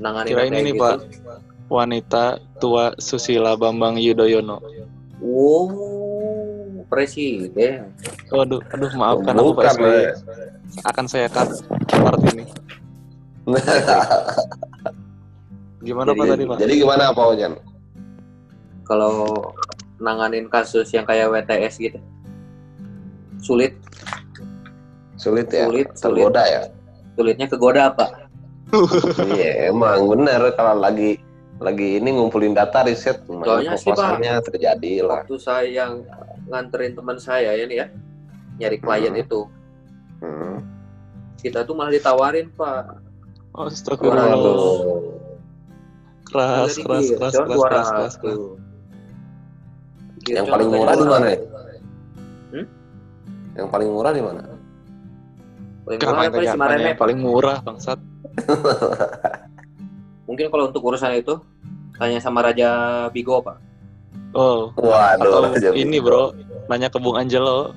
Nanganin 0.00 0.28
kirain 0.32 0.52
ini 0.52 0.72
gitu. 0.76 0.80
Pak. 0.80 0.96
Wanita 1.70 2.42
tua 2.58 2.92
Susila 2.98 3.54
Bambang 3.54 3.94
Yudhoyono. 3.96 4.58
Wow, 5.22 5.70
presiden. 6.90 7.94
Waduh, 8.28 8.58
aduh 8.68 8.90
maafkan 8.92 9.34
aku 9.38 9.50
Pak 9.54 9.62
Bukan, 9.62 9.74
SBY. 9.78 10.02
Akan 10.84 11.06
saya 11.06 11.26
cut 11.30 11.48
part 11.88 12.18
ini. 12.34 12.44
Gimana 15.80 16.12
Pak 16.12 16.18
Jadi- 16.20 16.30
tadi 16.36 16.44
Pak? 16.44 16.56
Jadi 16.60 16.72
gimana 16.76 17.02
Pak 17.10 17.24
Ojan? 17.24 17.52
Kalau 18.84 19.14
nanganin 20.02 20.50
kasus 20.50 20.90
yang 20.90 21.06
kayak 21.06 21.30
WTS 21.30 21.74
gitu, 21.78 21.98
sulit, 23.38 23.78
Sulit 25.14 25.46
ya? 25.52 25.68
sulit, 25.68 25.88
sulit. 25.94 26.26
Tergoda 26.26 26.42
ya? 26.42 26.62
Sulitnya 27.14 27.46
kegoda, 27.46 27.84
Pak. 27.92 28.10
Iya, 29.34 29.70
emang 29.74 30.06
bener 30.06 30.54
kalau 30.54 30.78
lagi 30.78 31.18
lagi 31.60 31.98
ini 31.98 32.14
ngumpulin 32.14 32.54
data 32.54 32.86
riset 32.86 33.20
Soalnya 33.26 33.74
sih, 33.76 33.90
Pak. 33.92 34.46
terjadi 34.46 34.92
lah. 35.04 35.20
Waktu 35.26 35.36
saya 35.36 35.66
yang 35.68 36.02
nganterin 36.50 36.98
teman 36.98 37.16
saya 37.16 37.54
ya 37.54 37.64
nih 37.64 37.78
ya, 37.80 37.86
nyari 38.58 38.76
klien 38.82 39.14
Hmm. 39.14 39.22
itu, 39.22 39.40
Hmm. 40.20 40.58
kita 41.38 41.64
tuh 41.64 41.78
malah 41.78 41.94
ditawarin, 41.94 42.50
Pak. 42.52 43.00
Astagfirullah. 43.54 44.34
Waduh. 44.34 45.18
Keras, 46.30 46.78
keras, 46.78 47.02
gitu, 47.02 47.18
keras, 47.18 47.34
keras, 47.34 47.48
keras, 47.48 47.88
keras, 47.90 48.14
keras. 48.22 48.38
Gitu, 50.20 50.36
Yang 50.36 50.46
paling 50.52 50.68
cuma 50.68 50.78
murah 50.78 50.94
di 50.94 51.06
mana 51.08 51.26
ya? 51.26 51.38
Hmm? 52.52 52.66
Yang 53.56 53.68
paling 53.72 53.88
murah 53.90 54.12
di 54.12 54.22
mana? 54.22 54.40
Paling 55.82 55.98
murah 55.98 56.22
yang 56.22 56.30
apa 56.30 56.42
sih 56.44 56.60
Mareme, 56.60 56.88
yang 56.92 57.00
paling 57.00 57.18
murah 57.18 57.58
bangsat? 57.64 57.98
Mungkin 60.30 60.46
kalau 60.54 60.70
untuk 60.70 60.86
urusan 60.86 61.18
itu 61.18 61.34
tanya 61.98 62.22
sama 62.22 62.46
Raja 62.46 62.68
Bigo, 63.10 63.42
Pak. 63.42 63.69
Oh, 64.30 64.70
Waduh, 64.78 65.50
atau 65.50 65.74
ini 65.74 65.98
bro, 65.98 66.30
nanya 66.70 66.86
ke 66.86 67.02
Bung 67.02 67.18
Angelo, 67.18 67.74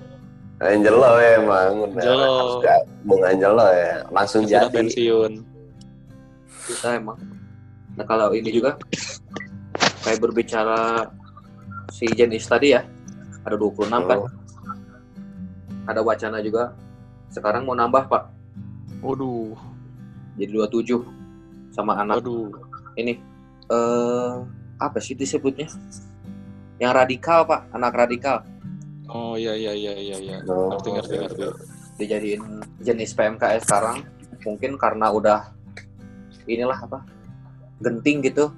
Angelo 0.62 1.18
ya 1.18 1.41
emang. 1.41 1.89
Angelo. 1.89 2.62
Bung 3.04 3.24
Angelo 3.24 3.66
ya, 3.68 4.06
langsung 4.08 4.45
sudah 4.45 4.70
jadi. 4.70 4.76
pensiun. 4.76 5.32
Kita 6.64 6.93
emang. 6.93 7.18
Nah 7.97 8.06
kalau 8.06 8.32
ini 8.32 8.54
juga 8.54 8.78
kayak 10.04 10.22
berbicara 10.22 11.10
si 11.89 12.06
jenis 12.08 12.45
tadi 12.45 12.78
ya, 12.78 12.86
ada 13.41 13.58
26 13.58 13.89
kan, 14.06 14.20
Hmm. 14.22 14.30
ada 15.86 15.99
wacana 15.99 16.38
juga. 16.39 16.78
Sekarang 17.28 17.66
mau 17.66 17.74
nambah 17.74 18.06
Pak, 18.08 18.24
Waduh, 19.01 19.58
jadi 20.38 20.54
27 20.54 21.01
sama 21.74 21.97
anak 21.97 22.22
waduh. 22.22 22.54
ini 22.93 23.18
eh 23.68 24.34
apa 24.78 25.01
sih 25.01 25.12
disebutnya? 25.12 25.66
Yang 26.84 26.94
radikal 27.00 27.40
Pak, 27.48 27.62
anak 27.72 27.94
radikal. 27.96 28.38
Oh 29.08 29.40
iya 29.40 29.56
iya 29.56 29.72
iya 29.72 29.94
iya 29.96 30.18
iya. 30.20 30.38
Oh, 30.46 30.68
Ngerti 30.70 30.90
ngerti 30.92 31.16
ngerti. 31.18 31.42
dijadiin 31.94 32.44
jenis 32.82 33.14
PMKS 33.14 33.64
sekarang. 33.64 34.04
Mungkin 34.44 34.76
karena 34.76 35.08
udah 35.08 35.54
inilah 36.44 36.76
apa 36.76 37.08
genting 37.80 38.20
gitu. 38.22 38.52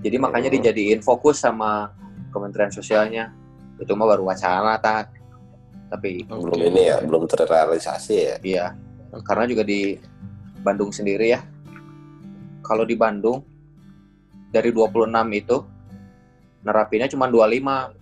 Jadi 0.00 0.16
makanya 0.16 0.48
Hmm. 0.48 0.56
dijadiin 0.58 1.00
fokus 1.00 1.36
sama 1.36 1.92
Kementerian 2.30 2.70
Sosialnya. 2.70 3.28
Itu 3.76 3.92
mah 3.92 4.08
baru 4.08 4.24
wacana 4.24 4.78
tak 4.78 5.12
tapi 5.84 6.24
belum 6.24 6.58
ini 6.64 6.90
ya 6.90 6.96
belum 7.04 7.28
terrealisasi 7.28 8.14
ya. 8.16 8.36
Iya. 8.40 8.66
Karena 9.20 9.44
juga 9.44 9.62
di 9.62 9.98
Bandung 10.64 10.88
sendiri 10.90 11.28
ya. 11.28 11.44
Kalau 12.62 12.88
di 12.88 12.96
Bandung 12.96 13.44
dari 14.48 14.70
26 14.70 15.10
itu 15.34 15.56
nerapinnya 16.64 17.06
cuma 17.06 17.28
25 17.28 17.92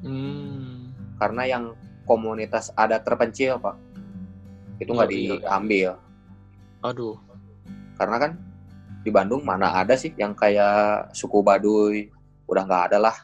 Hmm. 0.00 0.96
karena 1.16 1.42
yang 1.46 1.64
komunitas 2.02 2.72
adat 2.74 3.02
terpencil 3.02 3.56
pak 3.56 3.76
itu 4.78 4.88
nggak 4.88 5.04
Oh, 5.04 5.12
iya. 5.12 5.36
diambil 5.36 5.90
Aduh. 6.80 7.16
karena 7.94 8.16
kan 8.18 8.32
di 9.00 9.10
Bandung 9.10 9.40
mana 9.42 9.68
ada 9.74 9.92
sih 9.94 10.12
yang 10.14 10.32
kayak 10.32 11.08
suku 11.10 11.40
Baduy 11.40 12.08
udah 12.46 12.62
nggak 12.62 12.84
ada 12.88 12.98
lah 13.02 13.16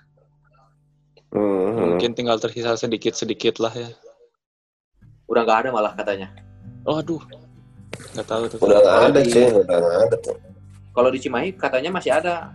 Hmm. 1.28 1.92
Mungkin 1.92 2.14
tinggal 2.14 2.38
tersisa 2.38 2.72
sedikit-sedikit 2.74 3.58
lah 3.58 3.72
ya. 3.72 3.90
udah 5.26 5.42
nggak 5.42 5.58
ada 5.58 5.68
malah 5.70 5.92
katanya 5.92 6.30
Oh, 6.84 7.02
aduh. 7.02 7.18
Nggak 8.14 8.26
tahu 8.26 8.42
tuh. 8.46 8.58
udah 8.62 8.78
nggak 8.78 8.98
ada 9.06 9.20
sih 9.22 9.44
udah 9.44 9.64
nggak 9.76 9.96
ada 10.06 10.16
tuh 10.18 10.36
kalau 10.92 11.08
di 11.08 11.18
Cimahi 11.18 11.50
katanya 11.52 11.90
masih 11.90 12.12
ada 12.14 12.52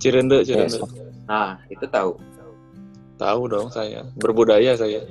Cirende, 0.00 0.42
Cirende. 0.42 0.80
Yes. 0.80 0.82
nah 1.28 1.60
itu 1.68 1.84
tahu 1.86 2.16
Tahu 3.20 3.52
dong 3.52 3.68
saya. 3.68 4.00
Berbudaya 4.16 4.72
saya. 4.80 5.04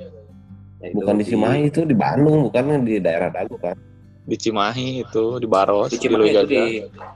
Ya, 0.82 0.86
itu 0.90 0.98
bukan 0.98 1.14
di 1.14 1.24
Cimahi 1.30 1.60
itu 1.70 1.80
di 1.86 1.94
Bandung 1.94 2.50
bukan 2.50 2.82
di 2.82 2.98
daerah 2.98 3.30
Dago 3.30 3.54
kan 3.60 3.78
Di 4.26 4.34
Cimahi 4.34 5.06
itu, 5.06 5.24
di 5.38 5.46
Baros, 5.46 5.94
di 5.94 6.00
di, 6.00 6.08
Cimahi 6.08 6.26
itu 6.26 6.40
Lujajah. 6.42 6.48
di 6.48 6.64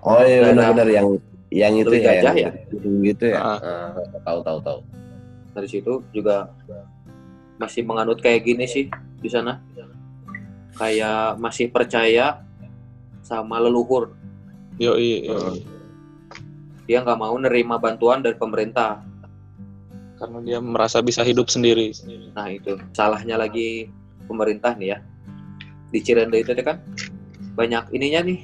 oh 0.05 0.21
iya 0.23 0.39
benar-benar 0.53 0.89
yang 0.93 1.09
yang 1.49 1.73
itu 1.75 1.91
Lui 1.91 2.05
ya 2.05 2.13
Gajah 2.23 2.35
yang 2.37 2.55
gitu 3.03 3.25
ya 3.33 3.39
Ah. 3.43 3.59
Ah, 3.59 3.91
tahu 4.23 4.39
tahu 4.45 4.59
tahu 4.63 4.79
dari 5.51 5.69
situ 5.71 5.93
juga 6.13 6.47
masih 7.57 7.83
menganut 7.89 8.21
kayak 8.21 8.45
gini 8.45 8.67
sih 8.69 8.87
di 9.19 9.29
sana 9.33 9.59
kayak 10.77 11.41
masih 11.41 11.71
percaya 11.73 12.39
sama 13.25 13.59
leluhur 13.59 14.13
Yoi, 14.77 15.25
Heeh. 15.25 15.31
yoi. 15.31 15.59
Dia 16.85 17.01
nggak 17.01 17.19
mau 17.21 17.35
nerima 17.41 17.81
bantuan 17.81 18.21
dari 18.21 18.37
pemerintah. 18.37 19.01
Karena 20.21 20.39
dia 20.45 20.59
merasa 20.63 21.03
bisa 21.03 21.21
hidup 21.27 21.51
sendiri. 21.51 21.91
nah 22.33 22.49
itu 22.49 22.79
salahnya 22.95 23.37
lagi 23.41 23.91
pemerintah 24.29 24.73
nih 24.77 24.97
ya. 24.97 24.99
Di 25.91 25.99
Cirende 26.03 26.41
itu 26.41 26.53
kan 26.63 26.81
banyak 27.59 27.91
ininya 27.93 28.21
nih. 28.25 28.41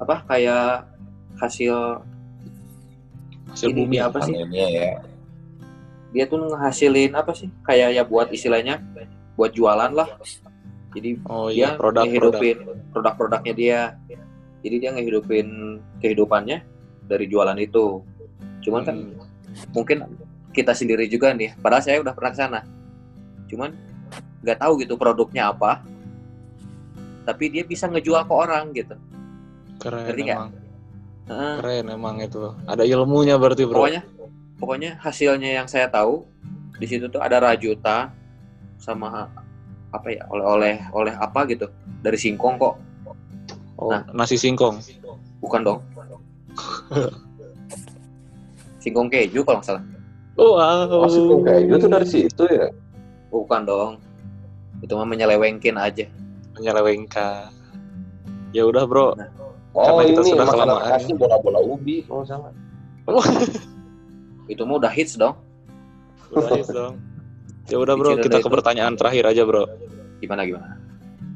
Apa 0.00 0.24
kayak 0.28 0.86
hasil 1.40 2.04
Hasil 3.46 3.72
Ini 3.72 3.78
bumi 3.78 3.96
apa 4.02 4.18
sih? 4.20 4.34
panennya 4.36 4.66
ya. 4.68 4.90
Dia 6.12 6.24
tuh 6.28 6.44
ngehasilin 6.44 7.12
apa 7.16 7.32
sih? 7.32 7.48
Kayak 7.64 7.88
ya 7.96 8.02
buat 8.04 8.28
istilahnya 8.28 8.84
buat 9.38 9.56
jualan 9.56 9.96
lah. 9.96 10.08
Jadi 10.92 11.20
Oh 11.28 11.48
dia 11.48 11.72
iya, 11.72 11.80
produk-produk. 11.80 12.36
ngehidupin 12.36 12.56
produk-produknya 12.92 13.52
dia. 13.56 13.80
Jadi 14.60 14.76
dia 14.76 14.90
ngehidupin 14.92 15.78
kehidupannya 16.04 16.75
dari 17.06 17.26
jualan 17.26 17.56
itu 17.56 18.02
cuman 18.62 18.82
kan 18.82 18.96
Hmm. 18.96 19.72
mungkin 19.72 20.04
kita 20.52 20.74
sendiri 20.74 21.06
juga 21.06 21.32
nih 21.32 21.56
padahal 21.56 21.80
saya 21.80 22.02
udah 22.02 22.12
pernah 22.12 22.30
ke 22.30 22.38
sana 22.38 22.60
cuman 23.46 23.70
nggak 24.42 24.58
tahu 24.58 24.82
gitu 24.82 24.94
produknya 24.94 25.48
apa 25.48 25.80
tapi 27.24 27.48
dia 27.48 27.62
bisa 27.62 27.86
ngejual 27.86 28.22
ke 28.22 28.32
orang 28.32 28.70
gitu 28.70 28.94
Keren 29.76 30.08
Ngerti 30.08 30.22
emang. 30.26 30.50
Heeh. 31.26 31.54
Keren 31.60 31.86
emang 31.90 32.16
itu. 32.18 32.38
Ada 32.64 32.80
ilmunya 32.82 33.36
berarti, 33.36 33.68
Bro. 33.68 33.76
pokoknya 33.76 34.02
pokoknya 34.56 34.90
hasilnya 34.98 35.50
yang 35.52 35.66
saya 35.66 35.84
tahu 35.86 36.24
di 36.76 36.86
situ 36.86 37.08
tuh 37.08 37.20
ada 37.20 37.36
rajutan 37.38 38.08
sama 38.76 39.28
apa 39.90 40.08
ya 40.08 40.24
oleh-oleh 40.26 40.80
oleh 40.92 41.12
apa 41.12 41.44
gitu 41.46 41.68
dari 42.00 42.16
singkong 42.16 42.56
kok 42.56 42.76
Oh, 43.76 43.92
Nah. 43.92 44.08
nasi 44.16 44.40
singkong. 44.40 44.80
bukan 45.36 45.60
dong 45.60 45.78
singkong 48.78 49.08
keju 49.08 49.42
kalau 49.42 49.58
nggak 49.58 49.68
salah 49.68 49.84
Wow. 50.36 51.08
Masuk 51.08 51.48
kayak 51.48 51.64
gitu 51.66 51.86
dari 51.88 52.04
situ 52.04 52.44
ya 52.44 52.68
bukan 53.30 53.64
dong 53.64 53.92
itu 54.78 54.92
mah 54.92 55.04
menyelewengkin 55.04 55.74
aja 55.74 56.04
Menyelewengkan. 56.52 57.52
Ya 58.50 58.64
udah, 58.64 58.84
Bro. 58.84 59.12
Nah. 59.12 59.28
oh 59.72 59.84
Karena 59.96 60.02
kita 60.06 60.20
ini 60.22 60.30
sudah 60.30 60.44
makanan 60.46 60.64
kelamaan. 60.68 60.88
khasnya 60.90 61.14
bola-bola 61.14 61.60
ubi 61.60 62.00
kalau 62.02 62.20
nggak 62.20 62.28
salah 62.30 62.52
itu 64.52 64.62
mah 64.62 64.76
udah 64.76 64.88
hits 64.88 65.16
dong 65.16 65.36
Udah 66.30 66.48
hits 66.50 66.68
dong. 66.68 67.00
Ya 67.66 67.76
udah, 67.76 67.94
Bro, 67.94 68.16
kita 68.18 68.36
ke 68.36 68.44
itu. 68.44 68.52
pertanyaan 68.52 68.92
terakhir 68.94 69.24
aja, 69.26 69.42
Bro. 69.42 69.64
gimana 70.18 70.44
gimana 70.44 70.76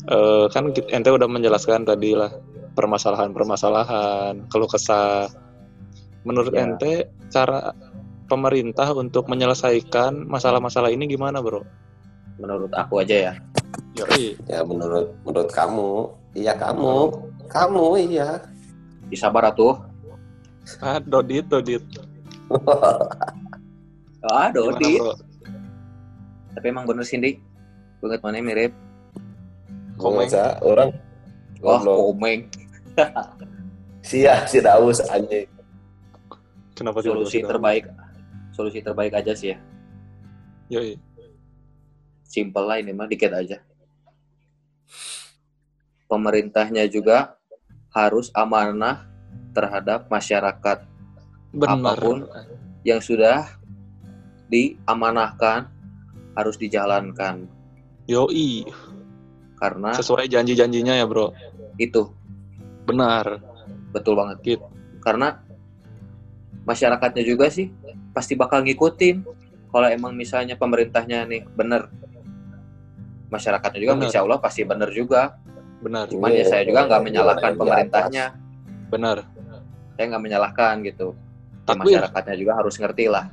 Eh, 0.03 0.45
kan 0.49 0.69
ente 0.73 1.09
udah 1.09 1.25
menjelaskan 1.27 1.85
tadi 1.85 2.13
lah 2.13 2.33
permasalahan-permasalahan, 2.81 4.49
keluh 4.49 4.65
kesah. 4.67 5.29
Menurut 6.25 6.53
Ya. 6.53 6.65
ente 6.65 7.13
cara 7.29 7.77
pemerintah 8.25 8.89
untuk 8.93 9.29
menyelesaikan 9.29 10.25
masalah-masalah 10.25 10.89
ini 10.89 11.05
gimana, 11.07 11.45
Bro? 11.45 11.63
menurut 12.41 12.73
aku 12.73 13.05
aja 13.05 13.29
ya 13.29 13.33
Yoi. 14.01 14.33
ya 14.49 14.65
menurut 14.65 15.13
menurut 15.29 15.53
kamu 15.53 16.09
iya 16.33 16.57
kamu 16.57 17.13
kamu 17.53 17.85
iya 18.01 18.41
disabar 19.07 19.53
atuh 19.53 19.77
Ah, 20.81 20.97
Dodit, 20.97 21.45
Dodit. 21.45 21.85
ah 24.25 24.49
Gimana, 24.49 24.57
Dodi 24.57 24.93
Bro? 24.97 25.13
tapi 26.51 26.67
emang 26.67 26.89
bener 26.89 27.05
Cindy 27.05 27.37
banget 28.01 28.21
mana 28.25 28.41
mirip 28.41 28.73
Komeng. 29.97 30.25
Masa 30.25 30.57
orang 30.65 30.97
wah 31.61 31.77
Goblok. 31.77 32.17
komeng 32.17 32.41
sia 34.09 34.45
si 34.49 34.59
Daus 34.65 35.01
anjing 35.09 35.49
Kenapa 36.75 37.05
solusi 37.05 37.45
terbaik 37.45 37.85
solusi 38.57 38.81
terbaik 38.81 39.13
aja 39.17 39.33
sih 39.37 39.53
ya 39.53 39.59
Yoi. 40.71 40.97
simple 42.25 42.65
lah 42.65 42.79
ini 42.79 42.95
mah 42.95 43.11
dikit 43.11 43.35
aja 43.35 43.61
pemerintahnya 46.11 46.87
juga 46.91 47.37
harus 47.91 48.31
amanah 48.35 49.07
terhadap 49.55 50.07
masyarakat 50.11 50.87
Benar. 51.51 51.75
Apa 51.75 51.93
pun. 51.99 52.19
yang 52.87 53.03
sudah 53.03 53.59
diamanahkan 54.47 55.67
harus 56.39 56.55
dijalankan 56.59 57.51
Yoi. 58.07 58.67
karena 59.59 59.91
Sesuai 59.95 60.31
janji-janjinya 60.31 60.95
ya, 60.99 61.07
Bro. 61.07 61.35
itu 61.79 62.11
Benar. 62.91 63.27
betul 63.91 64.15
banget 64.15 64.37
Gitu. 64.43 64.67
karena 65.01 65.43
masyarakatnya 66.63 67.23
juga 67.25 67.51
sih 67.51 67.71
pasti 68.13 68.35
bakal 68.35 68.63
ngikutin 68.63 69.25
kalau 69.71 69.87
emang 69.87 70.15
misalnya 70.15 70.55
pemerintahnya 70.55 71.27
nih 71.27 71.43
bener 71.51 71.91
masyarakatnya 73.31 73.81
juga 73.81 73.95
Bener. 73.99 74.07
insya 74.11 74.21
Allah 74.23 74.39
pasti 74.39 74.63
bener 74.63 74.91
juga 74.91 75.39
Benar. 75.81 76.11
cuman 76.13 76.29
Iya, 76.31 76.39
ya 76.39 76.45
saya 76.47 76.63
juga 76.67 76.81
nggak 76.87 77.01
iya, 77.01 77.07
menyalahkan 77.09 77.51
iya, 77.51 77.59
pemerintahnya 77.59 78.25
Benar. 78.91 79.17
saya 79.97 80.05
nggak 80.11 80.23
menyalahkan 80.23 80.75
gitu 80.85 81.09
Ya, 81.71 81.79
masyarakatnya 81.79 82.35
juga 82.35 82.53
harus 82.59 82.75
ngerti 82.75 83.07
lah 83.07 83.31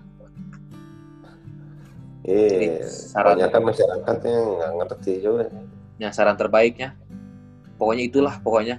iya 2.22 2.86
saran 2.86 3.34
banyak 3.40 3.50
kan 3.50 3.62
masyarakatnya 3.64 4.36
nggak 4.38 4.72
ngerti 4.78 5.14
juga 5.24 5.46
yang 5.98 6.14
saran 6.14 6.38
terbaiknya 6.38 6.94
pokoknya 7.82 8.04
itulah 8.06 8.36
pokoknya 8.38 8.78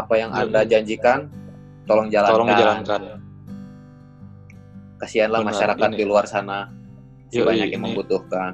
apa 0.00 0.14
yang 0.16 0.30
Iya, 0.30 0.40
anda 0.42 0.60
iya. 0.60 0.68
janjikan 0.70 1.18
tolong 1.84 2.08
jalankan 2.08 2.34
Tolong 2.34 2.48
dijalankan. 2.50 3.00
kasihanlah 4.96 5.40
Benar, 5.40 5.50
masyarakat 5.52 5.88
ini. 5.88 5.96
di 5.96 6.04
luar 6.04 6.24
sana 6.24 6.68
si 7.28 7.38
Yoi, 7.38 7.46
banyak 7.46 7.68
yang 7.68 7.80
ini. 7.80 7.86
membutuhkan 7.88 8.52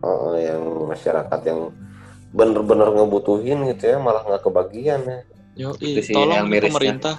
oh 0.00 0.36
yang 0.36 0.60
masyarakat 0.86 1.40
yang 1.42 1.60
bener-bener 2.30 2.88
ngebutuhin 2.90 3.58
gitu 3.70 3.84
ya 3.86 3.98
malah 3.98 4.22
nggak 4.22 4.42
kebagian 4.42 5.00
ya 5.02 5.18
Yoi, 5.56 5.78
Itu 5.94 6.00
sih 6.02 6.14
tolong 6.14 6.34
yang 6.36 6.48
mirisnya. 6.48 6.66
pemerintah 6.68 7.16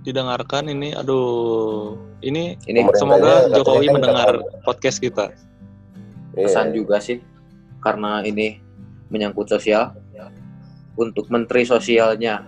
didengarkan 0.00 0.70
ini. 0.70 0.94
Aduh, 0.94 1.92
ini 2.22 2.56
ini 2.64 2.80
semoga 2.94 3.50
Jokowi 3.50 3.84
kan 3.84 3.94
mendengar 3.98 4.28
kata- 4.38 4.62
podcast 4.62 4.96
kita. 4.96 5.28
pesan 6.30 6.70
Iya. 6.70 6.74
juga 6.78 6.96
sih 7.02 7.18
karena 7.82 8.22
ini 8.22 8.62
menyangkut 9.10 9.44
sosial 9.44 9.90
untuk 10.94 11.26
menteri 11.28 11.62
sosialnya 11.62 12.46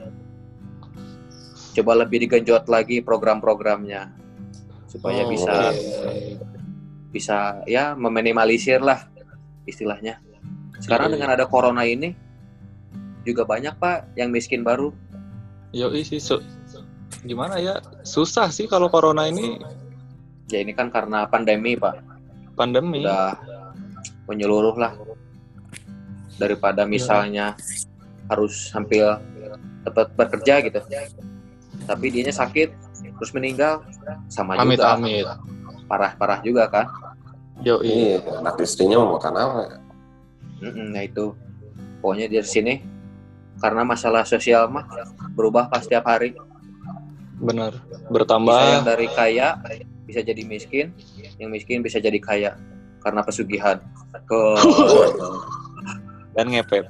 coba 1.72 2.04
lebih 2.04 2.28
digenjot 2.28 2.68
lagi 2.68 3.00
program-programnya 3.00 4.12
supaya 4.86 5.24
Oh, 5.24 5.30
bisa 5.30 5.54
oke. 5.72 5.80
bisa 7.08 7.38
ya 7.64 7.96
meminimalisir 7.96 8.80
lah 8.80 9.08
istilahnya 9.64 10.20
sekarang 10.82 11.08
Iya, 11.08 11.14
dengan 11.16 11.30
ada 11.32 11.44
corona 11.46 11.86
ini 11.86 12.12
juga 13.22 13.46
banyak 13.46 13.78
Pak 13.78 14.18
yang 14.18 14.34
miskin 14.34 14.66
baru. 14.66 14.90
Yoi 15.70 16.02
sih, 16.02 16.18
su- 16.18 16.42
gimana 17.22 17.62
ya? 17.62 17.78
Susah 18.02 18.50
sih 18.50 18.66
kalau 18.66 18.90
corona 18.90 19.30
ini 19.30 19.62
Ya 20.50 20.58
ini 20.58 20.74
kan 20.74 20.90
karena 20.90 21.24
pandemi 21.24 21.78
Pak. 21.78 22.02
pandemi. 22.58 23.00
Udah 23.00 23.38
menyeluruh 24.26 24.74
lah. 24.74 24.92
Daripada 26.34 26.82
misalnya 26.82 27.54
harus 28.30 28.70
hampir 28.74 29.02
tetap 29.82 30.14
bekerja 30.14 30.54
gitu. 30.62 30.78
Tapi 31.82 32.04
dianya 32.14 32.34
sakit 32.34 32.68
terus 33.18 33.30
meninggal 33.34 33.82
sama 34.30 34.58
Amit 34.58 34.78
juga 34.78 34.94
amit. 34.98 35.26
parah-parah 35.86 36.38
juga 36.42 36.66
kan. 36.70 36.86
Yoi. 37.62 37.86
Iya, 37.86 38.42
anak 38.42 38.58
istrinya 38.62 38.98
mau 38.98 39.18
makan 39.18 39.34
apa? 39.38 39.60
Mm-mm, 40.62 40.94
nah 40.94 41.02
itu 41.02 41.34
pokoknya 42.02 42.26
dari 42.30 42.46
sini 42.46 42.74
karena 43.62 43.82
masalah 43.86 44.26
sosial 44.26 44.66
mah 44.70 44.86
berubah 45.34 45.70
pas 45.70 45.82
setiap 45.86 46.06
hari. 46.06 46.34
Benar. 47.42 47.74
Bisa 47.74 47.98
yang 47.98 48.10
Bertambah. 48.10 48.82
dari 48.86 49.06
kaya 49.10 49.58
bisa 50.06 50.22
jadi 50.22 50.42
miskin, 50.46 50.90
yang 51.38 51.50
miskin 51.50 51.82
bisa 51.82 51.98
jadi 51.98 52.18
kaya 52.18 52.50
karena 53.02 53.22
pesugihan. 53.22 53.78
Ke 54.26 54.40
dan 56.38 56.46
ngepet. 56.50 56.86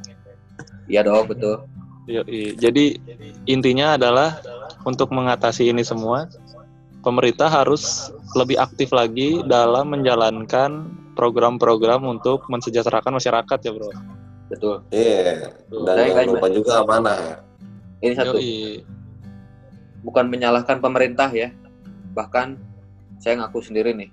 Iya 0.90 1.06
dong 1.06 1.30
betul. 1.30 1.62
Yoi. 2.10 2.58
Jadi 2.58 2.98
intinya 3.46 3.94
adalah 3.94 4.42
untuk 4.82 5.14
mengatasi 5.14 5.70
ini 5.70 5.86
semua, 5.86 6.26
pemerintah 7.06 7.46
harus 7.46 8.10
lebih 8.34 8.58
aktif 8.58 8.90
lagi 8.90 9.42
dalam 9.46 9.94
menjalankan 9.94 10.90
program-program 11.14 12.02
untuk 12.02 12.46
mensejahterakan 12.50 13.18
masyarakat 13.20 13.58
ya 13.62 13.70
bro. 13.70 13.90
Betul. 14.50 14.76
Iya, 14.90 15.54
dan 15.70 15.94
Saya 15.96 16.08
jangan 16.12 16.26
lupa 16.28 16.48
juga 16.50 16.72
amanah. 16.82 17.20
Ini 18.02 18.14
satu 18.18 18.36
Yoi. 18.36 18.82
bukan 20.02 20.26
menyalahkan 20.26 20.82
pemerintah 20.82 21.30
ya. 21.30 21.54
Bahkan 22.12 22.58
saya 23.22 23.38
ngaku 23.38 23.62
sendiri 23.62 23.94
nih. 23.94 24.10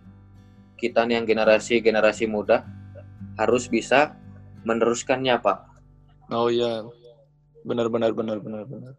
Kita 0.78 1.03
nih 1.03 1.20
yang 1.20 1.26
generasi-generasi 1.28 2.30
muda 2.30 2.63
harus 3.36 3.67
bisa 3.67 4.15
meneruskannya, 4.63 5.41
Pak. 5.41 5.68
Oh 6.30 6.48
iya, 6.50 6.86
benar 7.66 7.90
benar 7.90 8.14
benar 8.14 8.38
benar 8.38 8.64
benar. 8.70 8.94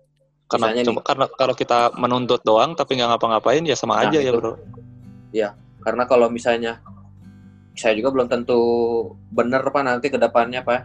Karena 0.50 0.66
Misalnya 0.74 0.82
cuma 0.90 1.00
karena 1.06 1.26
kalau 1.30 1.54
kita 1.54 1.94
menuntut 1.94 2.42
doang 2.42 2.74
tapi 2.74 2.98
nggak 2.98 3.14
ngapa-ngapain 3.14 3.62
ya 3.62 3.78
sama 3.78 4.02
Nah, 4.02 4.10
aja 4.10 4.18
ya 4.18 4.34
itu. 4.34 4.38
bro. 4.38 4.58
Karena 5.80 6.04
kalau 6.04 6.26
misalnya 6.28 6.82
saya 7.78 7.94
juga 7.96 8.10
belum 8.12 8.28
tentu 8.28 8.60
bener 9.30 9.62
Pak 9.62 9.82
nanti 9.86 10.10
ke 10.10 10.18
depannya, 10.18 10.60
Pak. 10.60 10.80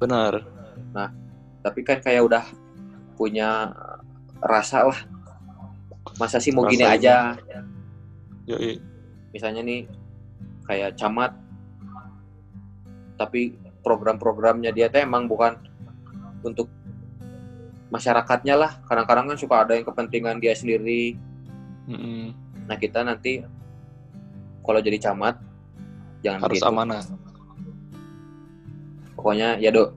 Benar. 0.00 0.42
Tapi 1.64 1.80
kan 1.84 2.00
kayak 2.00 2.24
udah 2.24 2.44
punya 3.16 3.72
rasa 4.40 4.88
lah. 4.88 5.00
Masa 6.16 6.40
sih 6.40 6.52
mau 6.52 6.64
gini 6.68 6.84
Rasa 6.84 6.96
aja? 6.96 7.16
Yoi. 8.48 8.76
Misalnya 9.32 9.64
nih 9.64 9.88
kayak 10.64 10.96
camat 10.96 11.32
tapi 13.14 13.54
program-programnya 13.84 14.72
dia 14.74 14.88
tuh 14.90 15.04
emang 15.04 15.28
bukan 15.30 15.54
untuk 16.44 16.68
masyarakatnya 17.88 18.54
lah. 18.54 18.72
Kadang-kadang 18.84 19.32
kan 19.32 19.36
suka 19.36 19.64
ada 19.64 19.72
yang 19.72 19.82
kepentingan 19.82 20.38
dia 20.38 20.52
sendiri. 20.52 21.16
Mm-mm. 21.86 22.32
Nah, 22.64 22.76
kita 22.76 23.00
nanti 23.00 23.44
kalau 24.60 24.80
jadi 24.80 24.96
camat 24.98 25.36
jangan 26.20 26.40
Harus 26.40 26.60
begitu. 26.60 26.68
amanah. 26.70 27.02
Pokoknya 29.14 29.56
ya 29.56 29.70
do 29.70 29.92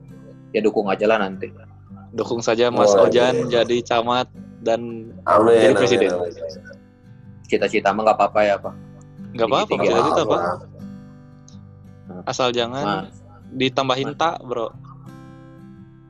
ya 0.50 0.60
dukung 0.60 0.88
aja 0.88 1.04
lah 1.04 1.18
nanti. 1.18 1.48
Dukung 2.10 2.40
saja 2.40 2.68
Mas 2.68 2.88
Oh, 2.90 3.04
Ojan 3.04 3.46
iya. 3.46 3.60
jadi 3.62 3.76
camat 3.84 4.28
dan 4.60 5.12
Amin. 5.24 5.60
Jadi 5.62 5.74
presiden. 5.76 6.08
amin. 6.10 6.32
Cita-cita 7.44 7.92
mah 7.92 8.04
nggak 8.04 8.16
apa-apa 8.16 8.40
ya, 8.44 8.56
Pak. 8.56 8.74
nggak 9.28 9.44
apa-apa 9.46 9.72
apa-apa. 9.76 10.24
apa 10.24 10.38
asal 12.24 12.48
jangan 12.48 12.84
Nah, 12.84 13.04
ditambahin 13.50 14.16
tak 14.16 14.40
bro. 14.40 14.72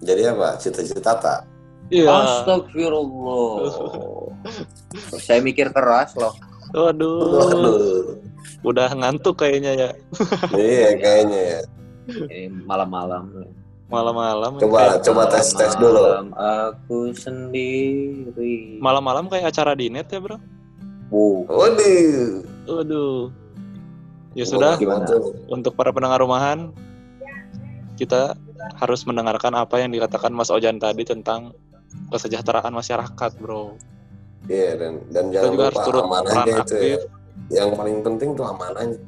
Jadi 0.02 0.22
apa? 0.26 0.54
Cita-cita 0.58 1.12
tak? 1.18 1.40
Iya. 1.88 2.08
Astagfirullah. 2.12 3.52
Saya 5.18 5.40
mikir 5.40 5.72
keras 5.72 6.14
loh. 6.14 6.34
Waduh. 6.76 7.18
Waduh. 7.32 7.76
Udah 8.60 8.90
ngantuk 8.92 9.38
kayaknya 9.40 9.72
ya 9.74 9.90
iya, 10.58 10.88
kayaknya 10.98 11.40
ya. 11.40 11.60
Ini 12.08 12.64
malam-malam. 12.66 13.30
malam-malam. 13.88 14.60
Coba, 14.60 15.00
Kayak- 15.00 15.00
coba 15.08 15.22
tes 15.32 15.48
tes 15.56 15.72
dulu. 15.80 15.96
Malam 15.96 16.28
Aku 16.36 16.98
sendiri. 17.16 18.76
Malam-malam 18.84 19.32
kayak 19.32 19.48
acara 19.48 19.72
di 19.72 19.88
net 19.88 20.12
ya 20.12 20.20
bro. 20.20 20.36
Bu. 21.08 21.48
Waduh. 21.48 22.44
Waduh. 22.68 23.32
Ya 24.36 24.44
sudah, 24.44 24.76
Gimana? 24.76 25.08
untuk 25.48 25.72
para 25.72 25.88
pendengar 25.88 26.20
rumahan, 26.20 26.68
kita 27.96 28.36
harus 28.78 29.00
mendengarkan 29.06 29.54
apa 29.54 29.78
yang 29.78 29.90
dikatakan 29.90 30.34
Mas 30.34 30.50
Ojan 30.50 30.78
tadi 30.82 31.02
tentang 31.06 31.54
kesejahteraan 32.10 32.74
masyarakat, 32.74 33.30
bro. 33.38 33.78
Iya 34.48 34.78
dan 34.80 34.92
dan 35.12 35.24
Kita 35.28 35.34
jangan 35.34 35.50
juga 35.52 35.64
lupa 35.64 35.68
harus 35.68 35.80
turut 35.84 36.02
peran 36.04 36.46
itu 36.46 36.50
ya. 36.50 36.58
aktif. 36.62 36.98
Yang 37.48 37.70
paling 37.76 37.96
penting 38.04 38.28
tuh 38.36 38.44
amanahnya. 38.44 38.98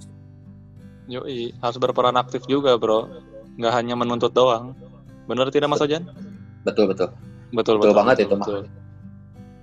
Yoi, 1.10 1.50
harus 1.58 1.78
berperan 1.82 2.16
aktif 2.16 2.46
juga, 2.46 2.78
bro. 2.78 3.10
Nggak 3.58 3.72
hanya 3.74 3.94
menuntut 3.98 4.30
doang. 4.30 4.72
Bener 5.26 5.50
tidak, 5.50 5.70
Mas 5.70 5.82
Ojan? 5.82 6.06
Betul 6.62 6.90
betul. 6.90 7.10
Betul, 7.50 7.82
Betul 7.82 7.94
banget 7.94 8.26
itu, 8.26 8.34
Mas. 8.38 8.46
betul. 8.46 8.62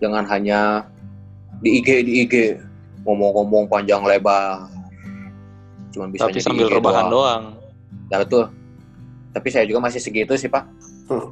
Jangan 0.03 0.23
hanya 0.27 0.85
di 1.63 1.79
IG 1.79 1.87
di 2.03 2.11
IG 2.27 2.33
ngomong-ngomong 3.07 3.71
panjang 3.71 4.03
lebar. 4.03 4.67
Cuman 5.95 6.11
bisa 6.11 6.27
Tapi 6.27 6.43
sambil 6.43 6.67
rebahan 6.67 7.07
doang. 7.07 7.43
Ya 8.11 8.19
betul. 8.21 8.51
Tapi 9.37 9.53
saya 9.53 9.69
juga 9.69 9.85
masih 9.85 10.01
segitu 10.01 10.33
sih 10.33 10.49
Pak. 10.49 10.65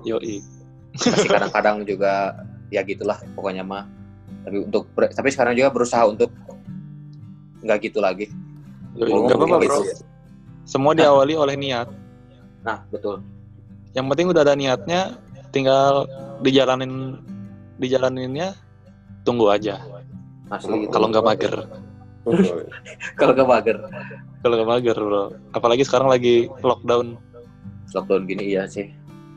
Yoi. 0.06 0.46
Masih 0.94 1.26
kadang-kadang 1.26 1.82
juga 1.90 2.38
ya 2.70 2.86
gitulah 2.86 3.18
pokoknya 3.34 3.66
mah. 3.66 3.90
Tapi 4.46 4.62
untuk 4.62 4.86
tapi 4.94 5.34
sekarang 5.34 5.58
juga 5.58 5.74
berusaha 5.74 6.06
untuk 6.06 6.30
nggak 7.66 7.90
gitu 7.90 7.98
lagi. 7.98 8.30
Yoi. 8.94 9.10
Nggak 9.10 9.42
apa-apa, 9.42 9.58
gitu 9.66 9.74
bro. 9.74 9.90
ya. 9.90 9.96
Semua 10.70 10.94
diawali 10.94 11.34
oleh 11.34 11.58
niat. 11.58 11.90
Nah 12.62 12.86
betul. 12.94 13.26
Yang 13.98 14.06
penting 14.14 14.28
udah 14.30 14.42
ada 14.46 14.54
niatnya, 14.54 15.02
tinggal 15.50 16.06
dijalanin 16.46 17.18
dijalaninnya 17.82 18.54
tunggu 19.26 19.50
aja. 19.50 19.82
Asli 20.54 20.86
gitu. 20.86 20.94
Kalau 20.94 21.10
nggak 21.10 21.26
mager. 21.26 21.56
kalau 23.22 23.38
nggak 23.38 23.50
mager 23.50 23.78
Kalau 24.42 24.54
nggak 24.62 24.70
mager, 24.70 24.98
bro. 24.98 25.24
Apalagi 25.58 25.82
sekarang 25.82 26.06
lagi 26.06 26.46
lockdown. 26.62 27.18
Lockdown 27.94 28.26
gini 28.26 28.56
iya 28.56 28.66
sih. 28.66 28.88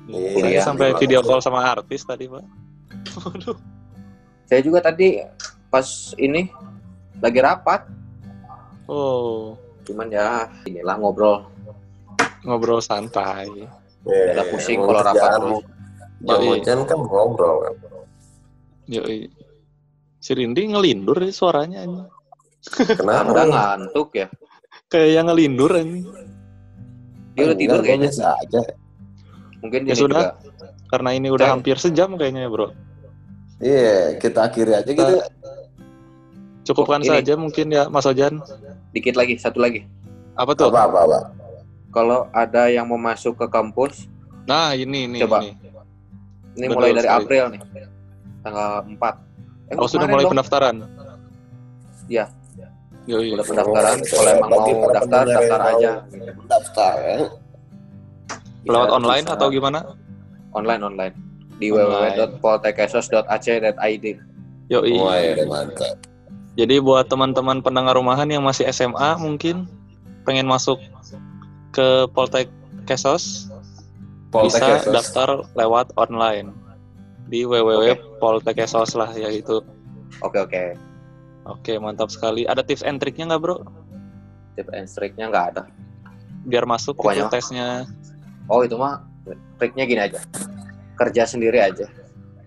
Iya, 0.09 0.31
iya. 0.49 0.61
sampai 0.65 0.97
video 0.97 1.21
call 1.21 1.45
sama 1.45 1.61
artis 1.61 2.07
tadi, 2.07 2.25
Pak. 2.31 2.45
Waduh. 3.25 3.59
Saya 4.49 4.61
juga 4.65 4.81
tadi 4.81 5.21
pas 5.69 6.17
ini 6.17 6.49
lagi 7.21 7.41
rapat. 7.45 7.85
Oh, 8.89 9.53
Cuman 9.85 10.09
ya 10.09 10.49
inilah 10.65 10.97
ngobrol. 10.97 11.45
ngobrol 12.45 12.81
santai. 12.81 13.69
Iya, 14.09 14.33
Udah 14.33 14.45
pusing 14.49 14.81
emang 14.81 14.89
kalau 14.89 15.03
rapat 15.05 15.31
terus. 15.37 15.61
Bang 16.19 16.85
kan 16.89 16.99
ngobrol 17.05 17.57
kan. 17.69 17.75
Yoi. 18.89 19.29
Si 20.19 20.33
Rindi 20.33 20.73
ngelindur 20.73 21.21
nih 21.21 21.33
suaranya 21.33 21.85
ini. 21.85 22.03
Kenapa? 22.97 23.33
Udah 23.33 23.47
ngantuk 23.49 24.09
ya. 24.17 24.27
Kayak 24.89 25.11
yang 25.21 25.27
ngelindur 25.29 25.73
ini. 25.77 26.01
Dia 27.39 27.45
udah 27.47 27.57
tidur 27.57 27.81
kayaknya. 27.81 28.11
biasa 28.11 28.25
aja. 28.37 28.61
Mungkin 29.59 29.81
Ya 29.85 29.95
sudah. 29.95 30.23
juga. 30.35 30.37
Karena 30.89 31.11
ini 31.13 31.29
udah 31.29 31.45
Saya- 31.45 31.55
hampir 31.55 31.77
sejam 31.77 32.11
kayaknya, 32.15 32.49
Bro. 32.49 32.73
Iya, 33.59 34.17
kita 34.17 34.45
akhiri 34.45 34.73
aja 34.73 34.87
gitu. 34.89 35.15
Cukupkan 36.65 37.01
Ini. 37.01 37.09
saja 37.11 37.33
mungkin 37.35 37.67
ya, 37.69 37.87
Mas 37.87 38.05
Ojan. 38.05 38.43
Dikit 38.91 39.15
lagi, 39.15 39.35
satu 39.37 39.59
lagi. 39.59 39.85
Apa 40.35 40.53
tuh? 40.53 40.69
Apa 40.69 40.85
apa 40.85 40.99
apa. 41.01 41.19
Kalau 41.89 42.29
ada 42.31 42.69
yang 42.69 42.85
mau 42.85 42.97
masuk 42.97 43.35
ke 43.35 43.47
kampus, 43.47 44.07
Nah, 44.45 44.73
ini 44.73 45.05
ini 45.05 45.21
Coba. 45.21 45.45
ini. 45.45 45.53
ini 46.55 46.65
Betul 46.65 46.75
mulai 46.75 46.91
dari 46.91 47.05
sekali. 47.05 47.21
April 47.21 47.45
nih. 47.51 47.61
Tanggal 48.41 48.71
4. 48.89 49.15
Eh, 49.69 49.77
Oh, 49.77 49.85
sudah 49.87 50.07
mulai 50.07 50.25
dong. 50.25 50.33
pendaftaran. 50.33 50.77
Iya. 52.07 52.25
Yoi. 53.09 53.33
Udah 53.33 53.49
pendaftaran. 53.49 54.05
Kalau 54.05 54.37
emang 54.37 54.53
mau 54.53 54.93
daftar, 54.93 55.25
daftar 55.25 55.61
aja. 55.65 56.05
Daftar 56.45 56.93
ya. 57.01 57.33
Lewat 58.69 58.93
online 58.93 59.25
bisa 59.25 59.33
atau 59.33 59.49
gimana? 59.49 59.97
Online 60.53 60.85
online 60.85 61.17
di 61.57 61.73
www.poltekesos.ac.id. 61.73 64.05
Yoi. 64.69 64.93
Wah, 65.01 65.17
ya 65.17 65.49
mantap. 65.49 65.97
Jadi 66.59 66.83
buat 66.83 67.07
teman-teman 67.09 67.63
pendengar 67.63 67.95
rumahan 67.97 68.29
yang 68.29 68.45
masih 68.45 68.69
SMA 68.69 69.17
mungkin 69.23 69.65
pengen 70.27 70.45
masuk 70.45 70.77
ke 71.73 72.05
Poltek 72.13 72.53
Kesos 72.85 73.49
Poltek 74.29 74.61
bisa 74.61 74.85
Esos. 74.85 74.93
daftar 74.93 75.49
lewat 75.57 75.97
online 75.97 76.53
di 77.31 77.47
www.poltekesos 77.49 78.93
lah 78.99 79.09
ya 79.17 79.31
itu. 79.33 79.65
Oke 80.21 80.37
oke. 80.43 80.88
Oke, 81.49 81.81
mantap 81.81 82.13
sekali. 82.13 82.45
Ada 82.45 82.61
tips 82.61 82.85
and 82.85 83.01
triknya 83.01 83.33
nggak, 83.33 83.41
Bro? 83.41 83.57
Tip 84.55 84.69
and 84.71 84.85
triknya 84.85 85.33
nggak 85.33 85.45
ada. 85.57 85.63
Biar 86.45 86.69
masuk 86.69 87.01
Pokoknya- 87.01 87.27
gitu 87.27 87.33
tesnya. 87.33 87.69
Oh 88.49 88.61
itu 88.65 88.77
mah 88.77 89.05
triknya 89.57 89.85
gini 89.89 90.01
aja. 90.01 90.21
Kerja 90.97 91.25
sendiri 91.25 91.61
aja. 91.61 91.89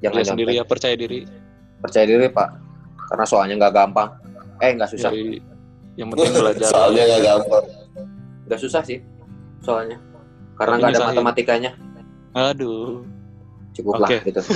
Jangan 0.02 0.22
Dia 0.22 0.30
sendiri 0.34 0.52
ya 0.58 0.64
percaya 0.66 0.94
diri. 0.98 1.26
Percaya 1.82 2.06
diri 2.06 2.30
pak. 2.30 2.50
Karena 3.10 3.26
soalnya 3.26 3.54
nggak 3.58 3.74
gampang. 3.74 4.10
Eh 4.62 4.74
nggak 4.78 4.90
susah. 4.94 5.10
Jadi 5.14 5.42
yang 5.98 6.10
penting 6.14 6.34
belajar. 6.34 6.70
Soalnya 6.70 7.04
nggak 7.06 7.22
gampang. 7.26 7.66
Nggak 8.50 8.60
susah 8.62 8.82
sih. 8.86 9.00
Soalnya. 9.62 9.98
Karena 10.58 10.74
nggak 10.78 10.92
ada 10.98 11.06
matematikanya. 11.14 11.72
Aduh. 12.34 13.06
Cukup 13.78 14.02
lah 14.02 14.10
Oke. 14.10 14.30
gitu. 14.30 14.42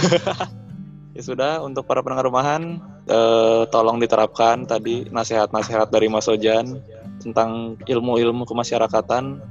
Ya 1.16 1.24
sudah, 1.24 1.64
untuk 1.64 1.88
para 1.88 2.04
pendengar 2.04 2.28
rumahan, 2.28 2.84
eh, 3.06 3.64
tolong 3.70 3.98
diterapkan 3.98 4.66
tadi 4.66 5.06
nasihat-nasihat 5.10 5.90
dari 5.90 6.10
Mas 6.10 6.26
Ojan 6.26 6.80
tentang 7.22 7.80
ilmu-ilmu 7.86 8.46
kemasyarakatan 8.46 9.42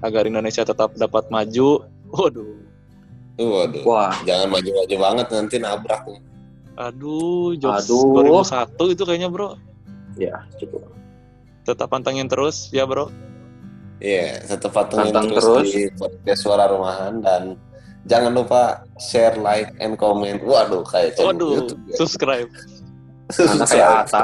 agar 0.00 0.22
Indonesia 0.26 0.64
tetap 0.64 0.94
dapat 0.96 1.28
maju. 1.30 1.86
Waduh, 2.14 2.54
Waduh. 3.34 3.82
Wah. 3.82 4.14
Jangan 4.22 4.46
maju-maju 4.50 4.94
banget 4.98 5.26
nanti 5.30 5.56
nabrak. 5.58 6.02
aduh, 6.74 7.54
jokes 7.54 7.86
Aduh. 7.86 8.42
2001 8.42 8.94
itu 8.98 9.02
kayaknya 9.06 9.28
bro. 9.30 9.54
Ya 10.18 10.42
cukup. 10.58 10.90
Tetap 11.62 11.86
pantengin 11.86 12.26
terus 12.26 12.66
ya 12.74 12.82
bro. 12.82 13.10
Iya, 14.02 14.42
tetap 14.42 14.74
pantengin 14.74 15.14
Pantang 15.14 15.30
terus, 15.30 15.46
terus. 15.46 15.70
di 15.70 15.82
podcast 15.94 16.40
Suara 16.42 16.66
Rumahan 16.66 17.22
dan 17.22 17.42
jangan 18.10 18.34
lupa 18.34 18.82
share, 18.98 19.38
like, 19.38 19.70
and 19.78 19.94
comment. 19.94 20.42
Waduh, 20.42 20.82
kayak 20.82 21.14
channel 21.14 21.30
Waduh, 21.30 21.50
YouTube 21.62 21.82
ya. 21.88 21.94
subscribe. 21.94 22.50
Anak 23.30 23.66
kayak 23.66 23.88
Ata. 24.04 24.22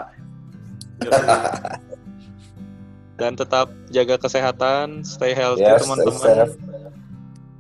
Dan 3.17 3.37
tetap 3.37 3.69
jaga 3.89 4.17
kesehatan, 4.17 5.05
stay 5.05 5.33
healthy 5.33 5.61
Yes, 5.61 5.85
teman-teman. 5.85 6.49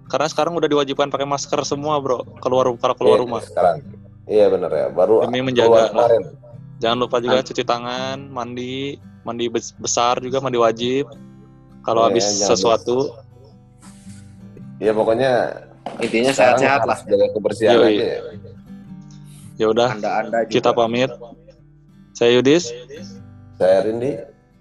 Karena 0.08 0.26
sekarang 0.26 0.56
udah 0.56 0.66
diwajibkan 0.66 1.06
pakai 1.06 1.28
masker 1.28 1.60
semua 1.62 2.00
bro, 2.00 2.24
keluar 2.40 2.66
kalau 2.76 2.94
keluar 2.94 3.16
Iya, 3.16 3.22
rumah. 3.22 3.40
Sekarang. 3.44 3.76
Iya 4.24 4.46
benar 4.48 4.70
ya, 4.70 4.86
baru 4.88 5.14
Demi 5.22 5.40
menjaga. 5.42 5.90
kemarin. 5.90 6.22
Jangan 6.80 6.98
lupa 6.98 7.16
juga 7.20 7.44
cuci 7.44 7.62
tangan, 7.62 8.18
mandi, 8.26 8.96
mandi 9.20 9.46
bes- 9.46 9.76
besar 9.76 10.16
juga 10.18 10.40
mandi 10.40 10.56
wajib. 10.56 11.12
Kalau 11.80 12.04
Iya, 12.04 12.08
habis 12.10 12.24
sesuatu, 12.38 12.96
Ya 14.80 14.96
pokoknya 14.96 15.60
Intinya 16.00 16.32
sehat-sehat 16.32 16.88
lah. 16.88 16.96
Jaga 17.04 17.26
kebersihan 17.36 17.76
Yoi. 17.76 18.00
aja 18.00 18.04
ya. 18.08 18.20
ya 19.60 19.66
udah 19.68 19.92
Anda-anda 19.92 20.48
kita 20.48 20.72
pamit. 20.72 21.12
Saya 22.20 22.36
Yudis 22.36 22.68
Saya 23.56 23.80
Rindi. 23.80 24.12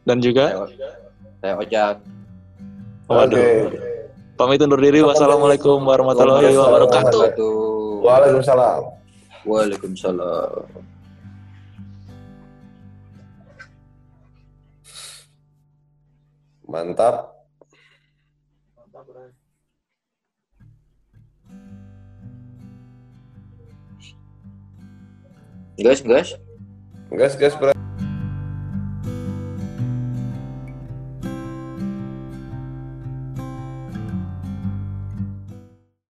dan 0.08 0.24
juga 0.24 0.64
Saya 1.44 1.60
Ojak. 1.60 1.96
waduh. 3.12 3.36
Oke. 3.36 3.76
Pamit 4.40 4.64
undur 4.64 4.80
diri. 4.80 5.04
Wassalamualaikum 5.04 5.84
warahmatullahi 5.84 6.56
wabarakatuh. 6.56 7.44
Waalaikumsalam. 8.00 8.82
Waalaikumsalam. 9.44 10.64
Mantap. 16.72 17.36
Guys, 25.80 26.02
guys. 26.04 26.36
gas, 27.18 27.36
gas. 27.36 27.89